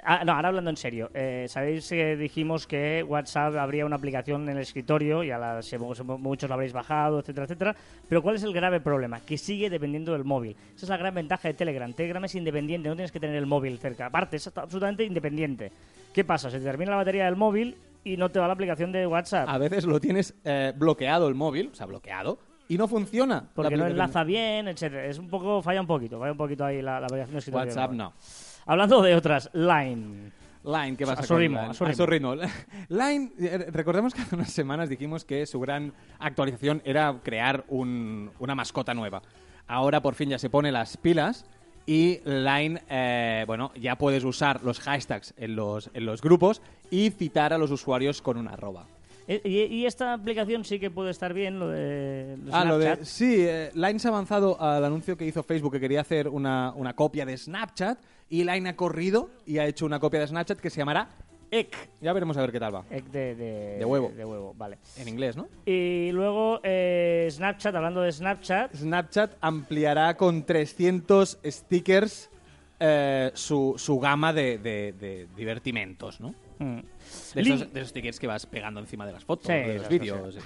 Ah, 0.05 0.23
no, 0.25 0.33
ahora 0.33 0.49
hablando 0.49 0.71
en 0.71 0.77
serio. 0.77 1.11
eh, 1.13 1.47
Sabéis 1.49 1.89
que 1.89 2.17
dijimos 2.17 2.69
que 2.69 3.03
WhatsApp 3.03 3.57
habría 3.57 3.85
una 3.85 3.97
aplicación 3.97 4.43
en 4.49 4.57
el 4.57 4.63
escritorio 4.63 5.25
y 5.25 5.31
a 5.33 5.39
la, 5.39 5.61
muchos 6.19 6.49
la 6.49 6.55
habréis 6.55 6.73
bajado, 6.73 7.19
etcétera, 7.19 7.45
etcétera. 7.47 7.77
Pero 8.09 8.23
¿cuál 8.23 8.37
es 8.37 8.45
el 8.45 8.53
grave 8.53 8.81
problema? 8.81 9.21
Que 9.21 9.37
sigue 9.37 9.69
dependiendo 9.69 10.13
del 10.13 10.25
móvil. 10.25 10.55
Esa 10.77 10.87
es 10.87 10.89
la 10.89 10.97
gran 10.97 11.15
ventaja 11.15 11.49
de 11.49 11.55
Telegram. 11.55 11.93
Telegram 11.93 12.25
es 12.25 12.35
independiente, 12.37 12.89
no 12.89 12.95
tienes 12.95 13.11
que 13.13 13.19
tener 13.21 13.37
el 13.37 13.47
móvil 13.47 13.77
cerca. 13.79 14.07
Aparte, 14.07 14.37
es 14.37 14.47
absolutamente 14.47 15.03
independiente. 15.05 15.73
¿Qué 16.15 16.25
pasa? 16.25 16.49
Se 16.51 16.59
te 16.59 16.65
termina 16.65 16.93
la 16.93 16.99
batería 16.99 17.25
del 17.25 17.37
móvil 17.37 17.77
y 18.05 18.17
no 18.17 18.31
te 18.31 18.39
va 18.39 18.47
la 18.47 18.55
aplicación 18.55 18.93
de 18.93 19.07
WhatsApp. 19.07 19.49
A 19.49 19.59
veces 19.59 19.85
lo 19.85 20.01
tienes 20.01 20.35
eh, 20.45 20.73
bloqueado 20.77 21.29
el 21.29 21.35
móvil, 21.35 21.71
o 21.73 21.75
sea, 21.75 21.87
bloqueado, 21.87 22.39
y 22.71 22.79
no 22.79 22.89
funciona. 22.89 23.45
porque 23.55 23.77
no 23.77 23.87
enlaza 23.87 24.25
bien, 24.25 24.69
etcétera. 24.69 25.05
Es 25.07 25.19
un 25.19 25.29
poco, 25.29 25.61
falla 25.61 25.81
un 25.81 25.87
poquito, 25.87 26.19
falla 26.19 26.33
un 26.33 26.39
poquito 26.39 26.65
ahí 26.65 26.81
la, 26.81 27.01
la 27.01 27.07
aplicación 27.07 27.41
de. 27.45 27.51
WhatsApp 27.57 27.93
no. 27.93 28.13
Hablando 28.67 29.03
de 29.03 29.15
otras, 29.15 29.51
Line. 29.53 30.33
Line, 30.63 30.95
¿qué 30.97 31.07
pasa 31.07 31.21
A 31.21 31.23
su 31.23 31.29
con 31.35 31.39
ritmo, 31.41 31.59
Line? 31.61 31.71
a 31.71 31.95
su 31.95 32.07
ritmo. 32.07 32.35
Line, 32.91 33.33
eh, 33.41 33.67
recordemos 33.73 34.13
que 34.15 34.21
hace 34.23 34.35
unas 34.37 34.51
semanas 34.53 34.89
dijimos 34.91 35.25
que 35.25 35.47
su 35.47 35.59
gran 35.59 35.93
actualización 36.19 36.83
era 36.85 37.19
crear 37.23 37.65
un- 37.69 38.31
una 38.39 38.55
mascota 38.55 38.93
nueva. 38.95 39.23
Ahora 39.67 40.03
por 40.03 40.15
fin 40.15 40.29
ya 40.29 40.39
se 40.39 40.51
pone 40.51 40.71
las 40.71 40.97
pilas 40.99 41.47
y 41.87 42.21
Line, 42.25 42.83
eh, 42.91 43.45
bueno, 43.47 43.73
ya 43.75 43.97
puedes 43.97 44.23
usar 44.23 44.63
los 44.63 44.81
hashtags 44.81 45.33
en 45.39 45.57
los, 45.57 45.91
en 45.95 46.05
los 46.05 46.21
grupos 46.21 46.61
y 46.91 47.11
citar 47.11 47.53
a 47.55 47.59
los 47.59 47.71
usuarios 47.71 48.21
con 48.21 48.37
una 48.37 48.53
arroba. 48.53 48.87
Eh, 49.33 49.41
Y, 49.45 49.75
y 49.77 49.87
esta 49.87 50.13
aplicación 50.13 50.65
sí 50.65 50.81
que 50.81 50.91
puede 50.91 51.11
estar 51.13 51.33
bien, 51.33 51.59
lo 51.61 51.69
de 51.69 52.37
Ah, 52.51 52.65
lo 52.65 52.79
de... 52.79 53.05
Sí, 53.05 53.37
eh, 53.47 53.71
Line 53.75 53.99
se 54.01 54.09
ha 54.09 54.11
avanzado 54.11 54.61
al 54.61 54.85
anuncio 54.85 55.17
que 55.17 55.25
hizo 55.25 55.43
Facebook 55.45 55.73
que 55.73 55.81
quería 55.81 56.01
hacer 56.01 56.27
una, 56.29 56.73
una 56.75 56.95
copia 56.95 57.25
de 57.25 57.37
Snapchat 57.37 57.99
y 58.29 58.43
Line 58.45 58.69
ha 58.71 58.77
corrido 58.77 59.31
y 59.47 59.59
ha 59.59 59.67
hecho 59.67 59.87
una 59.87 60.01
copia 60.01 60.19
de 60.21 60.27
Snapchat 60.27 60.59
que 60.59 60.69
se 60.71 60.79
llamará 60.79 61.09
Ek. 61.53 61.77
Ya 62.01 62.13
veremos 62.13 62.37
a 62.37 62.41
ver 62.43 62.53
qué 62.53 62.59
tal 62.61 62.75
va. 62.75 62.85
Egg 62.91 63.05
de, 63.11 63.35
de, 63.35 63.79
De 63.79 63.85
huevo. 63.85 64.13
De, 64.17 64.25
huevo, 64.25 64.55
vale. 64.57 64.79
En 64.97 65.07
inglés, 65.09 65.37
¿no? 65.37 65.49
Y 65.67 66.11
luego 66.13 66.61
eh, 66.63 67.29
Snapchat, 67.31 67.75
hablando 67.75 68.03
de 68.03 68.13
Snapchat, 68.13 68.75
Snapchat 68.75 69.33
ampliará 69.41 70.17
con 70.17 70.45
300 70.45 71.39
stickers 71.45 72.31
eh, 72.79 73.31
su, 73.35 73.75
su 73.79 73.99
gama 74.01 74.33
de, 74.33 74.59
de- 74.59 74.93
de 74.93 75.27
divertimentos, 75.37 76.21
¿no? 76.21 76.35
Mm, 76.61 76.79
De 77.35 77.43
Lin- 77.43 77.55
esos, 77.55 77.73
de 77.73 77.81
esos 77.81 77.91
stickers 77.91 78.19
que 78.21 78.27
vas 78.27 78.47
pegando 78.47 78.79
encima 78.81 79.05
de 79.07 79.13
las 79.13 79.25
fotos, 79.25 79.47
Sí, 79.49 79.53
de 79.53 79.79
los 79.79 79.89
vídeos. 79.89 80.37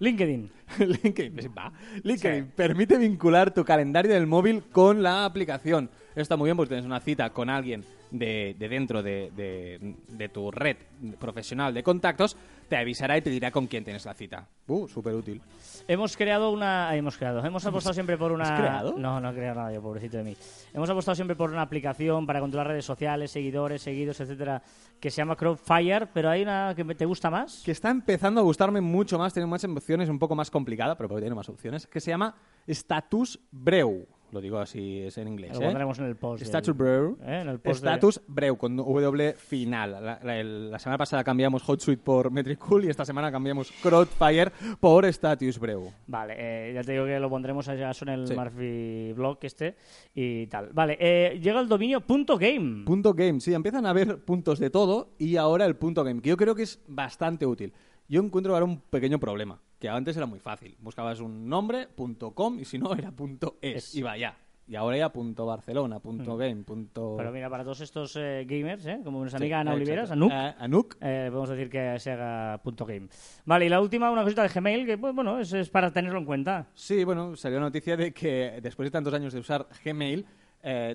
LinkedIn. 0.00 0.50
LinkedIn, 0.78 1.32
pues 1.34 1.48
va. 1.48 1.72
LinkedIn 2.02 2.46
permite 2.56 2.98
vincular 2.98 3.52
tu 3.54 3.64
calendario 3.64 4.12
del 4.12 4.26
móvil 4.26 4.62
con 4.72 5.02
la 5.02 5.24
aplicación. 5.24 5.90
Esto 6.10 6.20
está 6.22 6.36
muy 6.36 6.46
bien 6.48 6.56
porque 6.56 6.68
tienes 6.70 6.86
una 6.86 7.00
cita 7.00 7.30
con 7.30 7.48
alguien 7.50 7.84
de, 8.10 8.54
de 8.58 8.68
dentro 8.68 9.02
de, 9.02 9.30
de- 9.36 9.94
de 10.08 10.28
tu 10.28 10.50
red 10.50 10.76
profesional 11.18 11.72
de 11.74 11.82
contactos, 11.82 12.36
te 12.68 12.76
avisará 12.76 13.16
y 13.16 13.22
te 13.22 13.30
dirá 13.30 13.50
con 13.50 13.66
quién 13.66 13.84
tienes 13.84 14.04
la 14.04 14.14
cita. 14.14 14.46
Uh, 14.66 14.86
súper 14.88 15.14
útil. 15.14 15.40
Hemos 15.86 16.16
creado 16.16 16.50
una. 16.50 16.94
Hemos 16.94 17.16
creado. 17.16 17.42
Hemos 17.44 17.64
apostado 17.64 17.94
siempre 17.94 18.18
por 18.18 18.30
una. 18.32 18.44
¿Has 18.44 18.60
creado? 18.60 18.94
No, 18.98 19.20
no 19.20 19.30
he 19.30 19.34
creado 19.34 19.54
nada 19.60 19.72
yo, 19.72 19.80
pobrecito 19.80 20.18
de 20.18 20.24
mí. 20.24 20.36
Hemos 20.74 20.90
apostado 20.90 21.14
siempre 21.14 21.34
por 21.36 21.50
una 21.50 21.62
aplicación 21.62 22.26
para 22.26 22.40
controlar 22.40 22.66
redes 22.68 22.84
sociales, 22.84 23.30
seguidores, 23.30 23.80
seguidos, 23.80 24.20
etcétera, 24.20 24.62
que 25.00 25.10
se 25.10 25.16
llama 25.18 25.36
Crowdfire, 25.36 26.06
pero 26.12 26.28
hay 26.28 26.42
una 26.42 26.74
que 26.76 26.84
te 26.94 27.06
gusta 27.06 27.30
más. 27.30 27.62
que 27.64 27.70
está 27.72 27.88
empezando 27.90 28.40
a 28.40 28.44
gustarme 28.44 28.82
mucho 28.82 29.18
más, 29.18 29.32
tiene 29.32 29.46
más 29.46 29.64
opciones, 29.64 30.10
un 30.10 30.18
poco 30.18 30.34
más 30.34 30.50
complicada, 30.50 30.94
pero 30.96 31.08
porque 31.08 31.22
tiene 31.22 31.34
más 31.36 31.48
opciones, 31.48 31.86
que 31.86 32.00
se 32.00 32.10
llama 32.10 32.34
Status 32.66 33.38
Breu. 33.50 34.06
Lo 34.30 34.40
digo 34.42 34.58
así, 34.58 34.98
es 35.00 35.16
en 35.16 35.26
inglés. 35.28 35.52
Lo 35.54 35.62
¿eh? 35.62 35.64
pondremos 35.64 35.98
en 35.98 36.04
el 36.04 36.16
post. 36.16 36.40
del- 36.40 36.46
Status 36.48 36.76
Breu. 36.76 37.16
¿eh? 37.22 37.40
En 37.42 37.48
el 37.48 37.58
post 37.60 37.82
de- 37.82 37.88
Status 37.88 38.20
Breu, 38.28 38.56
con 38.58 38.76
W 38.76 39.32
final. 39.34 39.92
La, 39.92 40.20
la- 40.22 40.38
el- 40.38 40.70
la 40.70 40.78
semana 40.78 40.98
pasada 40.98 41.24
cambiamos 41.24 41.62
HotSuite 41.66 42.02
por 42.02 42.30
Metricool 42.30 42.84
y 42.84 42.88
esta 42.88 43.04
semana 43.06 43.32
cambiamos 43.32 43.72
Crowdfire 43.82 44.52
por 44.80 45.06
Status 45.06 45.58
Breu. 45.58 45.90
Vale, 46.06 46.34
eh, 46.36 46.72
ya 46.74 46.82
te 46.82 46.92
digo 46.92 47.06
que 47.06 47.18
lo 47.18 47.30
pondremos 47.30 47.66
allá 47.68 47.90
en 48.02 48.08
el 48.10 48.26
Sí. 48.28 48.34
Murphy 48.34 49.12
blog 49.14 49.38
este 49.42 49.76
y 50.14 50.46
tal. 50.48 50.70
Vale, 50.74 51.38
llega 51.40 51.60
el 51.60 51.68
dominio 51.68 52.00
punto 52.02 52.36
.game. 52.36 52.84
Punto 52.84 53.14
game, 53.14 53.40
sí, 53.40 53.54
empiezan 53.54 53.86
a 53.86 53.90
haber 53.90 54.18
puntos 54.24 54.58
de 54.58 54.68
todo 54.70 55.10
y 55.18 55.36
ahora 55.36 55.64
el 55.64 55.76
punto 55.76 56.04
game, 56.04 56.20
que 56.20 56.28
yo 56.28 56.36
creo 56.36 56.54
que 56.54 56.64
es 56.64 56.80
bastante 56.86 57.46
útil. 57.46 57.72
Yo 58.10 58.22
encuentro 58.22 58.54
ahora 58.54 58.64
un 58.64 58.80
pequeño 58.80 59.18
problema, 59.20 59.60
que 59.78 59.86
antes 59.90 60.16
era 60.16 60.24
muy 60.24 60.38
fácil. 60.38 60.74
Buscabas 60.80 61.20
un 61.20 61.46
nombre, 61.46 61.86
punto 61.88 62.30
com, 62.30 62.58
y 62.58 62.64
si 62.64 62.78
no 62.78 62.94
era 62.94 63.10
punto 63.12 63.58
es, 63.60 63.88
Es. 63.90 63.94
y 63.96 64.02
vaya. 64.02 64.34
Y 64.66 64.76
ahora 64.76 64.96
ya 64.96 65.12
punto 65.12 65.44
Barcelona, 65.46 65.98
punto 66.00 66.36
game, 66.38 66.62
punto... 66.62 67.14
Pero 67.18 67.30
mira, 67.32 67.48
para 67.50 67.64
todos 67.64 67.80
estos 67.82 68.16
eh, 68.16 68.46
gamers, 68.48 68.84
¿eh? 68.86 69.00
como 69.04 69.18
nuestra 69.20 69.38
Sí, 69.38 69.44
amiga 69.44 69.60
Ana. 69.60 69.72
Oliveras, 69.74 70.10
Anuk, 70.10 70.30
Eh, 70.32 70.54
Anuk. 70.58 70.96
eh, 71.00 71.26
podemos 71.30 71.48
decir 71.50 71.68
que 71.70 71.98
se 71.98 72.10
haga 72.12 72.58
punto 72.62 72.84
.game. 72.86 73.08
Vale, 73.46 73.64
y 73.66 73.68
la 73.70 73.80
última, 73.80 74.10
una 74.10 74.22
cosita 74.24 74.42
de 74.42 74.48
Gmail, 74.48 74.84
que 74.86 74.96
pues, 74.98 75.14
bueno, 75.14 75.38
es, 75.38 75.52
es 75.54 75.68
para 75.70 75.90
tenerlo 75.90 76.18
en 76.18 76.24
cuenta. 76.26 76.66
Sí, 76.74 77.02
bueno, 77.04 77.34
salió 77.36 77.60
noticia 77.60 77.94
de 77.96 78.12
que 78.12 78.58
después 78.62 78.86
de 78.86 78.90
tantos 78.90 79.12
años 79.14 79.32
de 79.34 79.40
usar 79.40 79.66
Gmail, 79.84 80.24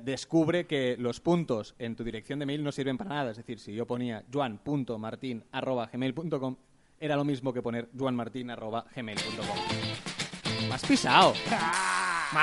descubre 0.04 0.65
que 0.67 0.95
los 0.99 1.19
puntos 1.19 1.73
en 1.80 1.95
tu 1.95 2.04
dirección 2.04 2.38
de 2.39 2.45
mail 2.47 2.63
no 2.63 2.71
sirven 2.71 2.95
para 2.97 3.10
nada. 3.12 3.32
Es 3.32 3.38
decir, 3.38 3.58
si 3.60 3.73
yo 3.73 3.86
ponía 3.88 4.23
juan.martin.gmail.com, 4.32 6.56
era 7.04 7.18
lo 7.18 7.26
mismo 7.26 7.52
que 7.52 7.62
poner 7.62 7.89
juanmartin.gmail.com. 8.00 10.68
¡Me 10.70 10.74
has 10.74 10.86
pisado! 10.86 11.34
¡Me 12.34 12.39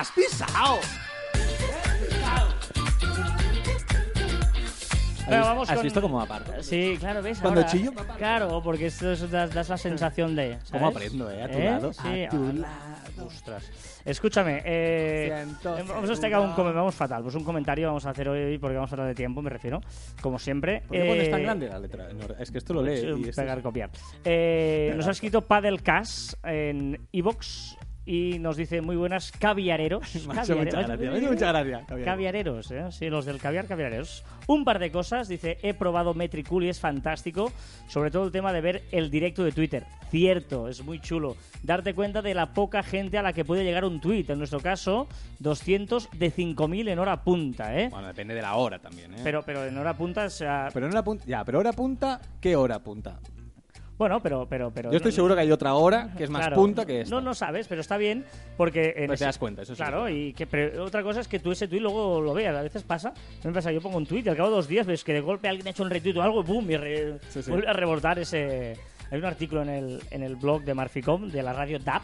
has 5.34 5.38
pisado! 5.38 5.40
Venga, 5.40 5.48
vamos 5.54 5.70
¿Has 5.70 5.76
con- 5.76 5.84
visto 5.84 6.02
cómo 6.02 6.20
aparta? 6.20 6.62
Sí, 6.62 6.96
claro, 6.98 7.22
¿ves? 7.22 7.38
Cuando 7.40 7.60
Ahora- 7.60 7.70
chillo, 7.72 7.92
me 7.92 8.00
aparto. 8.00 8.18
Claro, 8.18 8.62
porque 8.62 8.86
esto 8.86 9.12
es, 9.12 9.30
das, 9.30 9.52
das 9.54 9.68
la 9.68 9.76
sensación 9.78 10.34
de... 10.36 10.54
¿sabes? 10.54 10.70
¿Cómo 10.72 10.86
aprendo, 10.88 11.30
eh? 11.30 11.42
A 11.42 11.48
tu 11.50 11.58
lado. 11.58 11.92
Sí, 11.92 12.24
A 12.24 12.28
tu 12.28 12.36
ah, 12.48 12.52
lado. 12.52 13.26
Ostras. 13.26 13.70
Escúchame, 14.04 14.62
eh, 14.64 15.30
a 15.34 16.00
destacar 16.06 16.40
un 16.40 16.56
vamos 16.56 16.94
fatal, 16.94 17.22
pues 17.22 17.34
un 17.34 17.44
comentario 17.44 17.86
vamos 17.88 18.06
a 18.06 18.10
hacer 18.10 18.28
hoy 18.30 18.56
porque 18.58 18.76
vamos 18.76 18.90
a 18.90 18.94
hablar 18.94 19.08
de 19.08 19.14
tiempo, 19.14 19.42
me 19.42 19.50
refiero, 19.50 19.80
como 20.22 20.38
siempre. 20.38 20.80
¿Por 20.88 20.96
qué 20.96 21.04
pones 21.04 21.28
Eh, 21.28 21.30
tan 21.30 21.42
grande 21.42 21.68
la 21.68 21.78
letra? 21.78 22.08
No, 22.14 22.34
es 22.38 22.50
que 22.50 22.58
esto 22.58 22.72
lo 22.72 22.82
lee. 22.82 22.96
Sí, 22.96 23.06
y 23.06 23.28
esto 23.28 23.42
pegar, 23.42 23.58
es- 23.58 23.64
copiar. 23.64 23.90
Eh, 24.24 24.94
nos 24.96 25.06
ha 25.06 25.10
escrito 25.10 25.42
Padelcast 25.42 26.34
en 26.46 26.98
Evox 27.12 27.76
y 28.06 28.38
nos 28.38 28.56
dice 28.56 28.80
muy 28.80 28.96
buenas 28.96 29.32
caviareros. 29.32 30.02
Me 30.26 30.38
ha 30.38 30.42
hecho 30.42 30.56
mucha 30.56 30.82
gracia, 30.82 30.96
me 30.96 31.08
ha 31.08 31.18
hecho 31.18 31.28
mucha 31.28 31.52
gracia, 31.52 31.84
caviareros. 31.86 32.04
Caviareros, 32.04 32.70
¿eh? 32.70 32.84
Sí, 32.90 33.10
los 33.10 33.24
del 33.24 33.38
caviar, 33.38 33.66
caviareros. 33.66 34.24
Un 34.46 34.64
par 34.64 34.78
de 34.78 34.90
cosas, 34.90 35.28
dice, 35.28 35.58
he 35.62 35.74
probado 35.74 36.14
Metricool 36.14 36.64
y 36.64 36.68
es 36.68 36.80
fantástico, 36.80 37.52
sobre 37.88 38.10
todo 38.10 38.24
el 38.24 38.32
tema 38.32 38.52
de 38.52 38.60
ver 38.60 38.82
el 38.90 39.10
directo 39.10 39.44
de 39.44 39.52
Twitter. 39.52 39.84
Cierto, 40.10 40.68
es 40.68 40.82
muy 40.82 41.00
chulo. 41.00 41.36
Darte 41.62 41.94
cuenta 41.94 42.20
de 42.20 42.34
la 42.34 42.52
poca 42.52 42.82
gente 42.82 43.18
a 43.18 43.22
la 43.22 43.32
que 43.32 43.44
puede 43.44 43.64
llegar 43.64 43.84
un 43.84 44.00
tweet. 44.00 44.24
En 44.28 44.38
nuestro 44.38 44.60
caso, 44.60 45.06
200 45.38 46.08
de 46.12 46.32
5.000 46.32 46.88
en 46.88 46.98
hora 46.98 47.22
punta, 47.22 47.78
¿eh? 47.78 47.88
Bueno, 47.90 48.08
depende 48.08 48.34
de 48.34 48.42
la 48.42 48.54
hora 48.54 48.78
también, 48.78 49.14
¿eh? 49.14 49.20
Pero, 49.22 49.42
pero 49.42 49.64
en 49.64 49.76
hora 49.78 49.96
punta, 49.96 50.24
o 50.24 50.30
sea... 50.30 50.68
Pero 50.72 50.86
en 50.86 50.92
hora 50.92 51.04
punta, 51.04 51.24
ya, 51.26 51.44
pero 51.44 51.60
hora 51.60 51.72
punta, 51.72 52.20
¿qué 52.40 52.56
hora 52.56 52.80
punta? 52.80 53.20
Bueno, 54.00 54.18
pero... 54.20 54.46
pero, 54.48 54.70
pero 54.70 54.90
Yo 54.90 54.96
estoy 54.96 55.12
no- 55.12 55.14
seguro 55.16 55.34
que 55.34 55.42
hay 55.42 55.52
otra 55.52 55.74
hora 55.74 56.08
que 56.16 56.24
es 56.24 56.30
más 56.30 56.40
Claro. 56.40 56.56
punta 56.56 56.86
que 56.86 57.02
esta. 57.02 57.14
No, 57.14 57.20
no 57.20 57.34
sabes, 57.34 57.68
pero 57.68 57.82
está 57.82 57.98
bien 57.98 58.24
porque... 58.56 58.94
en 58.96 59.06
Pues 59.08 59.18
te 59.18 59.24
ese- 59.24 59.24
das 59.26 59.38
cuenta, 59.38 59.60
eso 59.62 59.74
sí. 59.74 59.76
Claro, 59.82 60.08
y 60.08 60.32
que 60.32 60.46
pero 60.46 60.82
otra 60.84 61.02
cosa 61.02 61.20
es 61.20 61.28
que 61.28 61.38
tú 61.38 61.52
ese 61.52 61.68
tweet 61.68 61.80
luego 61.80 62.20
lo 62.22 62.32
veas. 62.32 62.56
A 62.56 62.62
veces 62.62 62.82
pasa, 62.82 63.12
me 63.44 63.52
pasa, 63.52 63.70
yo 63.70 63.82
pongo 63.82 63.98
un 63.98 64.06
tweet 64.06 64.22
y 64.24 64.28
al 64.30 64.36
cabo 64.36 64.48
de 64.48 64.56
dos 64.56 64.68
días 64.68 64.86
ves 64.86 65.04
que 65.04 65.12
de 65.12 65.20
golpe 65.20 65.48
alguien 65.48 65.66
ha 65.66 65.70
hecho 65.70 65.82
un 65.82 65.90
retweet 65.90 66.16
o 66.16 66.22
algo 66.22 66.40
y 66.40 66.44
boom, 66.44 66.70
y 66.70 66.76
re- 66.78 67.18
Sí, 67.28 67.42
sí. 67.42 67.50
vuelve 67.50 67.68
a 67.68 67.74
rebotar 67.74 68.18
ese... 68.18 68.76
Hay 69.10 69.18
un 69.18 69.24
artículo 69.26 69.60
en 69.62 69.68
el, 69.68 70.00
en 70.10 70.22
el 70.22 70.36
blog 70.36 70.62
de 70.64 70.72
Marficom 70.72 71.28
de 71.30 71.42
la 71.42 71.52
radio 71.52 71.78
DAP 71.78 72.02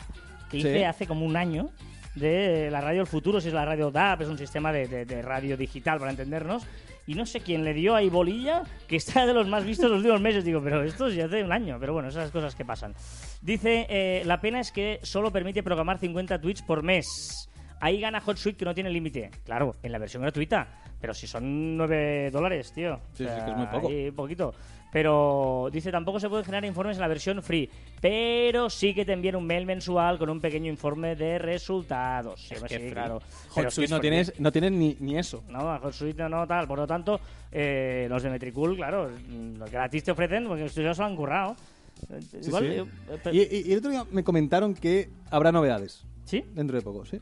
que 0.51 0.59
hice 0.59 0.85
hace 0.85 1.07
como 1.07 1.25
un 1.25 1.37
año 1.37 1.71
de 2.15 2.71
la 2.71 2.81
radio 2.81 3.01
El 3.01 3.07
Futuro, 3.07 3.41
si 3.41 3.49
es 3.49 3.55
la 3.55 3.65
radio 3.65 3.91
DAP, 3.91 4.21
es 4.23 4.29
un 4.29 4.37
sistema 4.39 4.71
de, 4.73 4.87
de- 4.87 5.05
de 5.07 5.23
radio 5.23 5.57
digital 5.57 5.99
para 5.99 6.11
entendernos. 6.11 6.63
Y 7.07 7.15
no 7.15 7.25
sé 7.25 7.41
quién 7.41 7.65
le 7.65 7.73
dio 7.73 7.95
ahí 7.95 8.11
bolilla, 8.11 8.63
que 8.89 8.97
está 8.97 9.27
de 9.27 9.33
los 9.33 9.47
más 9.47 9.65
vistos 9.65 9.89
los 9.89 9.99
últimos 9.99 10.21
meses. 10.21 10.45
Digo, 10.45 10.61
pero 10.63 10.83
esto 10.83 11.07
es 11.07 11.15
ya 11.15 11.27
hace 11.27 11.43
un 11.45 11.53
año. 11.53 11.77
Pero 11.79 11.93
bueno, 11.93 12.09
esas 12.09 12.31
cosas 12.31 12.55
que 12.55 12.65
pasan. 12.65 12.95
Dice, 13.41 13.87
eh, 13.89 14.23
la 14.25 14.41
pena 14.41 14.61
es 14.61 14.73
que 14.73 14.99
solo 15.03 15.31
permite 15.31 15.63
programar 15.63 15.99
50 15.99 16.41
tweets 16.41 16.63
por 16.63 16.83
mes. 16.83 17.49
Ahí 17.81 18.01
gana 18.01 18.23
HotSuite 18.25 18.59
que 18.59 18.65
no 18.65 18.75
tiene 18.75 18.91
límite. 18.91 19.31
Claro, 19.45 19.77
en 19.83 19.93
la 19.93 19.99
versión 19.99 20.23
gratuita. 20.23 20.83
Pero 21.01 21.15
si 21.15 21.27
son 21.27 21.77
9 21.77 22.31
dólares, 22.31 22.73
tío. 22.73 23.01
Sí, 23.13 23.25
sí, 23.25 23.45
que 23.45 23.51
es 23.51 23.57
muy 23.57 23.67
poco. 23.67 23.89
ahí 23.89 24.11
poquito. 24.11 24.55
Pero 24.93 25.69
dice, 25.73 25.91
tampoco 25.91 26.19
se 26.21 26.29
pueden 26.29 26.45
generar 26.45 26.65
informes 26.65 26.97
en 26.97 27.01
la 27.03 27.09
versión 27.09 27.43
free. 27.43 27.69
Pero 28.01 28.71
sí 28.71 28.95
que 28.95 29.05
te 29.05 29.13
envían 29.13 29.37
un 29.37 29.47
mail 29.47 29.67
mensual 29.67 30.19
con 30.19 30.31
un 30.31 30.41
pequeño 30.41 30.71
informe 30.71 31.17
de 31.17 31.39
resultados. 31.39 32.41
Sí, 32.49 32.55
hombre, 32.55 32.69
que 32.69 32.75
sí, 32.77 32.81
free. 32.83 32.93
claro. 32.93 33.21
HotSuite 33.55 33.91
no 33.91 34.01
tienes, 34.01 34.41
no 34.41 34.53
tienes 34.53 34.73
ni, 34.73 34.97
ni 35.01 35.19
eso. 35.19 35.45
No, 35.49 35.75
HotSuite 35.77 36.23
no, 36.23 36.29
no, 36.29 36.47
tal. 36.47 36.67
Por 36.67 36.79
lo 36.79 36.87
tanto, 36.87 37.21
eh, 37.53 38.07
los 38.09 38.23
de 38.23 38.31
Metricool, 38.31 38.77
claro, 38.77 39.11
mm, 39.29 39.57
lo 39.59 39.67
gratis 39.67 40.05
te 40.05 40.11
ofrecen 40.13 40.47
porque 40.47 40.65
estos 40.65 40.83
ya 40.85 40.95
se 40.95 41.01
lo 41.03 41.07
han 41.09 41.17
currado. 41.17 41.57
Sí, 42.31 42.39
Igual, 42.49 42.67
eh, 42.67 42.85
Y, 43.33 43.41
y- 43.41 43.63
y 43.69 43.73
el 43.73 43.79
otro 43.79 43.91
día 43.91 44.05
me 44.11 44.23
comentaron 44.23 44.75
que 44.75 45.09
habrá 45.31 45.51
novedades 45.51 46.05
¿Sí? 46.25 46.45
dentro 46.55 46.77
de 46.77 46.83
poco, 46.83 47.07
¿sí? 47.07 47.19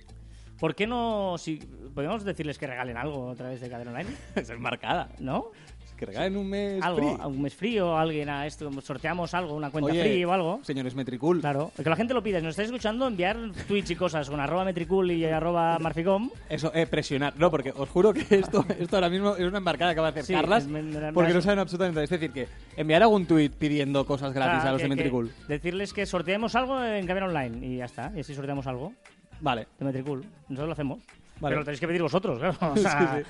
¿Por 0.59 0.75
qué 0.75 0.87
no, 0.87 1.37
si 1.39 1.57
podemos 1.95 2.25
decirles 2.25 2.59
que 2.59 2.67
regalen 2.67 2.97
algo 2.97 3.31
a 3.31 3.35
través 3.35 3.61
de 3.61 3.69
Cadena 3.69 3.91
Online? 3.93 4.11
es 4.35 4.59
marcada. 4.59 5.09
¿No? 5.19 5.51
Que 5.97 6.07
regalen 6.07 6.37
un 6.37 6.49
mes 6.49 6.83
algo, 6.83 6.99
free. 7.17 7.27
un 7.27 7.43
mes 7.43 7.55
frío, 7.55 7.97
alguien 7.97 8.29
a 8.29 8.47
esto, 8.47 8.69
sorteamos 8.83 9.33
algo, 9.33 9.55
una 9.55 9.71
cuenta 9.71 9.93
Oye, 9.93 10.03
free 10.03 10.25
o 10.25 10.33
algo. 10.33 10.61
Señores 10.65 10.95
Metricool, 10.95 11.41
Claro, 11.41 11.71
que 11.77 11.89
la 11.89 11.95
gente 11.97 12.15
lo 12.15 12.23
pida. 12.23 12.39
Si 12.41 12.45
nos 12.45 12.51
estáis 12.53 12.67
escuchando, 12.69 13.07
enviar 13.07 13.37
tweets 13.69 13.91
y 13.91 13.97
cosas 13.97 14.29
con 14.29 14.41
arroba 14.41 14.65
metricool 14.65 15.11
y 15.13 15.25
arroba 15.25 15.79
marficom. 15.79 16.31
Eso, 16.49 16.73
eh, 16.75 16.87
presionar. 16.87 17.35
No, 17.39 17.51
porque 17.51 17.73
os 17.77 17.89
juro 17.89 18.13
que 18.13 18.23
esto, 18.35 18.65
esto 18.79 18.97
ahora 18.97 19.09
mismo 19.09 19.37
es 19.37 19.45
una 19.47 19.59
embarcada 19.59 19.95
que 19.95 20.01
va 20.01 20.09
a 20.09 20.11
hacer 20.11 20.25
Sí, 20.25 20.33
Carlas, 20.35 20.67
porque 21.15 21.33
no 21.33 21.41
saben 21.41 21.61
absolutamente 21.61 21.95
nada. 21.97 22.05
Es 22.05 22.11
decir, 22.11 22.33
que 22.33 22.49
enviar 22.77 23.03
algún 23.03 23.27
tuit 23.27 23.53
pidiendo 23.55 24.05
cosas 24.05 24.33
gratis 24.33 24.59
O 24.59 24.61
sea, 24.63 24.71
a 24.71 24.73
los 24.73 24.83
que- 24.83 24.89
de 24.89 24.95
Metricool. 24.97 25.31
Decirles 25.49 25.93
que 25.93 26.07
sorteemos 26.07 26.55
algo 26.57 26.83
en 26.83 27.07
Cadena 27.07 27.27
Online 27.27 27.65
y 27.67 27.77
ya 27.77 27.85
está. 27.85 28.11
Y 28.17 28.21
así 28.21 28.35
sorteamos 28.35 28.67
algo. 28.67 28.93
Vale. 29.41 29.69
de 29.79 29.85
Metricool. 29.85 30.25
Nosotros 30.49 30.67
lo 30.69 30.73
hacemos. 30.73 30.99
Vale. 31.41 31.53
Pero 31.53 31.61
lo 31.61 31.65
tenéis 31.65 31.81
que 31.81 31.87
pedir 31.89 32.03
vosotros, 32.03 32.39
claro. 32.39 32.57
O 32.73 32.77
Sí, 32.77 32.83
sea, 32.83 33.23
sí. 33.25 33.29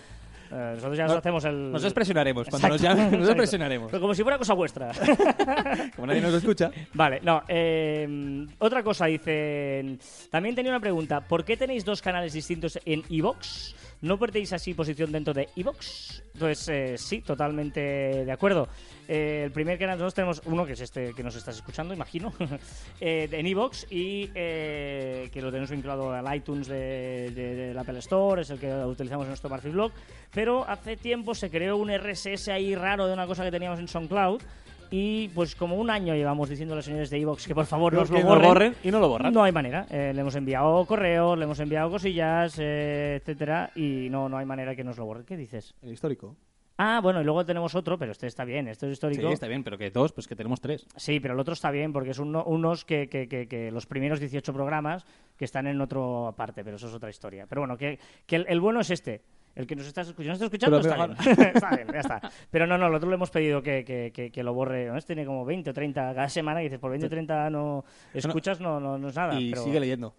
Eh, 0.51 0.73
nosotros 0.75 0.97
ya 0.99 1.07
No- 1.07 1.13
os 1.13 1.19
hacemos 1.19 1.45
el... 1.45 1.73
Nosotros 1.73 1.93
presionaremos. 1.95 2.49
Cuando 2.49 2.69
nos 2.69 2.81
llamen, 2.81 3.11
nosotros 3.13 3.37
presionaremos. 3.37 3.91
Pero 3.91 4.01
como 4.01 4.15
si 4.15 4.23
fuera 4.23 4.39
cosa 4.39 4.55
vuestra. 4.55 4.91
Como 5.97 6.07
nadie 6.07 6.21
nos 6.21 6.35
escucha. 6.35 6.71
vale, 6.95 7.21
no. 7.23 7.43
eh, 7.49 8.47
otra 8.59 8.83
cosa, 8.83 9.07
dicen... 9.07 9.99
También 10.31 10.55
tenía 10.55 10.71
una 10.71 10.81
pregunta. 10.81 11.21
¿Por 11.21 11.45
qué 11.45 11.57
tenéis 11.57 11.85
dos 11.85 12.01
canales 12.03 12.33
distintos 12.33 12.79
en 12.85 13.03
Evox? 13.11 13.75
¿No 14.05 14.19
perdéis 14.19 14.53
así 14.53 14.75
posición 14.75 15.11
dentro 15.11 15.33
de 15.33 15.49
Evox? 15.57 16.23
Entonces, 16.35 16.69
eh, 16.69 16.99
sí, 16.99 17.23
totalmente 17.23 17.81
de 17.81 18.31
acuerdo. 18.33 18.69
Eh, 19.09 19.45
el 19.47 19.51
primer 19.51 19.79
canal 19.79 19.97
nosotros 19.97 20.14
tenemos 20.14 20.43
uno, 20.45 20.67
que 20.67 20.75
es 20.75 20.81
este 20.83 21.14
que 21.14 21.23
nos 21.23 21.35
estás 21.37 21.57
escuchando, 21.57 21.95
imagino, 21.95 22.31
eh, 23.01 23.29
en 23.33 23.47
Evox 23.47 23.87
y 23.90 24.31
eh, 24.35 25.31
que 25.33 25.40
lo 25.40 25.49
tenemos 25.51 25.71
vinculado 25.71 26.12
al 26.12 26.37
iTunes 26.37 26.69
de, 26.69 27.31
de- 27.35 27.55
del 27.55 27.79
Apple 27.79 27.99
Store, 28.01 28.43
es 28.43 28.51
el 28.51 28.59
que 28.59 28.71
utilizamos 28.73 29.25
en 29.25 29.31
nuestro 29.31 29.49
Marfil 29.49 29.73
Blog. 29.73 29.93
Pero 30.33 30.69
hace 30.69 30.97
tiempo 30.99 31.35
se 31.35 31.49
creó 31.49 31.77
un 31.79 31.90
RSS 31.90 32.49
ahí 32.49 32.75
raro 32.75 33.07
de 33.07 33.14
una 33.14 33.27
cosa 33.27 33.43
que 33.43 33.51
teníamos 33.51 33.79
en 33.81 33.88
SoundCloud. 33.88 34.43
Y 34.90 35.29
pues 35.29 35.57
como 35.57 35.77
un 35.77 35.90
año 35.90 36.14
llevamos 36.14 36.49
diciendo 36.49 36.75
a 36.75 36.77
los 36.77 36.85
señores 36.85 37.11
de 37.11 37.18
Evox 37.18 37.47
que 37.47 37.55
por 37.55 37.66
favor 37.66 37.92
nos 37.92 38.11
Que 38.11 38.20
lo 38.20 38.27
borren. 38.27 38.49
borren 38.49 38.75
y 38.85 38.90
no 38.90 39.01
lo 39.01 39.09
borran. 39.09 39.33
No 39.33 39.42
hay 39.42 39.53
manera. 39.53 39.87
Eh, 39.90 40.12
le 40.14 40.20
hemos 40.20 40.35
enviado 40.37 40.85
correos, 40.87 41.37
le 41.37 41.44
hemos 41.44 41.59
enviado 41.61 41.90
cosillas, 41.90 42.57
eh, 42.61 43.16
etcétera, 43.20 43.70
y 43.75 44.09
no, 44.11 44.29
no 44.29 44.38
hay 44.38 44.47
manera 44.47 44.75
que 44.77 44.85
nos 44.85 44.97
lo 44.99 45.05
borren. 45.07 45.25
¿Qué 45.25 45.37
dices? 45.37 45.75
El 45.83 45.92
histórico. 45.92 46.37
Ah, 46.77 47.01
bueno, 47.01 47.20
y 47.20 47.25
luego 47.25 47.47
tenemos 47.47 47.75
otro, 47.77 47.97
pero 47.99 48.11
este 48.11 48.27
está 48.27 48.44
bien, 48.44 48.66
este 48.66 48.87
es 48.87 48.92
histórico. 48.94 49.29
Sí, 49.29 49.33
está 49.33 49.47
bien, 49.47 49.62
pero 49.62 49.79
que 49.79 49.90
dos, 49.90 50.12
pues 50.12 50.27
que 50.27 50.35
tenemos 50.35 50.61
tres. 50.61 50.87
Sí, 50.97 51.20
pero 51.20 51.35
el 51.35 51.40
otro 51.40 51.55
está 51.55 51.70
bien 51.70 51.92
porque 51.92 52.11
es 52.11 52.18
uno- 52.18 52.42
unos 52.44 52.85
que, 52.85 53.09
que- 53.09 53.29
que- 53.29 53.47
que 53.47 53.70
los 53.70 53.87
primeros 53.87 54.18
18 54.18 54.53
programas 54.53 55.07
que 55.37 55.44
están 55.44 55.68
en 55.68 55.81
otra 55.81 56.01
parte, 56.37 56.64
pero 56.64 56.75
eso 56.77 56.88
es 56.88 56.94
otra 56.94 57.11
historia. 57.11 57.47
Pero 57.49 57.61
bueno, 57.61 57.77
que, 57.77 58.01
que 58.27 58.37
el, 58.37 58.47
el 58.49 58.61
bueno 58.61 58.81
es 58.81 58.90
este. 58.90 59.23
El 59.55 59.67
que 59.67 59.77
nos 59.77 59.87
estás 59.87 60.09
escuchando, 60.09 60.38
¿no 60.38 60.45
estás 60.45 60.47
escuchando? 60.53 60.79
Está 60.81 61.07
bien. 61.37 61.51
está 61.55 61.71
bien, 61.77 61.88
ya 61.93 62.01
está. 62.01 62.31
Pero 62.51 62.67
no, 62.67 62.77
no, 62.77 62.88
el 62.88 62.95
otro 62.95 63.09
le 63.09 63.14
hemos 63.14 63.31
pedido 63.31 63.62
que, 63.62 63.85
que- 63.85 64.11
que- 64.12 64.31
que 64.31 64.43
lo 64.43 64.53
borre. 64.53 64.87
¿no? 64.87 64.97
Este 64.97 65.14
tiene 65.14 65.27
como 65.27 65.45
20 65.45 65.71
o 65.71 65.73
30 65.75 66.14
cada 66.14 66.29
semana 66.29 66.61
y 66.61 66.64
dices, 66.64 66.79
por 66.81 66.90
20 66.90 67.07
o 67.07 67.11
30 67.11 67.51
no 67.51 67.85
escuchas, 68.12 68.61
no, 68.61 68.81
no, 68.81 68.99
no 68.99 69.09
es 69.09 69.14
nada. 69.17 69.38
y 69.40 69.51
pero- 69.51 69.62
sigue 69.64 69.79
leyendo. 69.81 70.14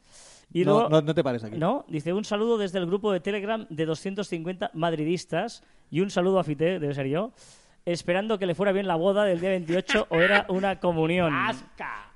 Y 0.54 0.64
no, 0.64 0.74
luego- 0.74 0.90
no, 0.90 1.02
no 1.02 1.14
te 1.16 1.24
pares 1.24 1.44
aquí. 1.44 1.58
no, 1.58 1.86
dice 1.90 2.14
un 2.14 2.24
saludo 2.24 2.58
desde 2.58 2.78
el 2.80 2.86
grupo 2.86 3.12
de 3.12 3.20
Telegram 3.20 3.66
de 3.70 3.86
250 3.86 4.72
madridistas 4.74 5.64
y 5.90 6.02
un 6.02 6.10
saludo 6.12 6.40
a 6.40 6.44
Fite, 6.44 6.80
debe 6.80 6.94
ser 6.94 7.08
yo, 7.08 7.32
esperando 7.86 8.40
que 8.40 8.46
le 8.46 8.56
fuera 8.56 8.72
bien 8.72 8.88
la 8.88 8.96
boda 8.96 9.24
del 9.26 9.40
día 9.40 9.50
28 9.52 10.08
o 10.10 10.16
era 10.18 10.46
una 10.50 10.80
comunión. 10.80 11.34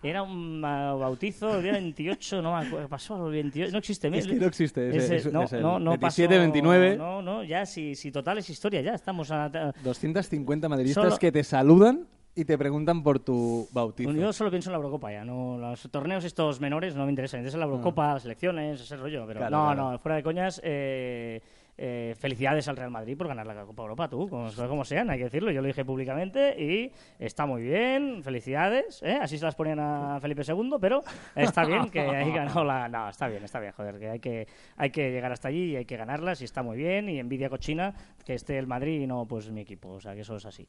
Era 0.01 0.23
un 0.23 0.63
ah, 0.63 0.93
bautizo 0.93 1.57
el 1.57 1.63
día 1.63 1.73
28, 1.73 2.41
no 2.41 2.55
me 2.57 2.65
acuerdo, 2.65 2.87
pasó 2.87 3.27
el 3.27 3.33
28, 3.33 3.71
no 3.73 3.77
existe. 3.79 4.07
Es 4.17 4.25
que 4.27 4.35
no 4.35 4.45
existe, 4.47 4.87
ese- 4.89 4.97
Ese- 4.97 5.15
es- 5.27 5.33
no, 5.33 5.43
es 5.43 5.53
el 5.53 5.61
no, 5.61 5.77
no 5.77 5.91
27, 5.91 6.29
pasó- 6.35 6.39
29. 6.41 6.97
No, 6.97 7.21
no, 7.21 7.43
ya, 7.43 7.65
si, 7.65 7.95
si 7.95 8.09
total 8.11 8.37
es 8.37 8.49
historia, 8.49 8.81
ya 8.81 8.93
estamos 8.95 9.29
a... 9.31 9.45
a- 9.45 9.73
250 9.83 10.69
madridistas 10.69 11.03
Solo- 11.03 11.17
que 11.17 11.31
te 11.33 11.43
saludan 11.43 12.07
y 12.33 12.45
te 12.45 12.57
preguntan 12.57 13.03
por 13.03 13.19
tu 13.19 13.67
bautizo. 13.73 14.11
Yo 14.13 14.31
solo 14.31 14.49
pienso 14.49 14.69
en 14.69 14.73
la 14.73 14.77
Eurocopa 14.77 15.11
ya, 15.11 15.25
no 15.25 15.57
los 15.57 15.81
torneos 15.91 16.23
estos 16.23 16.61
menores 16.61 16.95
no 16.95 17.03
me 17.03 17.09
interesan, 17.11 17.39
me 17.39 17.41
interesa 17.41 17.57
la 17.57 17.65
Eurocopa, 17.65 18.13
las 18.13 18.23
elecciones, 18.23 18.79
ese 18.79 18.95
rollo, 18.95 19.25
pero 19.27 19.41
Claro, 19.41 19.57
no, 19.57 19.65
claro. 19.65 19.91
no, 19.91 19.99
fuera 19.99 20.15
de 20.15 20.23
coñas, 20.23 20.61
eh, 20.63 21.41
eh, 21.81 22.13
felicidades 22.19 22.67
al 22.67 22.75
Real 22.75 22.91
Madrid 22.91 23.15
por 23.15 23.29
ganar 23.29 23.47
la 23.47 23.63
Copa 23.63 23.83
Europa, 23.83 24.09
tú, 24.09 24.27
como, 24.27 24.51
como 24.53 24.83
sean, 24.83 25.09
hay 25.09 25.17
que 25.17 25.23
decirlo, 25.23 25.49
yo 25.49 25.61
lo 25.61 25.67
dije 25.67 25.85
públicamente 25.85 26.61
y 26.61 26.91
está 27.17 27.45
muy 27.45 27.61
bien, 27.61 28.21
felicidades, 28.21 29.01
¿eh? 29.01 29.17
así 29.21 29.37
se 29.37 29.45
las 29.45 29.55
ponían 29.55 29.79
a 29.79 30.19
Felipe 30.19 30.41
II, 30.45 30.71
pero 30.81 31.01
está 31.35 31.63
bien 31.63 31.89
que 31.89 32.01
ahí 32.01 32.33
ganó 32.33 32.65
la... 32.65 32.89
No, 32.89 33.07
está 33.07 33.29
bien, 33.29 33.45
está 33.45 33.61
bien, 33.61 33.71
joder, 33.71 33.97
que 33.97 34.09
hay 34.09 34.19
que, 34.19 34.45
hay 34.75 34.89
que 34.89 35.09
llegar 35.09 35.31
hasta 35.31 35.47
allí 35.47 35.71
y 35.71 35.75
hay 35.77 35.85
que 35.85 35.95
ganarlas 35.95 36.41
y 36.41 36.43
está 36.43 36.63
muy 36.63 36.75
bien 36.75 37.07
y 37.07 37.17
envidia 37.17 37.49
cochina 37.49 37.93
que 38.25 38.33
esté 38.33 38.57
el 38.57 38.67
Madrid 38.67 38.99
y 38.99 39.07
no 39.07 39.25
pues 39.25 39.49
mi 39.49 39.61
equipo, 39.61 39.89
o 39.91 40.01
sea 40.01 40.13
que 40.15 40.21
eso 40.21 40.35
es 40.35 40.45
así. 40.45 40.67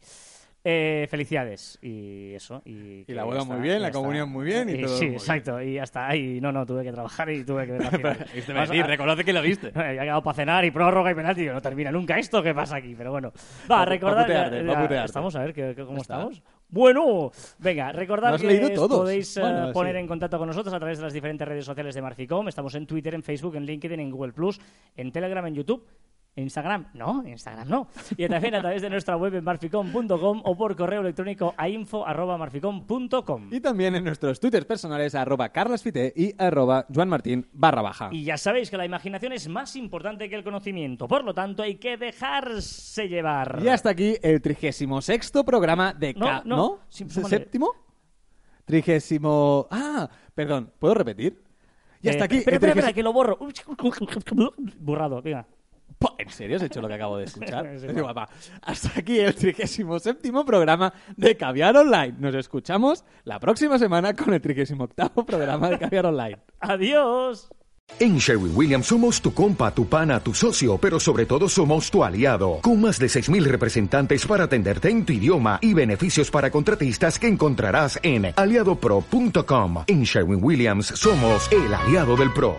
Eh, 0.62 1.06
felicidades 1.10 1.78
y 1.80 2.34
eso. 2.34 2.60
Y, 2.66 3.04
que 3.06 3.14
la 3.14 3.22
ya 3.22 3.24
boda 3.24 3.44
muy 3.44 3.60
bien, 3.60 3.76
ya 3.76 3.86
la 3.86 3.90
comunión 3.90 4.28
muy 4.30 4.44
bien 4.44 4.68
y 4.68 4.82
todo 4.82 4.88
Sí, 4.88 4.94
muy 4.96 5.00
bien. 5.06 5.14
exacto. 5.14 5.62
Y 5.62 5.74
ya 5.74 5.84
está. 5.84 6.14
Y 6.14 6.38
no, 6.38 6.52
no, 6.52 6.66
tuve 6.66 6.84
que 6.84 6.92
trabajar 6.92 7.30
y 7.30 7.44
tuve 7.44 7.64
que 7.64 7.72
ver 7.72 7.80
la 7.82 7.90
final. 7.90 8.26
Este 8.34 8.52
Vamos 8.52 8.68
decir, 8.68 8.84
a- 8.84 8.86
reconoce 8.86 9.24
que 9.24 9.32
lo 9.32 9.40
viste. 9.40 9.68
Había 9.74 10.02
quedado 10.02 10.22
para 10.22 10.34
cenar 10.34 10.64
y 10.66 10.70
prórroga 10.70 11.10
y 11.10 11.14
penalti. 11.14 11.40
Digo, 11.40 11.54
no 11.54 11.62
termina 11.62 11.90
nunca 11.90 12.18
esto. 12.18 12.42
¿Qué 12.42 12.52
pasa 12.54 12.76
aquí? 12.76 12.94
Pero 12.94 13.10
bueno. 13.10 13.32
Va, 13.70 13.76
Va- 13.76 13.84
recordar. 13.86 14.18
a 14.20 14.26
putearte, 14.26 14.56
ya- 14.58 14.62
va 14.64 14.72
a 14.72 14.74
ya 14.74 14.82
putearte. 14.82 15.06
Estamos 15.06 15.34
a 15.36 15.40
ver 15.40 15.54
¿qué- 15.54 15.72
qué- 15.74 15.84
cómo 15.84 15.96
Ya 15.96 16.02
estamos. 16.02 16.42
Bueno, 16.68 17.32
venga, 17.58 17.90
recordad 17.92 18.38
que 18.38 18.70
podéis 18.86 19.36
eh, 19.38 19.42
poner 19.72 19.94
sí. 19.96 20.00
en 20.00 20.06
contacto 20.06 20.38
con 20.38 20.46
nosotros 20.46 20.72
a 20.74 20.78
través 20.78 20.98
de 20.98 21.04
las 21.04 21.12
diferentes 21.12 21.48
redes 21.48 21.64
sociales 21.64 21.94
de 21.94 22.02
Marficom. 22.02 22.46
Estamos 22.48 22.74
en 22.76 22.86
Twitter, 22.86 23.14
en 23.14 23.22
Facebook, 23.24 23.56
en 23.56 23.64
LinkedIn, 23.64 23.98
en 23.98 24.10
Google 24.10 24.32
Plus, 24.34 24.60
en 24.96 25.10
Telegram, 25.10 25.44
en 25.46 25.54
YouTube. 25.56 25.84
¿En 26.36 26.44
Instagram? 26.44 26.86
No, 26.94 27.26
Instagram 27.26 27.68
no. 27.68 27.88
Y 28.16 28.28
también 28.28 28.54
a 28.54 28.60
través 28.60 28.80
de 28.82 28.88
nuestra 28.88 29.16
web 29.16 29.34
en 29.34 29.42
marficom.com 29.44 30.42
o 30.44 30.56
por 30.56 30.76
correo 30.76 31.00
electrónico 31.00 31.54
a 31.56 31.68
info.marficom.com. 31.68 33.48
Y 33.52 33.60
también 33.60 33.96
en 33.96 34.04
nuestros 34.04 34.38
twitters 34.38 34.64
personales 34.64 35.14
arroba 35.16 35.48
carlasfite 35.50 36.12
y 36.14 36.32
arroba 36.40 36.86
juanmartin 36.92 37.46
barra 37.52 37.82
baja. 37.82 38.08
Y 38.12 38.24
ya 38.24 38.36
sabéis 38.38 38.70
que 38.70 38.76
la 38.76 38.84
imaginación 38.86 39.32
es 39.32 39.48
más 39.48 39.74
importante 39.76 40.28
que 40.28 40.36
el 40.36 40.44
conocimiento, 40.44 41.08
por 41.08 41.24
lo 41.24 41.34
tanto 41.34 41.62
hay 41.64 41.76
que 41.76 41.96
dejarse 41.96 43.08
llevar. 43.08 43.60
Y 43.62 43.68
hasta 43.68 43.90
aquí 43.90 44.16
el 44.22 44.40
36 44.40 45.32
programa 45.44 45.92
de 45.92 46.14
No, 46.14 46.26
Ca... 46.26 46.42
no, 46.44 46.56
¿No? 46.56 46.78
sí, 46.88 47.04
¿Es 47.04 47.08
el 47.10 47.14
súmale. 47.24 47.36
¿Séptimo? 47.38 47.72
Trigésimo... 48.64 49.66
Ah, 49.70 50.08
perdón, 50.34 50.72
¿puedo 50.78 50.94
repetir? 50.94 51.42
Y 52.02 52.08
hasta 52.08 52.22
Eh, 52.22 52.26
aquí. 52.26 52.36
Espera, 52.38 52.56
espera, 52.56 52.72
espera, 52.72 52.92
que 52.92 53.02
lo 53.02 53.12
borro. 53.12 53.36
Borrado, 54.78 55.20
venga. 55.20 55.46
¿En 56.18 56.30
serio 56.30 56.56
has 56.56 56.62
hecho 56.62 56.80
lo 56.80 56.88
que 56.88 56.94
acabo 56.94 57.18
de 57.18 57.24
escuchar? 57.24 57.66
Es 57.66 57.82
Es 57.82 57.90
igual. 57.90 58.14
guapa. 58.14 58.28
Hasta 58.62 59.00
aquí 59.00 59.18
el 59.18 59.34
37 59.34 60.32
programa 60.46 60.92
de 61.16 61.36
Caviar 61.36 61.76
Online. 61.76 62.14
Nos 62.18 62.34
escuchamos 62.34 63.05
la 63.24 63.38
próxima 63.38 63.78
semana 63.78 64.14
con 64.14 64.32
el 64.32 64.40
38 64.40 64.88
programa 65.26 65.70
de 65.70 65.78
Caviar 65.78 66.07
Online. 66.07 66.38
Adiós. 66.61 67.48
En 67.98 68.18
Sherwin 68.18 68.53
Williams 68.55 68.86
somos 68.86 69.20
tu 69.20 69.34
compa, 69.34 69.74
tu 69.74 69.86
pana, 69.88 70.20
tu 70.20 70.32
socio, 70.32 70.78
pero 70.78 71.01
sobre 71.01 71.26
todo 71.26 71.48
somos 71.48 71.90
tu 71.90 72.05
aliado, 72.05 72.61
con 72.62 72.80
más 72.80 72.98
de 73.01 73.07
6.000 73.07 73.42
representantes 73.44 74.24
para 74.26 74.44
atenderte 74.44 74.88
en 74.90 75.05
tu 75.05 75.12
idioma 75.12 75.59
y 75.61 75.74
beneficios 75.74 76.30
para 76.30 76.51
contratistas 76.53 77.18
que 77.18 77.26
encontrarás 77.26 77.98
en 78.05 78.32
aliadopro.com. 78.36 79.84
En 79.88 80.05
Sherwin 80.05 80.38
Williams 80.42 80.86
somos 80.86 81.51
el 81.51 81.74
aliado 81.74 82.16
del 82.16 82.32
PRO. 82.32 82.57